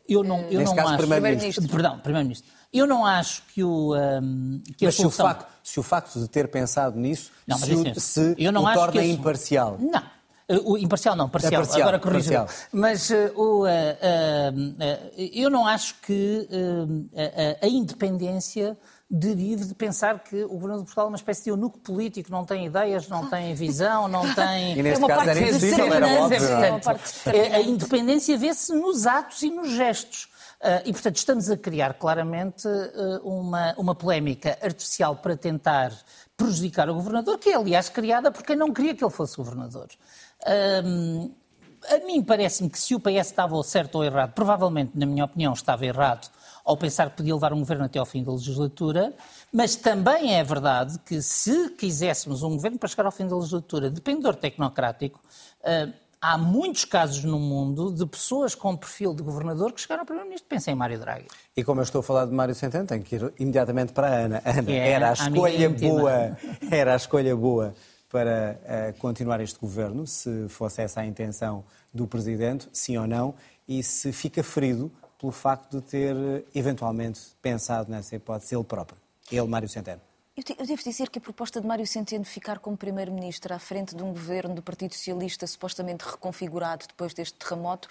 Eu 0.09 0.25
não, 0.25 0.41
eu 0.43 0.61
Neste 0.61 0.65
não 0.65 0.77
caso, 0.77 0.89
acho. 0.89 1.07
Primeiro-Ministro. 1.07 1.69
Perdão, 1.69 1.99
Primeiro-Ministro. 1.99 2.51
Eu 2.73 2.87
não 2.87 3.07
acho 3.07 3.43
que 3.55 3.63
o. 3.63 3.95
Um, 3.95 4.61
que 4.77 4.85
mas 4.85 4.97
se, 4.97 5.07
o 5.07 5.11
facto, 5.11 5.47
se 5.63 5.81
o 5.81 5.83
facto 5.83 6.21
de 6.21 6.29
ter 6.29 6.49
pensado 6.49 6.99
nisso 6.99 7.31
não, 7.47 7.59
se, 7.59 7.73
o, 7.73 8.01
se 8.01 8.35
eu 8.39 8.53
não 8.53 8.65
o 8.65 8.67
acho 8.67 8.79
torna 8.79 9.01
que 9.01 9.07
imparcial. 9.07 9.77
Não. 9.79 10.17
O 10.65 10.79
imparcial 10.79 11.17
não, 11.17 11.29
parcial, 11.29 11.55
é 11.55 11.57
parcial 11.57 11.89
agora 11.89 11.99
corrijo. 11.99 12.31
Mas 12.73 13.11
uh, 13.11 13.33
o, 13.35 13.65
uh, 13.65 13.67
uh, 13.67 15.13
eu 15.17 15.51
não 15.51 15.67
acho 15.67 15.97
que 16.03 16.49
a 17.61 17.67
independência 17.67 18.79
derive 19.11 19.65
de 19.65 19.75
pensar 19.75 20.21
que 20.21 20.45
o 20.45 20.51
governo 20.51 20.79
de 20.79 20.85
Portugal 20.85 21.07
é 21.07 21.09
uma 21.09 21.17
espécie 21.17 21.45
de 21.45 21.51
eunuco 21.51 21.79
político, 21.81 22.31
não 22.31 22.45
tem 22.45 22.67
ideias, 22.67 23.09
não 23.09 23.29
tem 23.29 23.55
visão, 23.55 24.07
não 24.07 24.23
tem... 24.35 24.79
E 24.79 24.83
neste 24.83 25.05
é 25.05 25.09
caso 25.09 25.31
era 25.31 25.41
invisível, 25.41 25.95
era 25.95 26.23
óbvio. 26.23 26.39
a 27.53 27.61
independência 27.61 28.37
vê-se 28.39 28.73
nos 28.73 29.07
atos 29.07 29.43
e 29.43 29.51
nos 29.51 29.71
gestos. 29.71 30.29
Uh, 30.67 30.83
e, 30.85 30.93
portanto, 30.93 31.15
estamos 31.15 31.49
a 31.49 31.57
criar 31.57 31.95
claramente 31.95 32.67
uh, 32.67 33.21
uma, 33.23 33.73
uma 33.79 33.95
polémica 33.95 34.59
artificial 34.61 35.15
para 35.15 35.37
tentar 35.37 35.93
prejudicar 36.37 36.91
o 36.91 36.95
governador, 36.95 37.39
que 37.39 37.51
é, 37.51 37.55
aliás, 37.55 37.89
criada 37.89 38.33
porque 38.33 38.57
não 38.57 38.73
queria 38.73 38.93
que 38.93 39.05
ele 39.05 39.13
fosse 39.13 39.37
governador. 39.37 39.87
Uh, 40.43 41.33
a 41.89 41.99
mim 42.05 42.21
parece-me 42.21 42.69
que 42.69 42.81
se 42.81 42.97
o 42.97 43.01
PS 43.01 43.29
estava 43.29 43.63
certo 43.63 43.95
ou 43.95 44.05
errado, 44.05 44.33
provavelmente, 44.33 44.91
na 44.99 45.07
minha 45.07 45.25
opinião, 45.25 45.53
estava 45.53 45.87
errado 45.87 46.29
ao 46.65 46.77
pensar 46.77 47.11
que 47.11 47.19
podia 47.19 47.35
levar 47.35 47.53
um 47.53 47.61
governo 47.61 47.85
até 47.85 48.01
ao 48.01 48.07
fim 48.07 48.25
da 48.25 48.33
legislatura, 48.33 49.15
mas 49.53 49.77
também 49.77 50.35
é 50.35 50.43
verdade 50.43 50.99
que 51.07 51.23
se 51.23 51.71
quiséssemos 51.71 52.43
um 52.43 52.57
governo 52.57 52.77
para 52.77 52.89
chegar 52.89 53.07
ao 53.07 53.13
fim 53.13 53.29
da 53.29 53.37
legislatura 53.37 53.89
dependor 53.89 54.35
tecnocrático, 54.35 55.21
há 56.27 56.37
muitos 56.37 56.85
casos 56.85 57.23
no 57.23 57.39
mundo 57.39 57.93
de 57.93 58.05
pessoas 58.05 58.53
com 58.55 58.77
perfil 58.77 59.15
de 59.15 59.23
governador 59.23 59.73
que 59.73 59.81
chegaram 59.81 60.03
ao 60.03 60.07
Primeiro-Ministro. 60.07 60.49
Pensem 60.49 60.75
em 60.75 60.77
Mário 60.77 60.99
Draghi. 60.99 61.29
E 61.57 61.63
como 61.63 61.81
eu 61.81 61.85
estou 61.85 62.01
a 62.01 62.03
falar 62.03 62.27
de 62.27 62.33
Mário 62.33 62.55
Centeno, 62.55 62.85
tenho 62.85 63.03
que 63.03 63.15
ir 63.15 63.33
imediatamente 63.39 63.93
para 63.93 64.09
a 64.09 64.11
Ana. 64.11 64.43
Ana, 64.45 64.73
é 64.73 64.91
era 64.91 65.11
a 65.11 65.13
escolha 65.13 65.71
boa, 65.71 66.39
era 66.69 66.93
a 66.95 66.97
escolha 66.97 67.37
boa 67.37 67.75
para 68.11 68.59
uh, 68.63 68.99
continuar 68.99 69.41
este 69.41 69.59
governo, 69.59 70.07
se 70.07 70.49
fosse 70.49 70.83
essa 70.83 71.01
a 71.01 71.07
intenção 71.07 71.65
do 71.95 72.09
Presidente, 72.09 72.69
sim 72.73 72.97
ou 72.97 73.07
não, 73.07 73.35
e 73.69 73.83
se 73.83 74.13
fica 74.13 74.43
ferido 74.43 74.91
pelo 75.19 75.33
facto 75.33 75.81
de 75.81 75.87
ter 75.87 76.15
eh, 76.15 76.43
eventualmente 76.55 77.21
pensado 77.41 77.91
nessa 77.91 78.15
hipótese 78.15 78.55
ele 78.55 78.65
próprio, 78.65 78.99
ele, 79.31 79.47
Mário 79.49 79.69
Centeno. 79.69 80.01
Eu 80.37 80.67
devo 80.67 80.83
dizer 80.83 81.09
que 81.09 81.19
a 81.19 81.23
proposta 81.23 81.63
de 81.63 81.67
Mário 81.67 81.87
Centeno 81.87 82.23
ficar 82.23 82.59
como 82.59 82.77
Primeiro-Ministro 82.77 83.55
à 83.55 83.59
frente 83.59 83.97
de 83.97 84.03
um 84.03 84.13
governo 84.13 84.55
do 84.55 84.61
Partido 84.63 84.93
Socialista 84.93 85.47
supostamente 85.47 86.05
reconfigurado 86.05 86.87
depois 86.87 87.15
deste 87.15 87.39
terremoto 87.39 87.89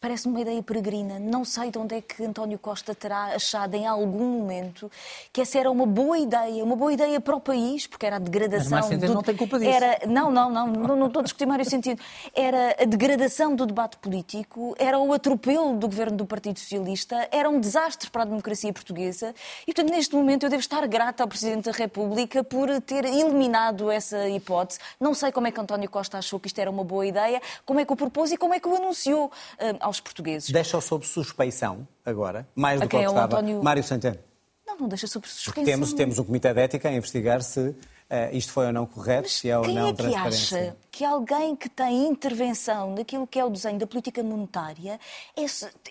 parece-me 0.00 0.34
uma 0.34 0.40
ideia 0.40 0.62
peregrina. 0.62 1.18
Não 1.18 1.44
sei 1.44 1.70
de 1.70 1.78
onde 1.78 1.96
é 1.96 2.00
que 2.00 2.24
António 2.24 2.58
Costa 2.58 2.94
terá 2.94 3.34
achado 3.34 3.74
em 3.74 3.86
algum 3.86 4.38
momento 4.38 4.90
que 5.32 5.40
essa 5.40 5.58
era 5.58 5.70
uma 5.70 5.86
boa 5.86 6.18
ideia, 6.18 6.64
uma 6.64 6.76
boa 6.76 6.92
ideia 6.92 7.20
para 7.20 7.36
o 7.36 7.40
país, 7.40 7.86
porque 7.86 8.06
era 8.06 8.16
a 8.16 8.18
degradação. 8.18 8.78
Mas 8.78 8.98
do... 8.98 9.12
não 9.12 9.22
tem 9.22 9.36
culpa 9.36 9.58
disso. 9.58 9.70
Era... 9.70 10.06
Não, 10.06 10.30
não, 10.30 10.50
não, 10.50 10.66
não, 10.66 10.96
não 10.96 11.06
estou 11.06 11.20
a 11.20 11.22
discutir 11.24 11.46
Mário 11.46 11.68
Centeno. 11.68 11.98
Era 12.34 12.76
a 12.80 12.84
degradação 12.84 13.54
do 13.54 13.66
debate 13.66 13.96
político, 13.98 14.74
era 14.78 14.98
o 14.98 15.12
atropelo 15.12 15.74
do 15.74 15.86
governo 15.88 16.16
do 16.16 16.26
Partido 16.26 16.58
Socialista, 16.58 17.28
era 17.30 17.48
um 17.48 17.60
desastre 17.60 18.10
para 18.10 18.22
a 18.22 18.24
democracia 18.24 18.72
portuguesa 18.72 19.34
e, 19.66 19.72
portanto, 19.72 19.94
neste 19.94 20.14
momento 20.14 20.44
eu 20.44 20.50
devo 20.50 20.60
estar 20.60 20.86
grata 20.86 21.22
ao 21.22 21.28
Presidente 21.28 21.64
da 21.64 21.72
República 21.72 21.98
República 22.08 22.44
por 22.44 22.80
ter 22.82 23.04
eliminado 23.04 23.90
essa 23.90 24.28
hipótese. 24.28 24.78
Não 25.00 25.14
sei 25.14 25.32
como 25.32 25.46
é 25.46 25.50
que 25.50 25.60
António 25.60 25.88
Costa 25.90 26.18
achou 26.18 26.38
que 26.38 26.46
isto 26.46 26.58
era 26.58 26.70
uma 26.70 26.84
boa 26.84 27.06
ideia, 27.06 27.40
como 27.64 27.80
é 27.80 27.84
que 27.84 27.92
o 27.92 27.96
propôs 27.96 28.30
e 28.30 28.36
como 28.36 28.54
é 28.54 28.60
que 28.60 28.68
o 28.68 28.76
anunciou 28.76 29.26
uh, 29.26 29.87
aos 29.88 30.00
portugueses. 30.00 30.50
Deixa-o 30.50 30.80
sob 30.80 31.06
suspeição 31.06 31.86
agora, 32.04 32.46
mais 32.54 32.80
do 32.80 32.88
que, 32.88 32.96
que 32.96 33.02
é 33.02 33.06
estava 33.06 33.24
António... 33.24 33.62
Mário 33.62 33.82
Centeno. 33.82 34.18
Não, 34.66 34.76
não 34.76 34.88
deixa 34.88 35.06
sob 35.06 35.26
suspeição. 35.26 35.64
temos, 35.64 35.92
temos 35.92 36.18
um 36.18 36.24
comitê 36.24 36.52
de 36.54 36.60
ética 36.60 36.88
a 36.88 36.92
investigar 36.92 37.42
se 37.42 37.74
uh, 38.10 38.36
isto 38.36 38.52
foi 38.52 38.66
ou 38.66 38.72
não 38.72 38.86
correto, 38.86 39.22
Mas 39.22 39.32
se 39.32 39.48
é 39.48 39.58
ou 39.58 39.66
não 39.66 39.88
é 39.88 39.92
que 39.92 40.14
acha 40.14 40.76
que 40.90 41.04
alguém 41.04 41.54
que 41.54 41.68
tem 41.68 42.08
intervenção 42.08 42.94
naquilo 42.94 43.24
que 43.24 43.38
é 43.38 43.44
o 43.44 43.50
desenho 43.50 43.78
da 43.78 43.86
política 43.86 44.20
monetária 44.20 44.98
é, 45.36 45.44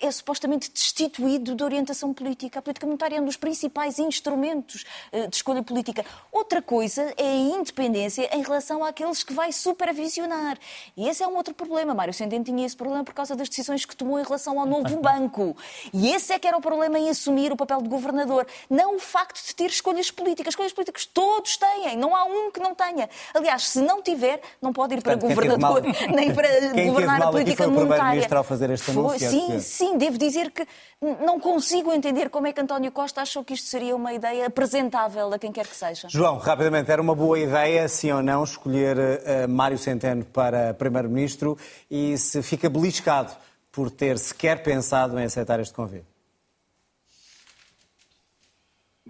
é 0.05 0.11
supostamente 0.11 0.70
destituído 0.70 1.55
de 1.55 1.63
orientação 1.63 2.13
política? 2.13 2.59
A 2.59 2.61
política 2.61 2.86
monetária 2.86 3.15
é 3.18 3.22
um 3.22 3.26
dos 3.26 3.38
principais 3.38 3.99
instrumentos 3.99 4.86
uh, 5.13 5.28
de 5.30 5.36
escolha 5.36 5.63
política. 5.63 6.05
Outra 6.32 6.61
coisa 6.61 7.13
é 7.15 7.28
a 7.28 7.36
independência 7.36 8.30
em 8.36 8.43
relação 8.43 8.84
àqueles 8.84 9.24
que 9.24 9.34
vai 9.34 9.51
supervisionar. 9.51 10.57
E 10.95 11.07
esse 11.07 11.24
é 11.24 11.28
um 11.28 11.36
outro 11.36 11.53
problema. 11.53 11.93
Mário 11.93 12.13
Centeno 12.13 12.43
tinha 12.43 12.65
esse 12.65 12.76
problema 12.76 13.03
por 13.03 13.13
causa 13.13 13.36
das 13.36 13.47
decisões 13.47 13.86
que 13.86 13.95
tomou 13.95 14.20
em 14.20 14.24
relação 14.24 14.59
ao 14.59 14.65
novo 14.65 14.97
banco. 14.97 15.55
E 15.93 16.09
esse 16.09 16.34
é 16.34 16.39
que 16.39 16.47
era 16.47 16.57
o 16.57 16.61
problema 16.61 16.99
em 16.99 17.09
assumir 17.09 17.51
o 17.51 17.55
papel 17.55 17.82
de 17.82 17.88
governador. 17.88 18.45
Não 18.70 18.95
o 18.95 18.99
facto 18.99 19.45
de 19.45 19.55
ter 19.55 19.68
escolhas 19.68 20.11
políticas. 20.11 20.51
Escolhas 20.51 20.74
políticas 20.74 21.05
todos 21.05 21.57
têm. 21.57 21.95
Não 21.97 22.07
há 22.16 22.26
um 22.26 22.51
que 22.51 22.60
não 22.60 22.76
tenha. 22.76 23.10
Aliás, 23.34 23.70
se 23.70 23.82
não 23.82 24.01
tiver, 24.01 24.41
não 24.62 24.74
pode 24.74 24.95
ir 24.95 25.01
Portanto, 25.01 25.22
para 25.22 25.30
governador, 25.30 25.84
mal... 25.84 25.93
nem 26.16 26.34
para 26.34 26.47
quem 26.74 26.88
governar 26.88 27.22
a 27.22 27.32
política 27.32 27.64
foi 27.64 27.68
monetária. 27.68 27.84
O 27.84 27.88
primeiro-ministro 27.88 28.38
ao 28.38 28.43
fazer 28.43 28.70
este 28.70 28.91
anúncio. 28.91 29.30
Sim, 29.30 29.60
sim, 29.60 29.97
devo 29.97 30.18
dizer 30.18 30.51
que 30.51 30.66
não 31.01 31.39
consigo 31.39 31.91
entender 31.91 32.30
como 32.30 32.47
é 32.47 32.53
que 32.53 32.60
António 32.60 32.91
Costa 32.91 33.22
achou 33.22 33.43
que 33.43 33.53
isto 33.53 33.68
seria 33.68 33.95
uma 33.95 34.14
ideia 34.14 34.47
apresentável 34.47 35.32
a 35.34 35.39
quem 35.39 35.51
quer 35.51 35.68
que 35.68 35.76
seja. 35.76 36.08
João, 36.10 36.38
rapidamente, 36.38 36.91
era 36.91 37.01
uma 37.01 37.16
boa 37.16 37.38
ideia, 37.39 37.88
sim 37.88 38.12
ou 38.12 38.24
não, 38.24 38.43
escolher 38.43 38.97
uh, 38.97 39.47
Mário 39.47 39.78
Centeno 39.78 40.26
para 40.26 40.74
primeiro-ministro 40.74 41.58
e 41.89 42.18
se 42.18 42.41
fica 42.41 42.70
beliscado 42.70 43.32
por 43.72 43.91
ter 43.91 44.18
sequer 44.18 44.64
pensado 44.64 45.20
em 45.20 45.26
aceitar 45.26 45.60
este 45.60 45.74
convite? 45.74 46.16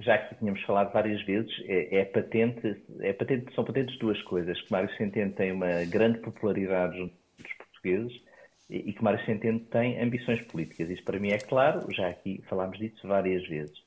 Já 0.01 0.17
que 0.17 0.35
tínhamos 0.35 0.61
falado 0.63 0.91
várias 0.91 1.21
vezes, 1.23 1.51
é, 1.65 1.99
é, 1.99 2.05
patente, 2.05 2.83
é 3.01 3.13
patente, 3.13 3.53
são 3.53 3.63
patentes 3.63 3.97
duas 3.99 4.21
coisas, 4.23 4.59
que 4.61 4.71
Mário 4.71 4.93
Centeno 4.95 5.33
tem 5.33 5.51
uma 5.51 5.85
grande 5.85 6.19
popularidade 6.19 6.97
junto 6.97 7.13
dos 7.37 7.53
portugueses 7.53 8.21
e, 8.69 8.89
e 8.89 8.93
que 8.93 9.03
Mário 9.03 9.23
Centeno 9.25 9.59
tem 9.59 10.01
ambições 10.01 10.41
políticas. 10.43 10.89
Isso 10.89 11.03
para 11.03 11.19
mim 11.19 11.29
é 11.31 11.39
claro, 11.39 11.91
já 11.93 12.09
aqui 12.09 12.41
falámos 12.49 12.77
disso 12.77 13.07
várias 13.07 13.47
vezes. 13.47 13.85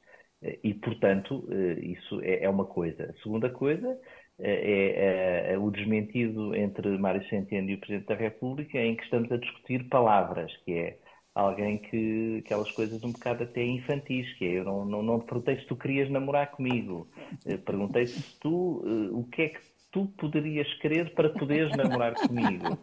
E, 0.65 0.73
portanto, 0.73 1.47
isso 1.83 2.19
é, 2.23 2.45
é 2.45 2.49
uma 2.49 2.65
coisa. 2.65 3.11
A 3.11 3.23
segunda 3.23 3.51
coisa 3.51 3.99
é, 4.43 5.51
é, 5.51 5.53
é, 5.53 5.59
o 5.59 5.71
desmentido 5.71 6.55
entre 6.57 6.97
Mário 6.97 7.23
Centeno 7.29 7.69
e 7.69 7.75
o 7.75 7.79
Presidente 7.79 8.07
da 8.07 8.15
República 8.15 8.79
em 8.79 8.97
que 8.97 9.05
estamos 9.05 9.31
a 9.31 9.37
discutir 9.37 9.87
palavras, 9.91 10.51
que 10.65 10.73
é 10.73 10.97
alguém 11.35 11.79
que 11.79 12.43
aquelas 12.45 12.71
coisas 12.73 13.03
um 13.05 13.13
bocado 13.13 13.45
até 13.45 13.65
infantis, 13.65 14.33
que 14.35 14.45
é, 14.45 14.59
eu 14.59 14.65
não, 14.65 14.85
não, 14.85 15.03
não 15.03 15.21
te 15.21 15.27
perguntei 15.27 15.57
se 15.59 15.67
tu 15.67 15.77
querias 15.77 16.11
namorar 16.11 16.51
comigo, 16.51 17.09
eh, 17.47 17.57
perguntei 17.57 18.07
se 18.07 18.39
tu, 18.41 18.83
uh, 18.85 19.19
o 19.19 19.25
que 19.25 19.43
é 19.43 19.49
que 19.51 19.61
tu 19.91 20.07
poderias 20.19 20.73
querer 20.75 21.15
para 21.15 21.31
poderes 21.31 21.77
namorar 21.77 22.15
comigo. 22.15 22.79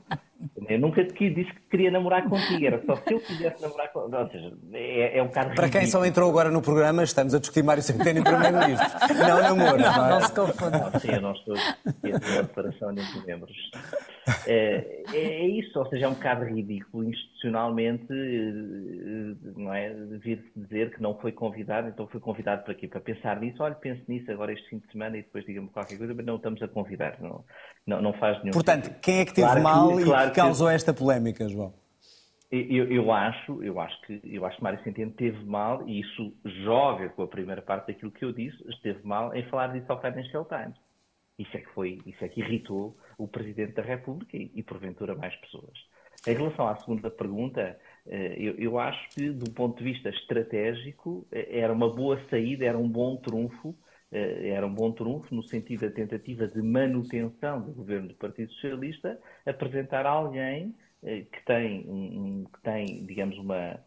Eu 0.69 0.79
nunca 0.79 1.03
te 1.03 1.29
disse 1.29 1.51
que 1.51 1.61
queria 1.69 1.89
namorar 1.89 2.27
contigo, 2.27 2.65
era 2.65 2.83
só 2.85 2.95
se 2.95 3.13
eu 3.13 3.19
quisesse 3.19 3.61
namorar 3.61 3.91
contigo. 3.91 4.17
Ou 4.17 4.29
seja, 4.29 4.53
é, 4.73 5.17
é 5.17 5.23
um 5.23 5.27
bocado 5.27 5.55
Para 5.55 5.69
quem 5.69 5.85
só 5.87 6.05
entrou 6.05 6.29
agora 6.29 6.51
no 6.51 6.61
programa, 6.61 7.03
estamos 7.03 7.33
a 7.33 7.39
discutir 7.39 7.63
Mário 7.63 7.81
Centeno 7.81 8.19
em 8.19 8.23
primeiro-ministro. 8.23 8.87
Não 9.17 9.41
namoro. 9.41 9.77
Não, 9.77 9.91
não, 9.97 10.09
não 10.09 10.21
se 10.21 10.33
confunda. 10.33 10.99
Sim, 10.99 11.11
eu 11.11 11.21
não 11.21 11.31
estou 11.31 11.55
aqui 11.55 12.11
a 12.11 12.33
uma 12.33 12.43
declaração 12.43 12.91
entre 12.91 13.25
membros. 13.25 13.71
É, 14.45 15.03
é, 15.13 15.47
isso, 15.47 15.79
ou 15.79 15.87
seja, 15.87 16.05
é 16.05 16.09
um 16.09 16.13
bocado 16.13 16.45
ridículo 16.45 17.03
institucionalmente, 17.09 18.11
eh, 18.11 19.51
não 19.55 19.73
é? 19.73 19.93
Vir 20.19 20.43
dizer 20.55 20.93
que 20.93 21.01
não 21.01 21.17
foi 21.17 21.31
convidado, 21.31 21.87
então 21.87 22.07
foi 22.07 22.19
convidado 22.19 22.63
para 22.63 22.73
quê? 22.73 22.87
Para 22.87 22.99
pensar 22.99 23.39
nisso, 23.39 23.63
olha, 23.63 23.75
pense 23.75 24.03
nisso 24.07 24.29
agora 24.31 24.51
este 24.51 24.69
fim 24.69 24.79
de 24.79 24.91
semana 24.91 25.17
e 25.17 25.21
depois 25.21 25.45
diga-me 25.45 25.69
qualquer 25.69 25.97
coisa, 25.97 26.13
mas 26.13 26.25
não 26.25 26.35
estamos 26.35 26.61
a 26.61 26.67
convidar, 26.67 27.17
não, 27.21 27.43
não, 27.87 28.01
não 28.01 28.13
faz 28.13 28.37
nenhum 28.43 28.51
Portanto, 28.51 28.85
sentido. 28.85 29.01
quem 29.01 29.19
é 29.19 29.25
que 29.25 29.33
teve 29.33 29.47
claro 29.47 29.63
mal 29.63 29.95
que, 29.95 30.03
claro 30.03 30.27
e 30.27 30.29
que 30.29 30.35
causou 30.35 30.67
que... 30.67 30.73
esta 30.75 30.93
polémica, 30.93 31.47
João? 31.47 31.73
Eu, 32.49 32.89
eu, 32.89 33.11
acho, 33.11 33.61
eu 33.61 33.77
acho 33.79 34.01
que 34.03 34.21
eu 34.23 34.45
acho 34.45 34.57
que 34.57 34.63
Mário 34.63 34.81
Centeno 34.83 35.11
teve 35.11 35.43
mal 35.43 35.85
e 35.87 35.99
isso 35.99 36.33
joga 36.63 37.09
com 37.09 37.23
a 37.23 37.27
primeira 37.27 37.61
parte 37.61 37.87
daquilo 37.87 38.11
que 38.11 38.23
eu 38.23 38.31
disse, 38.31 38.57
esteve 38.69 39.05
mal 39.05 39.35
em 39.35 39.43
falar 39.49 39.67
disso 39.67 39.91
ao 39.91 39.99
Financial 39.99 40.45
Times. 40.45 40.77
Isso 41.37 41.55
é 41.55 41.59
que 41.59 41.69
foi, 41.73 41.99
isso 42.05 42.23
é 42.23 42.29
que 42.29 42.39
irritou 42.39 42.97
o 43.17 43.27
Presidente 43.27 43.73
da 43.73 43.81
República 43.81 44.37
e, 44.37 44.51
e 44.55 44.63
porventura 44.63 45.13
mais 45.13 45.35
pessoas. 45.35 45.77
Em 46.25 46.33
relação 46.33 46.67
à 46.67 46.75
segunda 46.77 47.09
pergunta, 47.09 47.77
eh, 48.07 48.35
eu, 48.37 48.55
eu, 48.55 48.79
acho 48.79 49.09
que, 49.09 49.29
do 49.29 49.51
ponto 49.51 49.77
de 49.77 49.83
vista 49.83 50.09
estratégico, 50.09 51.27
eh, 51.31 51.59
era 51.59 51.71
uma 51.71 51.93
boa 51.93 52.19
saída, 52.29 52.65
era 52.65 52.77
um 52.77 52.87
bom 52.87 53.17
trunfo, 53.17 53.75
era 54.11 54.65
um 54.65 54.73
bom 54.73 54.91
trunfo 54.91 55.35
no 55.35 55.43
sentido 55.43 55.81
da 55.81 55.91
tentativa 55.91 56.47
de 56.47 56.61
manutenção 56.61 57.61
do 57.61 57.73
governo 57.73 58.07
do 58.07 58.15
Partido 58.15 58.51
Socialista, 58.53 59.19
apresentar 59.45 60.05
alguém 60.05 60.75
que 61.01 61.45
tem, 61.45 61.85
um, 61.89 62.45
que 62.45 62.61
tem 62.61 63.05
digamos, 63.05 63.37
uma, 63.37 63.79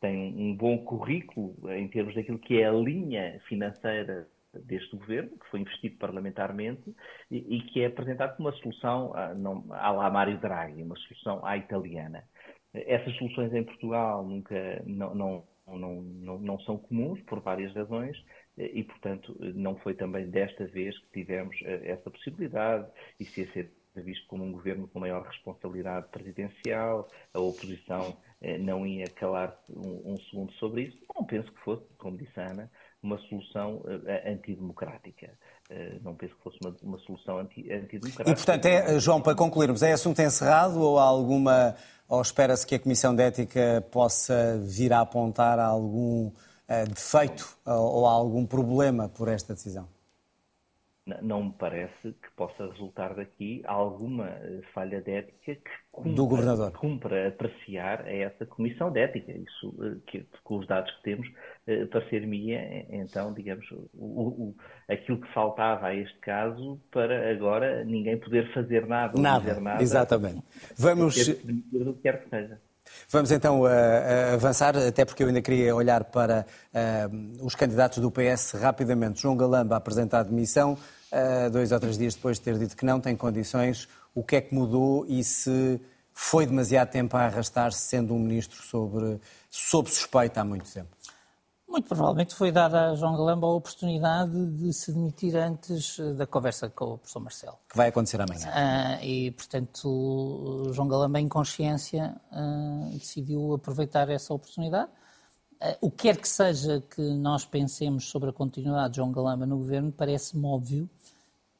tem 0.00 0.34
um 0.34 0.56
bom 0.56 0.78
currículo 0.78 1.54
em 1.70 1.88
termos 1.88 2.14
daquilo 2.14 2.38
que 2.38 2.60
é 2.60 2.68
a 2.68 2.72
linha 2.72 3.40
financeira 3.48 4.26
deste 4.64 4.96
governo, 4.96 5.36
que 5.38 5.50
foi 5.50 5.60
investido 5.60 5.96
parlamentarmente 5.96 6.94
e, 7.30 7.56
e 7.56 7.60
que 7.62 7.82
é 7.82 7.86
apresentado 7.86 8.36
como 8.36 8.48
uma 8.48 8.56
solução 8.56 9.12
não, 9.36 9.64
à 9.70 9.90
la 9.90 10.10
Mário 10.10 10.38
Draghi, 10.38 10.82
uma 10.82 10.96
solução 10.96 11.44
à 11.44 11.56
italiana. 11.56 12.24
Essas 12.72 13.14
soluções 13.16 13.52
em 13.54 13.64
Portugal 13.64 14.24
nunca 14.24 14.82
não, 14.86 15.14
não, 15.14 15.44
não, 15.66 16.02
não, 16.02 16.38
não 16.38 16.60
são 16.60 16.78
comuns 16.78 17.20
por 17.22 17.40
várias 17.40 17.74
razões 17.74 18.16
e, 18.58 18.82
portanto, 18.84 19.36
não 19.54 19.76
foi 19.76 19.94
também 19.94 20.28
desta 20.30 20.64
vez 20.66 20.98
que 20.98 21.08
tivemos 21.12 21.56
eh, 21.62 21.90
essa 21.90 22.10
possibilidade 22.10 22.86
e 23.20 23.24
se 23.24 23.42
ia 23.42 23.52
ser 23.52 23.70
visto 23.94 24.26
como 24.28 24.44
um 24.44 24.52
governo 24.52 24.88
com 24.88 25.00
maior 25.00 25.26
responsabilidade 25.26 26.08
presidencial, 26.08 27.08
a 27.34 27.40
oposição 27.40 28.16
eh, 28.40 28.56
não 28.56 28.86
ia 28.86 29.06
calar 29.08 29.58
um, 29.68 30.12
um 30.12 30.16
segundo 30.30 30.52
sobre 30.54 30.84
isso. 30.84 30.98
Não 31.14 31.24
penso 31.24 31.52
que 31.52 31.60
fosse, 31.60 31.82
como 31.98 32.16
disse 32.16 32.38
a 32.40 32.50
Ana, 32.50 32.70
uma 33.02 33.18
solução 33.28 33.76
uh, 33.76 34.32
antidemocrática. 34.32 35.30
Não 36.02 36.14
penso 36.14 36.34
que 36.36 36.42
fosse 36.42 36.58
uma, 36.62 36.74
uma 36.82 36.98
solução 36.98 37.38
anti, 37.38 37.70
antidemocrática. 37.70 38.30
E, 38.30 38.34
portanto, 38.34 38.66
é, 38.66 38.98
João, 38.98 39.20
para 39.20 39.34
concluirmos, 39.34 39.82
é 39.82 39.92
assunto 39.92 40.20
encerrado 40.20 40.80
ou 40.80 40.98
há 40.98 41.04
alguma. 41.04 41.76
ou 42.08 42.20
espera-se 42.20 42.66
que 42.66 42.74
a 42.74 42.78
Comissão 42.78 43.14
de 43.14 43.22
Ética 43.22 43.84
possa 43.92 44.58
vir 44.58 44.92
a 44.92 45.00
apontar 45.00 45.58
algum 45.58 46.32
defeito 46.84 47.56
ou, 47.64 48.00
ou 48.00 48.06
algum 48.06 48.46
problema 48.46 49.08
por 49.08 49.28
esta 49.28 49.54
decisão? 49.54 49.88
não 51.22 51.44
me 51.44 51.52
parece 51.56 52.02
que 52.02 52.30
possa 52.36 52.66
resultar 52.66 53.14
daqui 53.14 53.62
alguma 53.64 54.26
eh, 54.28 54.60
falha 54.74 55.00
de 55.00 55.12
ética 55.12 55.54
que 55.54 55.70
cumpra, 55.92 56.12
do 56.12 56.26
governador. 56.26 56.72
cumpra 56.72 57.28
apreciar 57.28 58.00
a 58.02 58.12
essa 58.12 58.44
comissão 58.44 58.90
de 58.90 59.00
ética. 59.00 59.30
Isso, 59.30 59.74
eh, 59.82 59.96
que, 60.06 60.26
com 60.42 60.58
os 60.58 60.66
dados 60.66 60.90
que 60.96 61.02
temos, 61.02 61.28
eh, 61.68 61.86
parecer-me 61.86 62.54
então, 62.90 63.32
digamos, 63.32 63.64
o, 63.70 63.88
o, 63.94 64.56
aquilo 64.88 65.20
que 65.20 65.32
faltava 65.32 65.86
a 65.86 65.94
este 65.94 66.18
caso 66.18 66.80
para 66.90 67.30
agora 67.30 67.84
ninguém 67.84 68.18
poder 68.18 68.52
fazer 68.52 68.84
nada, 68.86 69.20
nada, 69.20 69.38
dizer 69.38 69.60
nada. 69.60 69.82
Exatamente. 69.82 70.42
Vamos. 70.76 71.14
Que 71.14 71.92
quer 72.02 72.24
que 72.24 72.30
seja. 72.30 72.60
Vamos 73.08 73.30
então 73.30 73.62
uh, 73.62 73.68
avançar, 74.34 74.76
até 74.76 75.04
porque 75.04 75.22
eu 75.22 75.28
ainda 75.28 75.42
queria 75.42 75.74
olhar 75.74 76.04
para 76.04 76.46
uh, 76.74 77.44
os 77.44 77.54
candidatos 77.54 77.98
do 77.98 78.10
PS 78.10 78.52
rapidamente. 78.52 79.22
João 79.22 79.36
Galamba 79.36 79.76
apresentar 79.76 80.24
demissão, 80.24 80.76
uh, 81.12 81.50
dois 81.50 81.72
ou 81.72 81.80
três 81.80 81.96
dias 81.96 82.14
depois 82.14 82.38
de 82.38 82.44
ter 82.44 82.58
dito 82.58 82.76
que 82.76 82.84
não 82.84 83.00
tem 83.00 83.16
condições. 83.16 83.88
O 84.14 84.22
que 84.22 84.36
é 84.36 84.40
que 84.40 84.54
mudou 84.54 85.04
e 85.06 85.22
se 85.22 85.80
foi 86.12 86.46
demasiado 86.46 86.90
tempo 86.90 87.16
a 87.16 87.26
arrastar-se, 87.26 87.80
sendo 87.80 88.14
um 88.14 88.18
ministro 88.18 88.62
sobre, 88.62 89.20
sob 89.50 89.90
suspeita 89.90 90.40
há 90.40 90.44
muito 90.44 90.72
tempo? 90.72 90.95
Muito 91.76 91.88
provavelmente 91.88 92.34
foi 92.34 92.50
dada 92.50 92.92
a 92.92 92.94
João 92.94 93.14
Galamba 93.14 93.46
a 93.46 93.50
oportunidade 93.50 94.46
de 94.52 94.72
se 94.72 94.90
demitir 94.94 95.36
antes 95.36 95.98
eh, 95.98 96.14
da 96.14 96.26
conversa 96.26 96.70
com 96.70 96.94
o 96.94 96.96
professor 96.96 97.20
Marcelo. 97.20 97.58
Que 97.68 97.76
vai 97.76 97.88
acontecer 97.88 98.18
amanhã. 98.18 98.48
Uh, 98.48 99.04
e, 99.04 99.30
portanto, 99.32 100.70
João 100.72 100.88
Galamba, 100.88 101.20
em 101.20 101.28
consciência, 101.28 102.16
uh, 102.32 102.90
decidiu 102.92 103.52
aproveitar 103.52 104.08
essa 104.08 104.32
oportunidade. 104.32 104.90
Uh, 105.60 105.76
o 105.82 105.90
que 105.90 106.04
quer 106.04 106.16
que 106.16 106.26
seja 106.26 106.80
que 106.80 107.02
nós 107.02 107.44
pensemos 107.44 108.08
sobre 108.08 108.30
a 108.30 108.32
continuidade 108.32 108.92
de 108.92 108.96
João 108.96 109.12
Galamba 109.12 109.44
no 109.44 109.58
governo, 109.58 109.92
parece-me 109.92 110.46
óbvio 110.46 110.88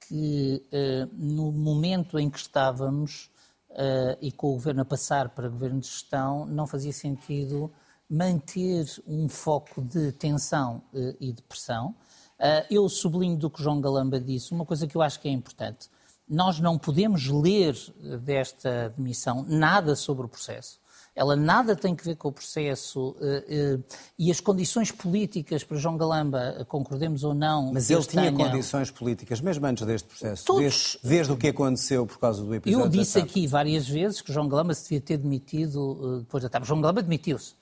que 0.08 0.62
no 1.12 1.52
momento 1.52 2.18
em 2.18 2.30
que 2.30 2.38
estávamos 2.38 3.28
e 4.22 4.30
com 4.30 4.50
o 4.50 4.52
governo 4.52 4.82
a 4.82 4.84
passar 4.84 5.30
para 5.30 5.48
governo 5.48 5.80
de 5.80 5.88
gestão, 5.88 6.46
não 6.46 6.64
fazia 6.64 6.92
sentido 6.92 7.70
manter 8.08 8.86
um 9.06 9.28
foco 9.28 9.82
de 9.82 10.12
tensão 10.12 10.82
uh, 10.92 11.16
e 11.20 11.32
de 11.32 11.42
pressão, 11.42 11.94
eu 12.70 12.86
sublinho 12.86 13.38
do 13.38 13.48
que 13.48 13.62
João 13.62 13.80
Galamba 13.80 14.20
disse 14.20 14.52
uma 14.52 14.66
coisa 14.66 14.86
que 14.86 14.94
eu 14.94 15.00
acho 15.00 15.18
que 15.18 15.26
é 15.26 15.30
importante. 15.30 15.88
Nós 16.28 16.60
não 16.60 16.76
podemos 16.76 17.28
ler 17.28 17.74
desta 18.22 18.90
demissão 18.94 19.42
nada 19.48 19.96
sobre 19.96 20.26
o 20.26 20.28
processo 20.28 20.78
ela 21.16 21.34
nada 21.34 21.74
tem 21.74 21.96
que 21.96 22.04
ver 22.04 22.14
com 22.16 22.28
o 22.28 22.32
processo 22.32 23.16
uh, 23.18 23.76
uh, 23.78 23.84
e 24.18 24.30
as 24.30 24.38
condições 24.38 24.92
políticas 24.92 25.64
para 25.64 25.78
João 25.78 25.96
Galamba, 25.96 26.66
concordemos 26.68 27.24
ou 27.24 27.32
não. 27.32 27.72
Mas 27.72 27.88
ele 27.88 28.04
tinha 28.04 28.30
tenha... 28.30 28.50
condições 28.50 28.90
políticas, 28.90 29.40
mesmo 29.40 29.66
antes 29.66 29.86
deste 29.86 30.06
processo, 30.06 30.44
Todos... 30.44 30.62
desde, 30.62 30.98
desde, 31.02 31.32
o 31.32 31.36
que 31.38 31.48
aconteceu 31.48 32.06
por 32.06 32.18
causa 32.18 32.44
do 32.44 32.54
episódio. 32.54 32.84
Eu 32.84 32.90
disse 32.90 33.18
aqui 33.18 33.46
várias 33.46 33.88
vezes 33.88 34.20
que 34.20 34.30
João 34.30 34.46
Galamba 34.46 34.74
se 34.74 34.82
devia 34.82 35.00
ter 35.00 35.16
demitido 35.16 35.92
uh, 35.92 36.18
depois 36.18 36.42
da 36.42 36.50
tarde. 36.50 36.68
João 36.68 36.82
Galamba 36.82 37.02
demitiu-se. 37.02 37.54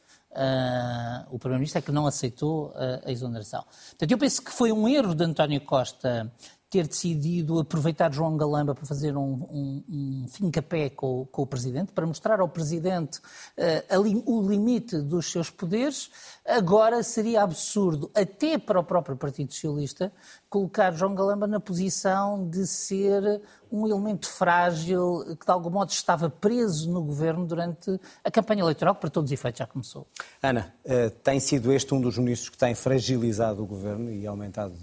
O 1.30 1.39
Primeiro-Ministro 1.39 1.78
é 1.78 1.82
que 1.82 1.93
não 1.93 2.07
aceitou 2.07 2.72
a 3.05 3.11
exoneração. 3.11 3.64
Portanto, 3.91 4.11
eu 4.11 4.18
penso 4.18 4.43
que 4.43 4.51
foi 4.51 4.72
um 4.72 4.89
erro 4.89 5.14
de 5.14 5.24
António 5.24 5.61
Costa 5.61 6.32
ter 6.74 6.89
decidido 6.89 7.61
aproveitar 7.61 8.12
João 8.12 8.37
Galamba 8.37 8.74
para 8.74 8.85
fazer 8.85 9.16
um, 9.16 9.47
um, 9.49 9.85
um 9.89 10.26
fim-capé 10.28 10.91
com, 10.91 11.24
com, 11.26 11.43
o 11.43 11.47
Presidente, 11.47 11.93
para 11.93 12.05
mostrar 12.05 12.41
ao 12.41 12.49
Presidente 12.49 13.18
uh, 13.18 14.01
o 14.26 14.43
limite 14.51 14.99
dos 14.99 15.30
seus 15.30 15.51
poderes, 15.51 16.11
agora 16.45 17.01
seria 17.05 17.45
absurdo, 17.45 18.11
até 18.12 18.59
para 18.59 18.80
o 18.80 18.82
próprio 18.82 19.16
Partido 19.16 19.53
Socialista, 19.53 20.12
colocar 20.51 20.93
João 20.93 21.14
Galamba 21.14 21.47
na 21.47 21.61
posição 21.61 22.49
de 22.49 22.66
ser 22.66 23.41
um 23.75 23.87
elemento 23.87 24.29
frágil 24.29 25.37
que 25.39 25.45
de 25.45 25.53
algum 25.53 25.70
modo 25.70 25.91
estava 25.91 26.31
preso 26.31 26.91
no 26.91 27.03
governo 27.03 27.45
durante 27.47 27.99
a 28.22 28.31
campanha 28.31 28.62
eleitoral, 28.62 28.95
que 28.95 29.01
para 29.01 29.11
todos 29.11 29.31
os 29.31 29.33
efeitos 29.33 29.59
já 29.59 29.66
começou. 29.66 30.07
Ana, 30.43 30.72
uh, 30.85 31.11
tem 31.22 31.41
sido 31.41 31.72
este 31.72 31.93
um 31.93 32.01
dos 32.01 32.16
ministros 32.16 32.49
que 32.51 32.57
tem 32.57 32.75
fragilizado 32.75 33.62
o 33.62 33.66
governo 33.66 34.11
e 34.12 34.27
aumentado 34.27 34.75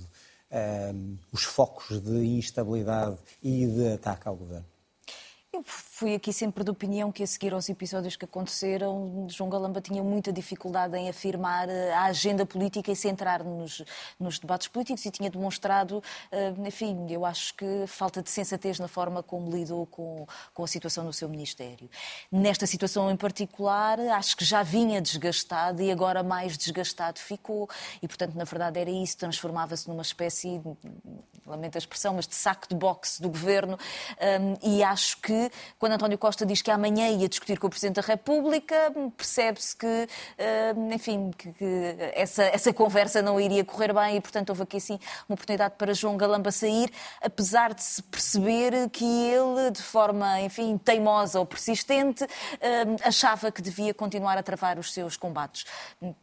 um, 0.93 1.17
os 1.31 1.43
focos 1.43 2.01
de 2.01 2.25
instabilidade 2.37 3.17
e 3.41 3.65
de 3.65 3.93
ataque 3.93 4.27
ao 4.27 4.35
governo? 4.35 4.70
Eu 5.53 5.63
fui 5.65 6.15
aqui 6.15 6.31
sempre 6.31 6.63
de 6.63 6.71
opinião 6.71 7.11
que, 7.11 7.21
a 7.21 7.27
seguir 7.27 7.53
aos 7.53 7.67
episódios 7.67 8.15
que 8.15 8.23
aconteceram, 8.23 9.27
João 9.29 9.49
Galamba 9.49 9.81
tinha 9.81 10.01
muita 10.01 10.31
dificuldade 10.31 10.95
em 10.95 11.09
afirmar 11.09 11.67
eh, 11.67 11.91
a 11.91 12.05
agenda 12.05 12.45
política 12.45 12.89
e 12.89 12.95
centrar 12.95 13.43
nos, 13.43 13.83
nos 14.17 14.39
debates 14.39 14.69
políticos 14.69 15.05
e 15.05 15.11
tinha 15.11 15.29
demonstrado, 15.29 16.01
eh, 16.31 16.53
enfim, 16.65 17.05
eu 17.09 17.25
acho 17.25 17.53
que 17.55 17.85
falta 17.85 18.23
de 18.23 18.29
sensatez 18.29 18.79
na 18.79 18.87
forma 18.87 19.21
como 19.21 19.51
lidou 19.53 19.85
com, 19.87 20.25
com 20.53 20.63
a 20.63 20.67
situação 20.67 21.03
no 21.03 21.11
seu 21.11 21.27
Ministério. 21.27 21.89
Nesta 22.31 22.65
situação 22.65 23.11
em 23.11 23.17
particular, 23.17 23.99
acho 23.99 24.37
que 24.37 24.45
já 24.45 24.63
vinha 24.63 25.01
desgastado 25.01 25.81
e 25.81 25.91
agora 25.91 26.23
mais 26.23 26.57
desgastado 26.57 27.19
ficou 27.19 27.69
e, 28.01 28.07
portanto, 28.07 28.35
na 28.35 28.45
verdade 28.45 28.79
era 28.79 28.89
isso, 28.89 29.17
transformava-se 29.17 29.89
numa 29.89 30.01
espécie, 30.01 30.61
lamento 31.45 31.75
a 31.75 31.79
expressão, 31.79 32.13
mas 32.13 32.25
de 32.25 32.35
saco 32.35 32.69
de 32.69 32.75
boxe 32.75 33.21
do 33.21 33.27
governo 33.27 33.77
e 34.63 34.81
acho 34.81 35.17
que 35.17 35.40
quando 35.79 35.93
António 35.93 36.17
Costa 36.17 36.45
diz 36.45 36.61
que 36.61 36.69
amanhã 36.69 37.07
ia 37.09 37.29
discutir 37.29 37.59
com 37.59 37.67
o 37.67 37.69
Presidente 37.69 37.95
da 37.95 38.01
República, 38.01 38.91
percebe-se 39.15 39.75
que, 39.75 40.07
eh, 40.37 40.73
enfim, 40.93 41.31
que, 41.37 41.51
que 41.53 41.95
essa, 42.13 42.43
essa 42.43 42.73
conversa 42.73 43.21
não 43.21 43.39
iria 43.39 43.63
correr 43.63 43.93
bem 43.93 44.17
e, 44.17 44.21
portanto, 44.21 44.49
houve 44.49 44.63
aqui, 44.63 44.77
assim, 44.77 44.99
uma 45.27 45.33
oportunidade 45.33 45.75
para 45.77 45.93
João 45.93 46.17
Galamba 46.17 46.51
sair, 46.51 46.91
apesar 47.21 47.73
de 47.73 47.83
se 47.83 48.03
perceber 48.03 48.89
que 48.89 49.05
ele, 49.05 49.71
de 49.71 49.81
forma, 49.81 50.41
enfim, 50.41 50.77
teimosa 50.77 51.39
ou 51.39 51.45
persistente, 51.45 52.25
eh, 52.59 52.85
achava 53.03 53.51
que 53.51 53.61
devia 53.61 53.93
continuar 53.93 54.37
a 54.37 54.43
travar 54.43 54.77
os 54.77 54.91
seus 54.93 55.17
combates. 55.17 55.65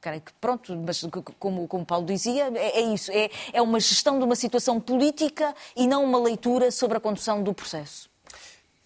Creio 0.01 0.21
que, 0.21 0.33
pronto, 0.35 0.77
mas 0.77 1.05
como, 1.39 1.67
como 1.67 1.85
Paulo 1.85 2.07
dizia, 2.07 2.51
é, 2.55 2.79
é 2.79 2.81
isso, 2.81 3.11
é, 3.13 3.31
é 3.53 3.63
uma 3.63 3.81
gestão 3.81 4.19
de 4.19 4.25
uma 4.25 4.37
situação 4.37 4.81
política 4.81 5.55
e 5.77 5.87
não 5.87 6.05
uma 6.05 6.19
leitura 6.19 6.71
sobre 6.71 6.99
a 6.99 7.01
condução 7.01 7.43
do 7.43 7.53
processo. 7.55 8.09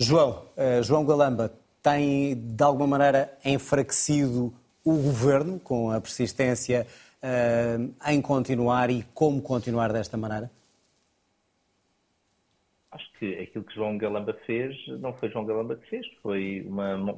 João, 0.03 0.49
uh, 0.57 0.83
João 0.83 1.07
Galamba 1.07 1.53
tem 1.81 2.35
de 2.35 2.63
alguma 2.65 2.89
maneira 2.89 3.33
enfraquecido 3.45 4.53
o 4.85 4.95
governo 4.95 5.61
com 5.61 5.93
a 5.93 6.01
persistência 6.01 6.87
uh, 7.23 8.11
em 8.11 8.21
continuar 8.21 8.91
e 8.91 9.05
como 9.15 9.41
continuar 9.41 9.93
desta 9.93 10.17
maneira? 10.17 10.51
Acho 12.91 13.13
que 13.19 13.39
aquilo 13.39 13.65
que 13.65 13.75
João 13.77 13.97
Galamba 13.97 14.35
fez 14.45 14.77
não 14.99 15.15
foi 15.15 15.31
João 15.31 15.47
Galamba 15.47 15.77
que 15.77 15.89
fez, 15.89 16.05
foi 16.21 16.65
uma 16.67 17.17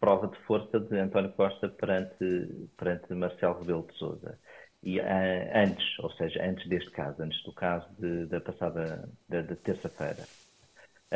prova 0.00 0.26
de 0.26 0.36
força 0.44 0.80
de 0.80 0.98
António 0.98 1.32
Costa 1.32 1.68
perante, 1.68 2.48
perante 2.76 3.14
Marcelo 3.14 3.60
Rebelo 3.60 3.86
de 3.90 3.96
Sousa. 3.96 4.38
E 4.82 4.98
uh, 4.98 5.04
antes, 5.54 5.98
ou 6.00 6.10
seja, 6.10 6.44
antes 6.44 6.68
deste 6.68 6.90
caso, 6.90 7.22
antes 7.22 7.40
do 7.44 7.52
caso 7.52 7.86
de, 7.96 8.26
da 8.26 8.40
passada 8.40 9.08
da, 9.28 9.40
da 9.40 9.54
terça-feira 9.54 10.26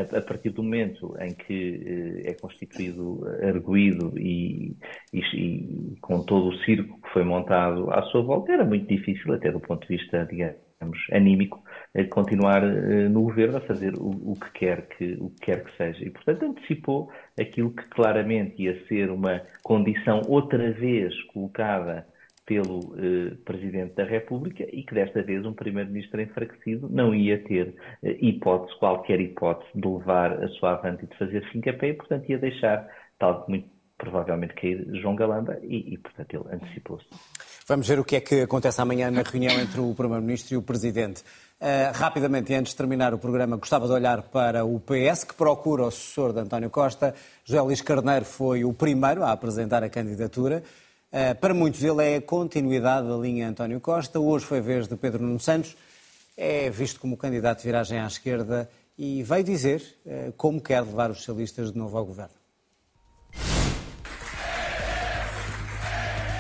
a, 0.01 0.21
partir 0.21 0.51
do 0.51 0.63
momento 0.63 1.15
em 1.21 1.35
que 1.35 2.23
eh, 2.25 2.31
é 2.31 2.35
constituído 2.35 3.27
arguído 3.43 4.13
e, 4.17 4.77
e, 5.13 5.21
e, 5.21 5.97
com 6.01 6.23
todo 6.23 6.49
o 6.49 6.59
circo 6.65 7.01
que 7.03 7.09
foi 7.11 7.25
montado 7.25 7.91
à 7.91 8.03
sua 8.05 8.23
volta, 8.23 8.53
era 8.53 8.65
muito 8.65 8.87
difícil, 8.87 9.33
até 9.33 9.51
do 9.51 9.61
ponto 9.61 9.87
de 9.87 9.97
vista, 9.97 10.25
digamos, 10.31 10.99
anímico, 11.13 11.63
eh, 11.95 12.05
continuar 12.05 12.63
eh, 12.63 13.09
no 13.09 13.23
governo 13.23 13.57
a 13.57 13.61
fazer 13.61 13.95
o, 13.97 14.33
o, 14.33 14.35
que 14.39 14.53
quer 14.53 14.89
que, 14.89 15.17
o 15.21 15.31
que 15.31 15.47
quer 15.47 15.65
que 15.65 15.77
seja. 15.77 16.05
E, 16.05 16.11
portanto, 16.11 16.45
antecipou 16.45 17.11
aquilo 17.39 17.71
que 17.71 17.89
claramente 17.89 18.63
ia 18.63 18.87
ser 18.87 19.11
uma 19.11 19.43
condição 19.63 20.23
outra 20.29 20.71
vez 20.73 21.13
colocada 21.25 22.07
pelo 22.49 22.95
eh, 22.97 23.37
Presidente 23.45 23.95
da 23.95 24.05
República 24.05 24.65
e 24.73 24.83
que 24.83 24.95
desta 24.95 25.23
vez 25.23 25.45
um 25.45 25.53
Primeiro-Ministro 25.53 26.23
enfraquecido 26.23 26.89
não 26.89 27.15
ia 27.15 27.39
ter 27.45 27.75
eh, 28.03 28.17
hipótese, 28.23 28.77
qualquer 28.79 29.21
hipótese, 29.21 29.71
de 29.75 29.87
levar 29.87 30.43
a 30.43 30.49
sua 30.49 30.73
avante 30.73 31.05
e 31.05 31.09
de 31.09 31.19
fazer 31.19 31.47
fim-capé 31.53 31.91
e, 31.91 31.93
portanto, 31.93 32.27
ia 32.31 32.39
deixar, 32.39 32.89
tal 33.19 33.45
muito 33.47 33.69
provavelmente, 33.99 34.55
cair 34.55 34.89
João 35.03 35.15
Galamba 35.15 35.59
e, 35.63 35.93
e 35.93 35.99
portanto, 35.99 36.33
ele 36.33 36.55
antecipou-se. 36.55 37.07
Vamos 37.67 37.87
ver 37.87 37.99
o 37.99 38.05
que 38.05 38.17
é 38.17 38.21
que 38.21 38.43
acontece 38.43 38.81
amanhã 38.81 39.11
na 39.11 39.23
reunião 39.23 39.53
entre 39.61 39.81
o 39.81 39.95
Primeiro-Ministro 39.95 40.55
e 40.55 40.57
o 40.57 40.63
Presidente. 40.63 41.23
Uh, 41.61 41.93
rapidamente, 41.93 42.55
antes 42.55 42.73
de 42.73 42.79
terminar 42.79 43.13
o 43.13 43.19
programa, 43.19 43.57
gostava 43.57 43.87
de 43.87 43.93
olhar 43.93 44.23
para 44.23 44.65
o 44.65 44.81
PS, 44.81 45.25
que 45.25 45.35
procura 45.35 45.83
o 45.83 45.91
sucessor 45.91 46.33
de 46.33 46.39
António 46.39 46.71
Costa. 46.71 47.15
José 47.45 47.61
Luís 47.61 47.83
Carneiro 47.83 48.25
foi 48.25 48.65
o 48.65 48.73
primeiro 48.73 49.23
a 49.23 49.33
apresentar 49.33 49.83
a 49.83 49.91
candidatura. 49.91 50.63
Eh, 51.11 51.33
para 51.35 51.55
muitos 51.55 51.83
ele 51.83 52.05
é 52.05 52.17
a 52.17 52.23
continuidade 52.23 53.09
da 53.09 53.17
linha 53.17 53.49
António 53.49 53.81
Costa. 53.81 54.21
Hoje 54.21 54.45
foi 54.45 54.59
a 54.59 54.63
vez 54.63 54.87
de 54.87 54.97
Pedro 54.97 55.23
Nuno 55.23 55.41
Santos. 55.41 55.75
É 56.37 56.69
visto 56.69 57.01
como 57.01 57.17
candidato 57.17 57.59
de 57.59 57.65
viragem 57.65 57.99
à 57.99 58.07
esquerda 58.07 58.71
e 58.97 59.23
veio 59.23 59.43
dizer 59.43 59.83
eh, 60.07 60.33
como 60.37 60.61
quer 60.61 60.83
levar 60.83 61.11
os 61.11 61.19
socialistas 61.19 61.73
de 61.73 61.79
novo 61.79 61.97
ao 61.97 62.05
governo. 62.05 62.35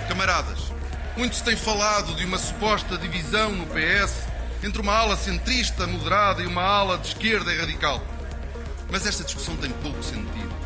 Camaradas, 0.06 0.72
muito 1.16 1.34
se 1.34 1.44
tem 1.44 1.56
falado 1.56 2.14
de 2.14 2.24
uma 2.24 2.38
suposta 2.38 2.98
divisão 2.98 3.52
no 3.52 3.66
PS 3.66 4.26
entre 4.62 4.82
uma 4.82 4.92
ala 4.92 5.16
centrista 5.16 5.86
moderada 5.86 6.42
e 6.42 6.46
uma 6.46 6.62
ala 6.62 6.98
de 6.98 7.08
esquerda 7.08 7.52
e 7.52 7.58
radical. 7.58 8.02
Mas 8.90 9.06
esta 9.06 9.24
discussão 9.24 9.56
tem 9.56 9.70
pouco 9.82 10.02
sentido. 10.02 10.57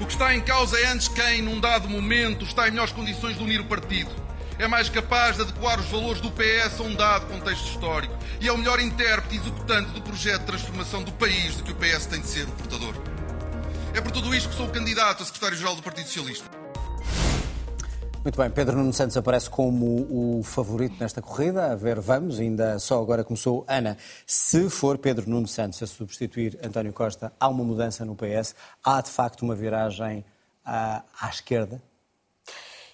O 0.00 0.06
que 0.06 0.12
está 0.12 0.34
em 0.34 0.40
causa 0.40 0.80
é 0.80 0.86
antes 0.86 1.08
quem, 1.08 1.42
num 1.42 1.60
dado 1.60 1.86
momento, 1.86 2.46
está 2.46 2.66
em 2.66 2.70
melhores 2.70 2.90
condições 2.90 3.36
de 3.36 3.42
unir 3.42 3.60
o 3.60 3.66
partido. 3.66 4.10
É 4.58 4.66
mais 4.66 4.88
capaz 4.88 5.36
de 5.36 5.42
adequar 5.42 5.78
os 5.78 5.86
valores 5.90 6.22
do 6.22 6.30
PS 6.30 6.80
a 6.80 6.82
um 6.84 6.94
dado 6.94 7.26
contexto 7.26 7.66
histórico. 7.66 8.16
E 8.40 8.48
é 8.48 8.52
o 8.52 8.56
melhor 8.56 8.80
intérprete 8.80 9.36
e 9.36 9.38
executante 9.38 9.90
do 9.90 10.00
projeto 10.00 10.40
de 10.40 10.46
transformação 10.46 11.02
do 11.02 11.12
país 11.12 11.58
de 11.58 11.62
que 11.62 11.72
o 11.72 11.74
PS 11.74 12.06
tem 12.06 12.20
de 12.20 12.28
ser 12.28 12.44
o 12.44 12.52
portador. 12.52 12.94
É 13.92 14.00
por 14.00 14.10
tudo 14.10 14.34
isto 14.34 14.48
que 14.48 14.54
sou 14.54 14.66
o 14.66 14.70
candidato 14.70 15.22
a 15.22 15.26
secretário-geral 15.26 15.76
do 15.76 15.82
Partido 15.82 16.06
Socialista. 16.06 16.59
Muito 18.22 18.36
bem, 18.36 18.50
Pedro 18.50 18.76
Nuno 18.76 18.92
Santos 18.92 19.16
aparece 19.16 19.48
como 19.48 20.06
o 20.10 20.42
favorito 20.42 20.94
nesta 21.00 21.22
corrida. 21.22 21.72
A 21.72 21.74
ver, 21.74 21.98
vamos, 22.00 22.38
ainda 22.38 22.78
só 22.78 23.00
agora 23.00 23.24
começou. 23.24 23.64
Ana, 23.66 23.96
se 24.26 24.68
for 24.68 24.98
Pedro 24.98 25.28
Nuno 25.28 25.48
Santos 25.48 25.82
a 25.82 25.86
substituir 25.86 26.58
António 26.62 26.92
Costa, 26.92 27.32
há 27.40 27.48
uma 27.48 27.64
mudança 27.64 28.04
no 28.04 28.14
PS? 28.14 28.54
Há 28.84 29.00
de 29.00 29.08
facto 29.08 29.40
uma 29.40 29.54
viragem 29.54 30.22
à, 30.62 31.02
à 31.18 31.30
esquerda? 31.30 31.80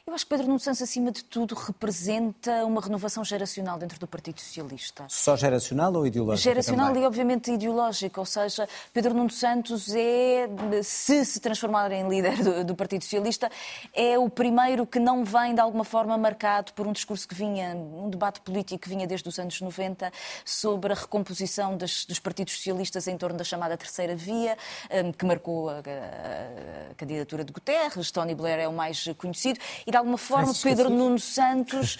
Eu 0.08 0.14
acho 0.14 0.24
que 0.24 0.30
Pedro 0.30 0.46
Nuno 0.46 0.60
Santos, 0.60 0.80
acima 0.82 1.10
de 1.10 1.24
tudo, 1.24 1.56
representa 1.56 2.64
uma 2.64 2.80
renovação 2.80 3.24
geracional 3.24 3.76
dentro 3.76 3.98
do 3.98 4.06
Partido 4.06 4.40
Socialista. 4.40 5.04
Só 5.08 5.36
geracional 5.36 5.92
ou 5.94 6.06
ideológica? 6.06 6.48
Geracional 6.48 6.86
também? 6.86 7.02
e, 7.02 7.06
obviamente, 7.06 7.50
ideológica. 7.50 8.20
Ou 8.20 8.24
seja, 8.24 8.68
Pedro 8.92 9.12
Nuno 9.12 9.30
Santos 9.30 9.92
é, 9.92 10.48
se 10.84 11.24
se 11.24 11.40
transformar 11.40 11.90
em 11.90 12.08
líder 12.08 12.40
do, 12.40 12.64
do, 12.66 12.76
Partido 12.76 13.02
Socialista, 13.02 13.50
é 13.92 14.16
o 14.16 14.30
primeiro 14.30 14.86
que 14.86 15.00
não 15.00 15.24
vem, 15.24 15.56
de 15.56 15.60
alguma 15.60 15.82
forma, 15.82 16.16
marcado 16.16 16.72
por 16.74 16.86
um 16.86 16.92
discurso 16.92 17.26
que 17.26 17.34
vinha, 17.34 17.74
um 17.74 18.08
debate 18.08 18.40
político 18.42 18.82
que 18.84 18.88
vinha 18.88 19.08
desde 19.08 19.28
os 19.28 19.36
anos 19.40 19.60
90 19.60 20.12
sobre 20.44 20.92
a 20.92 20.94
recomposição 20.94 21.76
das, 21.76 22.04
dos 22.04 22.20
partidos 22.20 22.52
socialistas 22.52 23.08
em 23.08 23.18
torno 23.18 23.36
da 23.36 23.42
chamada 23.44 23.76
Terceira 23.76 24.14
Via, 24.14 24.56
hum, 24.88 25.10
que 25.10 25.26
marcou 25.26 25.68
a, 25.68 25.78
a, 25.78 26.90
a 26.92 26.94
candidatura 26.94 27.44
de 27.44 27.52
Guterres. 27.52 28.12
Tony 28.12 28.36
Blair 28.36 28.60
é 28.60 28.68
o 28.68 28.72
mais 28.72 29.04
conhecido. 29.18 29.58
E 29.84 29.95
de 29.96 29.98
alguma 29.98 30.18
forma, 30.18 30.52
Pedro 30.62 30.90
Nuno 30.90 31.18
Santos. 31.18 31.98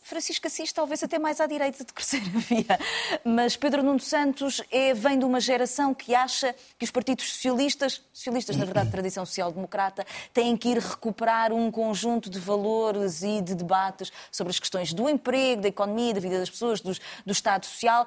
Francisco 0.00 0.46
Assis 0.46 0.70
talvez 0.70 1.02
até 1.02 1.18
mais 1.18 1.40
à 1.40 1.46
direita 1.46 1.78
de 1.78 1.92
terceira 1.92 2.26
via, 2.48 2.78
mas 3.24 3.56
Pedro 3.56 3.82
Nuno 3.82 4.00
Santos 4.00 4.62
é, 4.70 4.92
vem 4.92 5.18
de 5.18 5.24
uma 5.24 5.40
geração 5.40 5.94
que 5.94 6.14
acha 6.14 6.54
que 6.78 6.84
os 6.84 6.90
partidos 6.90 7.32
socialistas, 7.32 8.02
socialistas 8.12 8.54
na 8.56 8.66
verdade 8.66 8.86
de 8.86 8.92
tradição 8.92 9.24
social-democrata, 9.24 10.06
têm 10.32 10.58
que 10.58 10.68
ir 10.68 10.78
recuperar 10.78 11.54
um 11.54 11.70
conjunto 11.70 12.28
de 12.28 12.38
valores 12.38 13.22
e 13.22 13.40
de 13.40 13.54
debates 13.54 14.12
sobre 14.30 14.50
as 14.50 14.58
questões 14.58 14.92
do 14.92 15.08
emprego, 15.08 15.62
da 15.62 15.68
economia, 15.68 16.12
da 16.12 16.20
vida 16.20 16.38
das 16.38 16.50
pessoas, 16.50 16.82
do, 16.82 16.92
do 17.24 17.32
Estado 17.32 17.64
Social, 17.64 18.06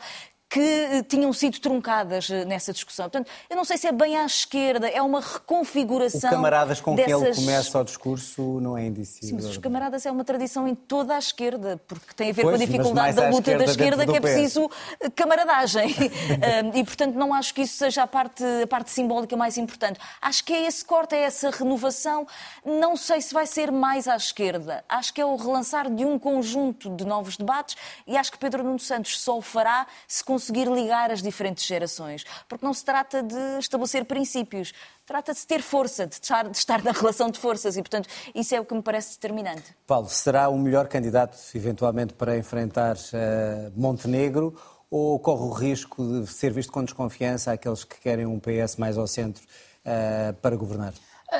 que 0.49 0.59
eh, 0.59 1.03
tinham 1.03 1.33
sido 1.33 1.59
truncadas 1.59 2.29
eh, 2.29 2.45
nessa 2.45 2.71
discussão. 2.71 3.09
Portanto, 3.09 3.29
eu 3.49 3.55
não 3.55 3.65
sei 3.65 3.77
se 3.77 3.85
é 3.85 3.91
bem 3.91 4.17
à 4.17 4.25
esquerda, 4.25 4.87
é 4.87 5.01
uma 5.01 5.19
reconfiguração. 5.19 6.29
O 6.29 6.33
camaradas 6.33 6.79
com 6.79 6.95
dessas... 6.95 7.11
que 7.11 7.25
ele 7.25 7.35
começa 7.35 7.79
o 7.79 7.83
discurso 7.83 8.59
não 8.61 8.77
é 8.77 8.85
indício. 8.85 9.27
Sim, 9.27 9.35
mas 9.35 9.45
os 9.45 9.57
camaradas 9.57 10.05
é 10.05 10.11
uma 10.11 10.23
tradição 10.23 10.65
em 10.65 10.73
toda 10.73 11.15
a 11.15 11.19
esquerda, 11.19 11.81
porque 11.85 12.13
tem 12.15 12.29
a 12.29 12.33
ver 12.33 12.43
pois, 12.43 12.57
com 12.57 12.63
a 12.63 12.65
dificuldade 12.65 13.15
da 13.15 13.29
luta 13.29 13.39
esquerda 13.39 13.65
da 13.65 13.71
esquerda, 13.71 14.05
que 14.05 14.15
é 14.15 14.21
preciso 14.21 14.71
eh, 15.01 15.09
camaradagem. 15.09 15.89
e, 16.73 16.83
portanto, 16.83 17.15
não 17.15 17.33
acho 17.33 17.53
que 17.53 17.63
isso 17.63 17.77
seja 17.77 18.03
a 18.03 18.07
parte, 18.07 18.43
a 18.63 18.67
parte 18.67 18.89
simbólica 18.89 19.35
mais 19.35 19.57
importante. 19.57 19.99
Acho 20.21 20.45
que 20.45 20.53
é 20.53 20.65
esse 20.65 20.83
corte, 20.83 21.13
é 21.13 21.23
essa 21.23 21.49
renovação. 21.49 22.25
Não 22.65 22.95
sei 22.95 23.19
se 23.19 23.33
vai 23.33 23.45
ser 23.45 23.69
mais 23.69 24.07
à 24.07 24.15
esquerda. 24.15 24.83
Acho 24.87 25.13
que 25.13 25.19
é 25.19 25.25
o 25.25 25.35
relançar 25.35 25.93
de 25.93 26.05
um 26.05 26.17
conjunto 26.17 26.89
de 26.95 27.05
novos 27.05 27.35
debates 27.35 27.75
e 28.05 28.15
acho 28.15 28.31
que 28.31 28.37
Pedro 28.37 28.63
Nuno 28.63 28.79
Santos 28.79 29.19
só 29.19 29.37
o 29.37 29.41
fará 29.41 29.85
se 30.07 30.23
conseguir 30.37 30.69
ligar 30.69 31.09
as 31.09 31.19
diferentes 31.19 31.65
gerações. 31.65 32.23
Porque 32.47 32.63
não 32.63 32.73
se 32.73 32.85
trata 32.85 33.23
de 33.23 33.57
estabelecer 33.59 34.05
princípios, 34.05 34.71
trata-se 35.03 35.41
de 35.41 35.47
ter 35.47 35.63
força, 35.63 36.05
de 36.05 36.13
estar, 36.13 36.47
de 36.47 36.55
estar 36.55 36.83
na 36.83 36.91
relação 36.91 37.31
de 37.31 37.39
forças 37.39 37.75
e, 37.75 37.81
portanto, 37.81 38.07
isso 38.35 38.53
é 38.53 38.59
o 38.59 38.65
que 38.65 38.75
me 38.75 38.83
parece 38.83 39.15
determinante. 39.15 39.75
Paulo, 39.87 40.07
será 40.07 40.47
o 40.47 40.57
melhor 40.57 40.87
candidato, 40.87 41.35
eventualmente, 41.55 42.13
para 42.13 42.37
enfrentar 42.37 42.95
uh, 42.95 43.71
Montenegro 43.75 44.55
ou 44.91 45.19
corre 45.19 45.43
o 45.43 45.51
risco 45.51 46.21
de 46.21 46.27
ser 46.27 46.53
visto 46.53 46.71
com 46.71 46.83
desconfiança 46.83 47.51
aqueles 47.51 47.83
que 47.83 47.99
querem 47.99 48.27
um 48.27 48.39
PS 48.39 48.75
mais 48.77 48.95
ao 48.95 49.07
centro 49.07 49.43
uh, 49.43 50.33
para 50.35 50.55
governar? 50.55 50.93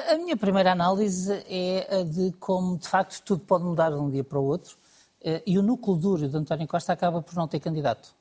A 0.09 0.17
minha 0.17 0.35
primeira 0.35 0.71
análise 0.71 1.31
é 1.47 1.99
a 1.99 2.03
de 2.03 2.31
como, 2.39 2.77
de 2.77 2.89
facto, 2.89 3.21
tudo 3.23 3.41
pode 3.43 3.63
mudar 3.63 3.91
de 3.91 3.95
um 3.95 4.09
dia 4.09 4.23
para 4.23 4.39
o 4.39 4.43
outro 4.43 4.75
eh, 5.21 5.41
e 5.47 5.57
o 5.57 5.61
núcleo 5.61 5.95
duro 5.95 6.27
de 6.27 6.35
António 6.35 6.67
Costa 6.67 6.91
acaba 6.91 7.21
por 7.21 7.35
não 7.35 7.47
ter 7.47 7.61
candidato 7.61 8.16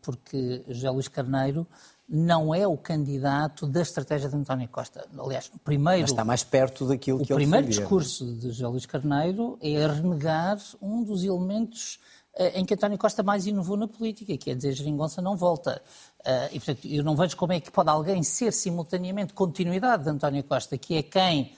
porque 0.00 0.64
José 0.68 0.90
Luís 0.90 1.08
Carneiro 1.08 1.66
não 2.08 2.54
é 2.54 2.66
o 2.66 2.76
candidato 2.76 3.66
da 3.66 3.80
estratégia 3.80 4.28
de 4.28 4.36
António 4.36 4.68
Costa. 4.68 5.06
Aliás, 5.18 5.50
o 5.54 5.58
primeiro... 5.58 6.02
Mas 6.02 6.10
está 6.10 6.24
mais 6.24 6.44
perto 6.44 6.86
daquilo 6.86 7.18
que 7.18 7.32
ele 7.32 7.34
O 7.34 7.36
primeiro 7.36 7.66
discurso 7.66 8.26
de 8.34 8.48
José 8.48 8.66
Luís 8.66 8.86
Carneiro 8.86 9.58
é 9.62 9.86
renegar 9.86 10.58
um 10.80 11.02
dos 11.02 11.24
elementos 11.24 11.98
eh, 12.34 12.60
em 12.60 12.64
que 12.64 12.74
António 12.74 12.98
Costa 12.98 13.22
mais 13.22 13.46
inovou 13.46 13.76
na 13.76 13.88
política, 13.88 14.36
que 14.36 14.50
é 14.50 14.54
dizer 14.54 14.72
geringonça 14.72 15.22
não 15.22 15.36
volta. 15.36 15.80
Eh, 16.24 16.50
e, 16.52 16.60
portanto, 16.60 16.86
eu 16.86 17.02
não 17.04 17.16
vejo 17.16 17.36
como 17.36 17.52
é 17.52 17.60
que 17.60 17.70
pode 17.70 17.88
alguém 17.88 18.22
ser 18.22 18.52
simultaneamente 18.52 19.32
continuidade 19.32 20.04
de 20.04 20.10
António 20.10 20.44
Costa, 20.44 20.76
que 20.76 20.96
é 20.96 21.02
quem, 21.02 21.54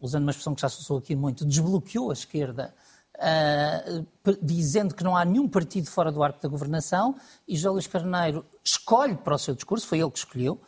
usando 0.00 0.22
uma 0.22 0.30
expressão 0.30 0.54
que 0.54 0.62
já 0.62 0.68
se 0.68 0.80
usou 0.80 0.98
aqui 0.98 1.14
muito, 1.14 1.44
desbloqueou 1.44 2.10
a 2.10 2.14
esquerda 2.14 2.74
Uh, 3.16 4.04
dizendo 4.42 4.92
que 4.92 5.04
não 5.04 5.16
há 5.16 5.24
nenhum 5.24 5.48
partido 5.48 5.88
fora 5.88 6.10
do 6.10 6.22
arco 6.22 6.42
da 6.42 6.48
governação, 6.48 7.14
e 7.46 7.56
José 7.56 7.70
Luís 7.70 7.86
Carneiro 7.86 8.44
escolhe 8.64 9.14
para 9.14 9.36
o 9.36 9.38
seu 9.38 9.54
discurso, 9.54 9.86
foi 9.86 10.00
ele 10.00 10.10
que 10.10 10.18
escolheu, 10.18 10.60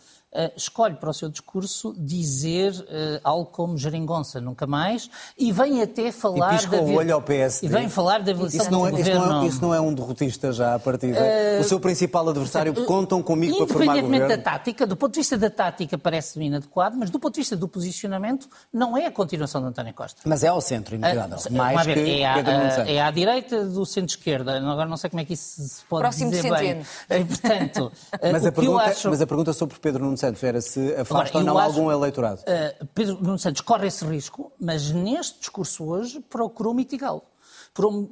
escolhe 0.56 0.94
para 0.94 1.10
o 1.10 1.14
seu 1.14 1.28
discurso 1.28 1.94
dizer 1.96 2.72
uh, 2.72 3.20
algo 3.22 3.46
como 3.46 3.76
geringonça, 3.76 4.40
nunca 4.40 4.66
mais, 4.66 5.10
e 5.38 5.52
vem 5.52 5.82
até 5.82 6.12
falar... 6.12 6.54
E 6.54 6.56
pisca 6.58 6.76
o 6.76 6.94
olho 6.94 7.14
ao 7.14 7.22
PSD. 7.22 7.66
E 7.66 7.68
vem 7.68 7.88
falar 7.88 8.22
da 8.22 8.30
evolução 8.30 8.60
isso 8.60 8.70
não, 8.70 8.86
é, 8.86 8.90
isso, 8.92 9.10
não 9.10 9.42
é, 9.42 9.46
isso 9.46 9.62
não 9.62 9.74
é 9.74 9.80
um 9.80 9.94
derrotista 9.94 10.52
já 10.52 10.74
à 10.74 10.78
partida? 10.78 11.18
Uh, 11.18 11.60
o 11.60 11.64
seu 11.64 11.80
principal 11.80 12.28
adversário, 12.28 12.74
contam 12.84 13.22
comigo 13.22 13.56
para 13.56 13.66
formar 13.66 13.86
governo? 13.86 14.08
Independentemente 14.08 14.44
da 14.44 14.50
tática, 14.50 14.86
do 14.86 14.96
ponto 14.96 15.12
de 15.12 15.20
vista 15.20 15.38
da 15.38 15.50
tática 15.50 15.98
parece-me 15.98 16.46
inadequado, 16.46 16.96
mas 16.96 17.10
do 17.10 17.18
ponto 17.18 17.34
de 17.34 17.40
vista 17.40 17.56
do 17.56 17.68
posicionamento 17.68 18.48
não 18.72 18.96
é 18.96 19.06
a 19.06 19.10
continuação 19.10 19.60
de 19.62 19.68
António 19.68 19.94
Costa. 19.94 20.20
Mas 20.24 20.42
é 20.42 20.48
ao 20.48 20.60
centro, 20.60 20.94
inevitável. 20.94 21.38
Uh, 21.38 21.52
mais 21.52 21.86
ver, 21.86 21.94
que 21.94 22.20
é, 22.20 22.26
à, 22.26 22.38
é 22.86 23.00
à 23.00 23.10
direita 23.10 23.64
do 23.64 23.84
centro-esquerda. 23.84 24.58
Agora 24.58 24.88
não 24.88 24.96
sei 24.96 25.10
como 25.10 25.20
é 25.20 25.24
que 25.24 25.34
isso 25.34 25.62
se 25.62 25.84
pode 25.84 26.02
Próximo 26.02 26.30
dizer 26.30 26.50
bem. 26.50 26.84
Portanto, 27.26 27.92
mas, 28.32 28.46
a 28.46 28.52
pergunta, 28.52 28.84
acho... 28.84 29.10
mas 29.10 29.20
a 29.20 29.26
pergunta 29.26 29.52
sobre 29.52 29.78
Pedro 29.78 30.04
Nuno 30.04 30.16
Santos 30.26 30.42
era 30.42 30.60
se 30.60 30.94
afasta 30.94 31.38
ou 31.38 31.44
não 31.44 31.58
acho, 31.58 31.68
algum 31.68 31.90
eleitorado. 31.90 32.42
Uh, 32.42 32.86
Pedro 32.94 33.14
Nuno 33.22 33.38
Santos 33.38 33.60
corre 33.60 33.86
esse 33.86 34.04
risco, 34.04 34.52
mas 34.58 34.90
neste 34.90 35.40
discurso 35.40 35.84
hoje 35.84 36.20
procurou 36.20 36.74
mitigá-lo. 36.74 37.22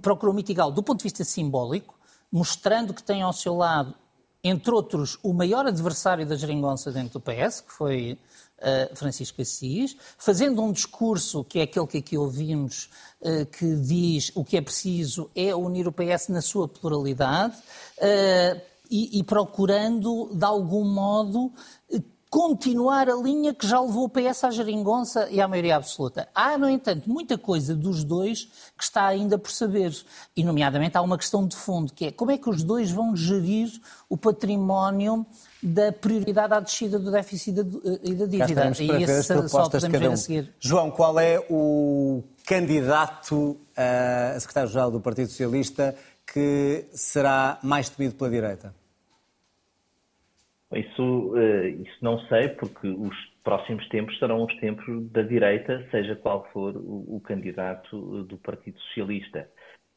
Procurou 0.00 0.34
mitigá-lo 0.34 0.72
do 0.72 0.82
ponto 0.82 0.98
de 0.98 1.04
vista 1.04 1.24
simbólico, 1.24 1.94
mostrando 2.30 2.92
que 2.94 3.02
tem 3.02 3.22
ao 3.22 3.32
seu 3.32 3.56
lado, 3.56 3.94
entre 4.42 4.70
outros, 4.72 5.18
o 5.22 5.32
maior 5.32 5.66
adversário 5.66 6.26
da 6.26 6.36
geringonça 6.36 6.92
dentro 6.92 7.18
do 7.18 7.20
PS, 7.20 7.62
que 7.62 7.72
foi 7.72 8.18
uh, 8.58 8.94
Francisco 8.94 9.40
Assis, 9.40 9.96
fazendo 10.18 10.62
um 10.62 10.70
discurso 10.70 11.42
que 11.44 11.60
é 11.60 11.62
aquele 11.62 11.86
que 11.86 11.98
aqui 11.98 12.18
ouvimos, 12.18 12.90
uh, 13.22 13.46
que 13.46 13.74
diz 13.76 14.30
o 14.34 14.44
que 14.44 14.58
é 14.58 14.60
preciso 14.60 15.30
é 15.34 15.54
unir 15.54 15.88
o 15.88 15.92
PS 15.92 16.28
na 16.28 16.42
sua 16.42 16.68
pluralidade. 16.68 17.56
E, 18.90 19.18
e, 19.18 19.24
procurando, 19.24 20.30
de 20.32 20.44
algum 20.44 20.84
modo, 20.84 21.50
continuar 22.34 23.08
a 23.08 23.14
linha 23.14 23.54
que 23.54 23.64
já 23.64 23.80
levou 23.80 24.06
o 24.06 24.08
PS 24.08 24.42
à 24.42 24.50
geringonça 24.50 25.28
e 25.30 25.40
à 25.40 25.46
maioria 25.46 25.76
absoluta. 25.76 26.28
Há, 26.34 26.58
no 26.58 26.68
entanto, 26.68 27.08
muita 27.08 27.38
coisa 27.38 27.76
dos 27.76 28.02
dois 28.02 28.48
que 28.76 28.82
está 28.82 29.06
ainda 29.06 29.38
por 29.38 29.52
saber. 29.52 29.96
E, 30.36 30.42
nomeadamente, 30.42 30.96
há 30.96 31.00
uma 31.00 31.16
questão 31.16 31.46
de 31.46 31.54
fundo, 31.54 31.92
que 31.92 32.06
é 32.06 32.10
como 32.10 32.32
é 32.32 32.36
que 32.36 32.50
os 32.50 32.64
dois 32.64 32.90
vão 32.90 33.14
gerir 33.14 33.70
o 34.08 34.16
património 34.16 35.24
da 35.62 35.92
prioridade 35.92 36.54
à 36.54 36.58
descida 36.58 36.98
do 36.98 37.12
déficit 37.12 37.56
e 38.02 38.14
da 38.14 38.26
dívida. 38.26 38.72
E 38.80 39.04
esse 39.04 39.48
só 39.48 39.68
podemos 39.68 39.98
ver 40.00 40.10
a 40.10 40.16
seguir. 40.16 40.54
João, 40.58 40.90
qual 40.90 41.20
é 41.20 41.38
o 41.48 42.20
candidato 42.44 43.56
a 43.76 44.38
secretário-geral 44.40 44.90
do 44.90 45.00
Partido 45.00 45.28
Socialista 45.28 45.94
que 46.32 46.86
será 46.92 47.58
mais 47.62 47.88
temido 47.88 48.16
pela 48.16 48.30
direita? 48.30 48.74
Isso, 50.72 51.36
eh, 51.36 51.68
isso 51.68 51.98
não 52.02 52.18
sei, 52.26 52.48
porque 52.48 52.88
os 52.88 53.14
próximos 53.44 53.86
tempos 53.88 54.18
serão 54.18 54.44
os 54.44 54.54
tempos 54.56 54.84
da 55.10 55.22
direita, 55.22 55.86
seja 55.90 56.16
qual 56.16 56.48
for 56.52 56.76
o, 56.76 57.16
o 57.16 57.20
candidato 57.20 58.24
do 58.24 58.36
Partido 58.38 58.78
Socialista. 58.80 59.48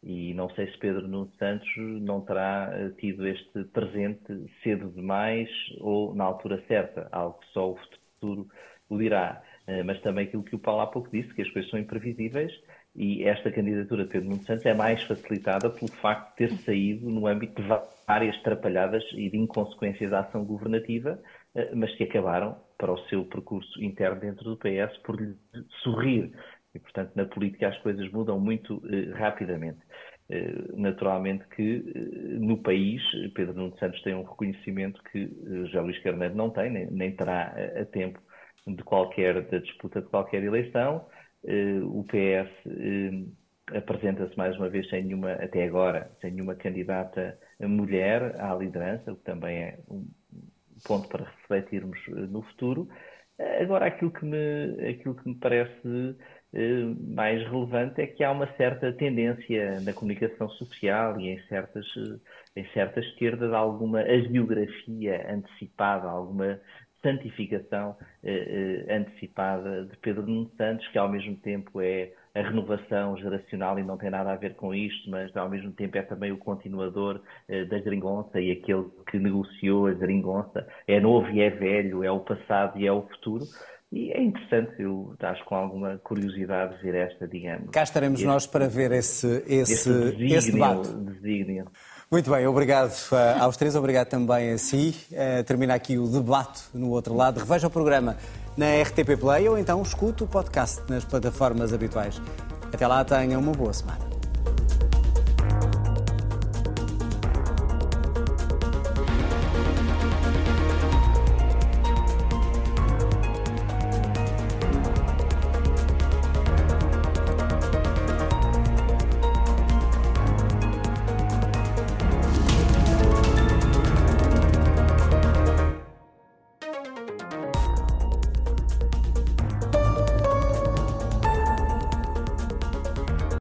E 0.04 0.34
não 0.36 0.50
sei 0.52 0.72
se 0.72 0.78
Pedro 0.78 1.08
Nuno 1.08 1.32
Santos 1.40 1.68
não 2.02 2.22
terá 2.22 2.70
eh, 2.74 2.90
tido 3.00 3.28
este 3.28 3.64
presente 3.74 4.46
cedo 4.62 4.90
demais 4.90 5.50
ou 5.80 6.14
na 6.14 6.24
altura 6.26 6.64
certa, 6.68 7.10
algo 7.12 7.40
que 7.40 7.48
só 7.48 7.72
o 7.72 7.78
futuro 7.78 8.48
o 8.90 8.98
dirá. 8.98 9.42
Eh, 9.66 9.84
mas 9.84 10.00
também 10.02 10.28
aquilo 10.28 10.44
que 10.44 10.56
o 10.56 10.60
Paulo 10.60 10.82
há 10.82 10.88
pouco 10.88 11.10
disse, 11.10 11.34
que 11.34 11.42
as 11.42 11.50
coisas 11.50 11.70
são 11.72 11.80
imprevisíveis 11.80 12.54
e 12.98 13.24
esta 13.26 13.52
candidatura 13.52 14.06
de 14.06 14.10
Pedro 14.10 14.30
Nuno 14.30 14.42
Santos 14.42 14.66
é 14.66 14.74
mais 14.74 15.02
facilitada 15.04 15.70
pelo 15.70 15.92
facto 15.92 16.32
de 16.32 16.48
ter 16.48 16.52
saído 16.64 17.08
no 17.08 17.28
âmbito 17.28 17.62
de 17.62 17.68
várias 18.08 18.36
trapalhadas 18.42 19.04
e 19.14 19.30
de 19.30 19.38
inconsequências 19.38 20.10
da 20.10 20.22
ação 20.22 20.44
governativa, 20.44 21.22
eh, 21.54 21.70
mas 21.76 21.94
que 21.96 22.06
acabaram 22.06 22.58
para 22.76 22.92
o 22.92 22.98
seu 23.08 23.24
percurso 23.26 23.84
interno 23.84 24.20
dentro 24.20 24.44
do 24.44 24.58
PS 24.58 24.98
por 25.04 25.22
lhe 25.22 25.36
sorrir. 25.84 26.32
E, 26.74 26.80
portanto, 26.80 27.12
na 27.16 27.26
política 27.26 27.68
as 27.68 27.78
coisas 27.80 28.12
mudam 28.12 28.40
muito 28.40 28.82
eh, 28.90 29.12
rapidamente. 29.14 29.80
Eh, 30.30 30.56
naturalmente 30.74 31.48
que 31.56 31.84
no 32.40 32.58
país 32.64 33.00
Pedro 33.36 33.54
Nuno 33.54 33.78
Santos 33.78 34.02
tem 34.02 34.16
um 34.16 34.24
reconhecimento 34.24 35.02
que 35.12 35.30
já 35.72 35.82
Luís 35.82 36.00
Carneiro 36.00 36.36
não 36.36 36.50
tem, 36.50 36.72
nem, 36.72 36.88
nem 36.90 37.16
terá 37.16 37.54
a 37.80 37.86
tempo 37.86 38.20
de 38.66 38.84
qualquer 38.84 39.42
da 39.44 39.60
disputa 39.60 40.02
de 40.02 40.08
qualquer 40.08 40.44
eleição 40.44 41.06
eh, 41.12 41.17
o 41.84 42.04
PS 42.04 42.52
eh, 42.68 43.78
apresenta-se 43.78 44.38
mais 44.38 44.56
uma 44.58 44.70
vez 44.70 44.90
sem 44.90 45.04
nenhuma, 45.04 45.34
até 45.34 45.64
agora, 45.64 46.12
sem 46.22 46.32
nenhuma 46.32 46.56
candidata 46.56 47.38
mulher 47.60 48.40
à 48.40 48.54
liderança, 48.54 49.12
o 49.12 49.16
que 49.16 49.24
também 49.24 49.58
é 49.58 49.80
um 49.90 50.08
ponto 50.86 51.08
para 51.08 51.26
refletirmos 51.26 51.98
eh, 52.10 52.12
no 52.12 52.42
futuro. 52.44 52.88
Agora, 53.62 53.86
aquilo 53.86 54.12
que 54.12 54.26
me, 54.26 54.90
aquilo 54.90 55.14
que 55.16 55.30
me 55.30 55.36
parece 55.36 56.16
mais 57.14 57.44
relevante 57.48 58.02
é 58.02 58.08
que 58.08 58.24
há 58.24 58.32
uma 58.32 58.48
certa 58.56 58.92
tendência 58.94 59.80
na 59.82 59.94
comunicação 59.94 60.50
social 60.50 61.20
e 61.20 61.30
em 61.30 61.40
certas, 61.48 61.86
em 62.56 62.66
certas 62.74 63.06
esquerdas, 63.06 63.54
alguma 63.54 64.00
agiografia 64.00 65.32
antecipada, 65.32 66.08
alguma 66.08 66.60
santificação 67.02 67.96
eh, 68.24 68.86
eh, 68.88 68.96
antecipada 68.96 69.86
de 69.86 69.98
Pedro 69.98 70.26
Nuno 70.26 70.52
Santos, 70.58 70.88
que 70.90 70.98
ao 70.98 71.10
mesmo 71.10 71.36
tempo 71.38 71.82
é 71.82 72.12
a 72.34 72.42
renovação 72.42 73.18
geracional 73.18 73.80
e 73.80 73.84
não 73.84 73.98
tem 73.98 74.10
nada 74.10 74.32
a 74.32 74.36
ver 74.36 74.56
com 74.56 74.74
isto, 74.74 75.10
mas 75.10 75.36
ao 75.36 75.50
mesmo 75.50 75.72
tempo 75.72 75.98
é 75.98 76.02
também 76.04 76.32
o 76.32 76.38
continuador 76.38 77.22
eh, 77.48 77.66
da 77.66 77.80
geringonça 77.80 78.40
e 78.40 78.52
aquele 78.52 78.86
que 79.10 79.18
negociou 79.18 79.88
a 79.88 79.94
geringonça. 79.94 80.68
É 80.88 81.00
novo 81.00 81.30
e 81.30 81.42
é 81.42 81.50
velho, 81.50 82.04
é 82.04 82.12
o 82.12 82.20
passado 82.20 82.80
e 82.80 82.86
é 82.86 82.92
o 82.92 83.04
futuro. 83.04 83.46
E 83.92 84.12
é 84.12 84.22
interessante, 84.22 84.82
eu 84.82 85.16
acho 85.22 85.46
com 85.46 85.56
alguma 85.56 85.98
curiosidade 86.00 86.76
ver 86.84 86.94
esta, 86.94 87.26
digamos. 87.26 87.70
Cá 87.70 87.84
estaremos 87.84 88.20
este, 88.20 88.28
nós 88.28 88.46
para 88.46 88.68
ver 88.68 88.92
esse, 88.92 89.44
esse, 89.48 89.90
esse 90.26 90.52
debate. 90.52 90.94
Desígnio. 90.94 91.68
Muito 92.10 92.32
bem, 92.32 92.48
obrigado 92.48 92.94
eh, 93.12 93.38
aos 93.38 93.58
três, 93.58 93.76
obrigado 93.76 94.08
também 94.08 94.54
a 94.54 94.58
si. 94.58 94.96
Uh, 95.12 95.44
termina 95.44 95.74
aqui 95.74 95.98
o 95.98 96.08
debate 96.08 96.62
no 96.74 96.90
outro 96.92 97.14
lado. 97.14 97.40
Reveja 97.40 97.68
o 97.68 97.70
programa 97.70 98.16
na 98.56 98.82
RTP 98.82 99.20
Play 99.20 99.50
ou 99.50 99.58
então 99.58 99.82
escute 99.82 100.24
o 100.24 100.28
podcast 100.28 100.82
nas 100.88 101.04
plataformas 101.04 101.74
habituais. 101.74 102.22
Até 102.74 102.88
lá, 102.88 103.04
tenha 103.04 103.38
uma 103.38 103.52
boa 103.52 103.74
semana. 103.74 104.17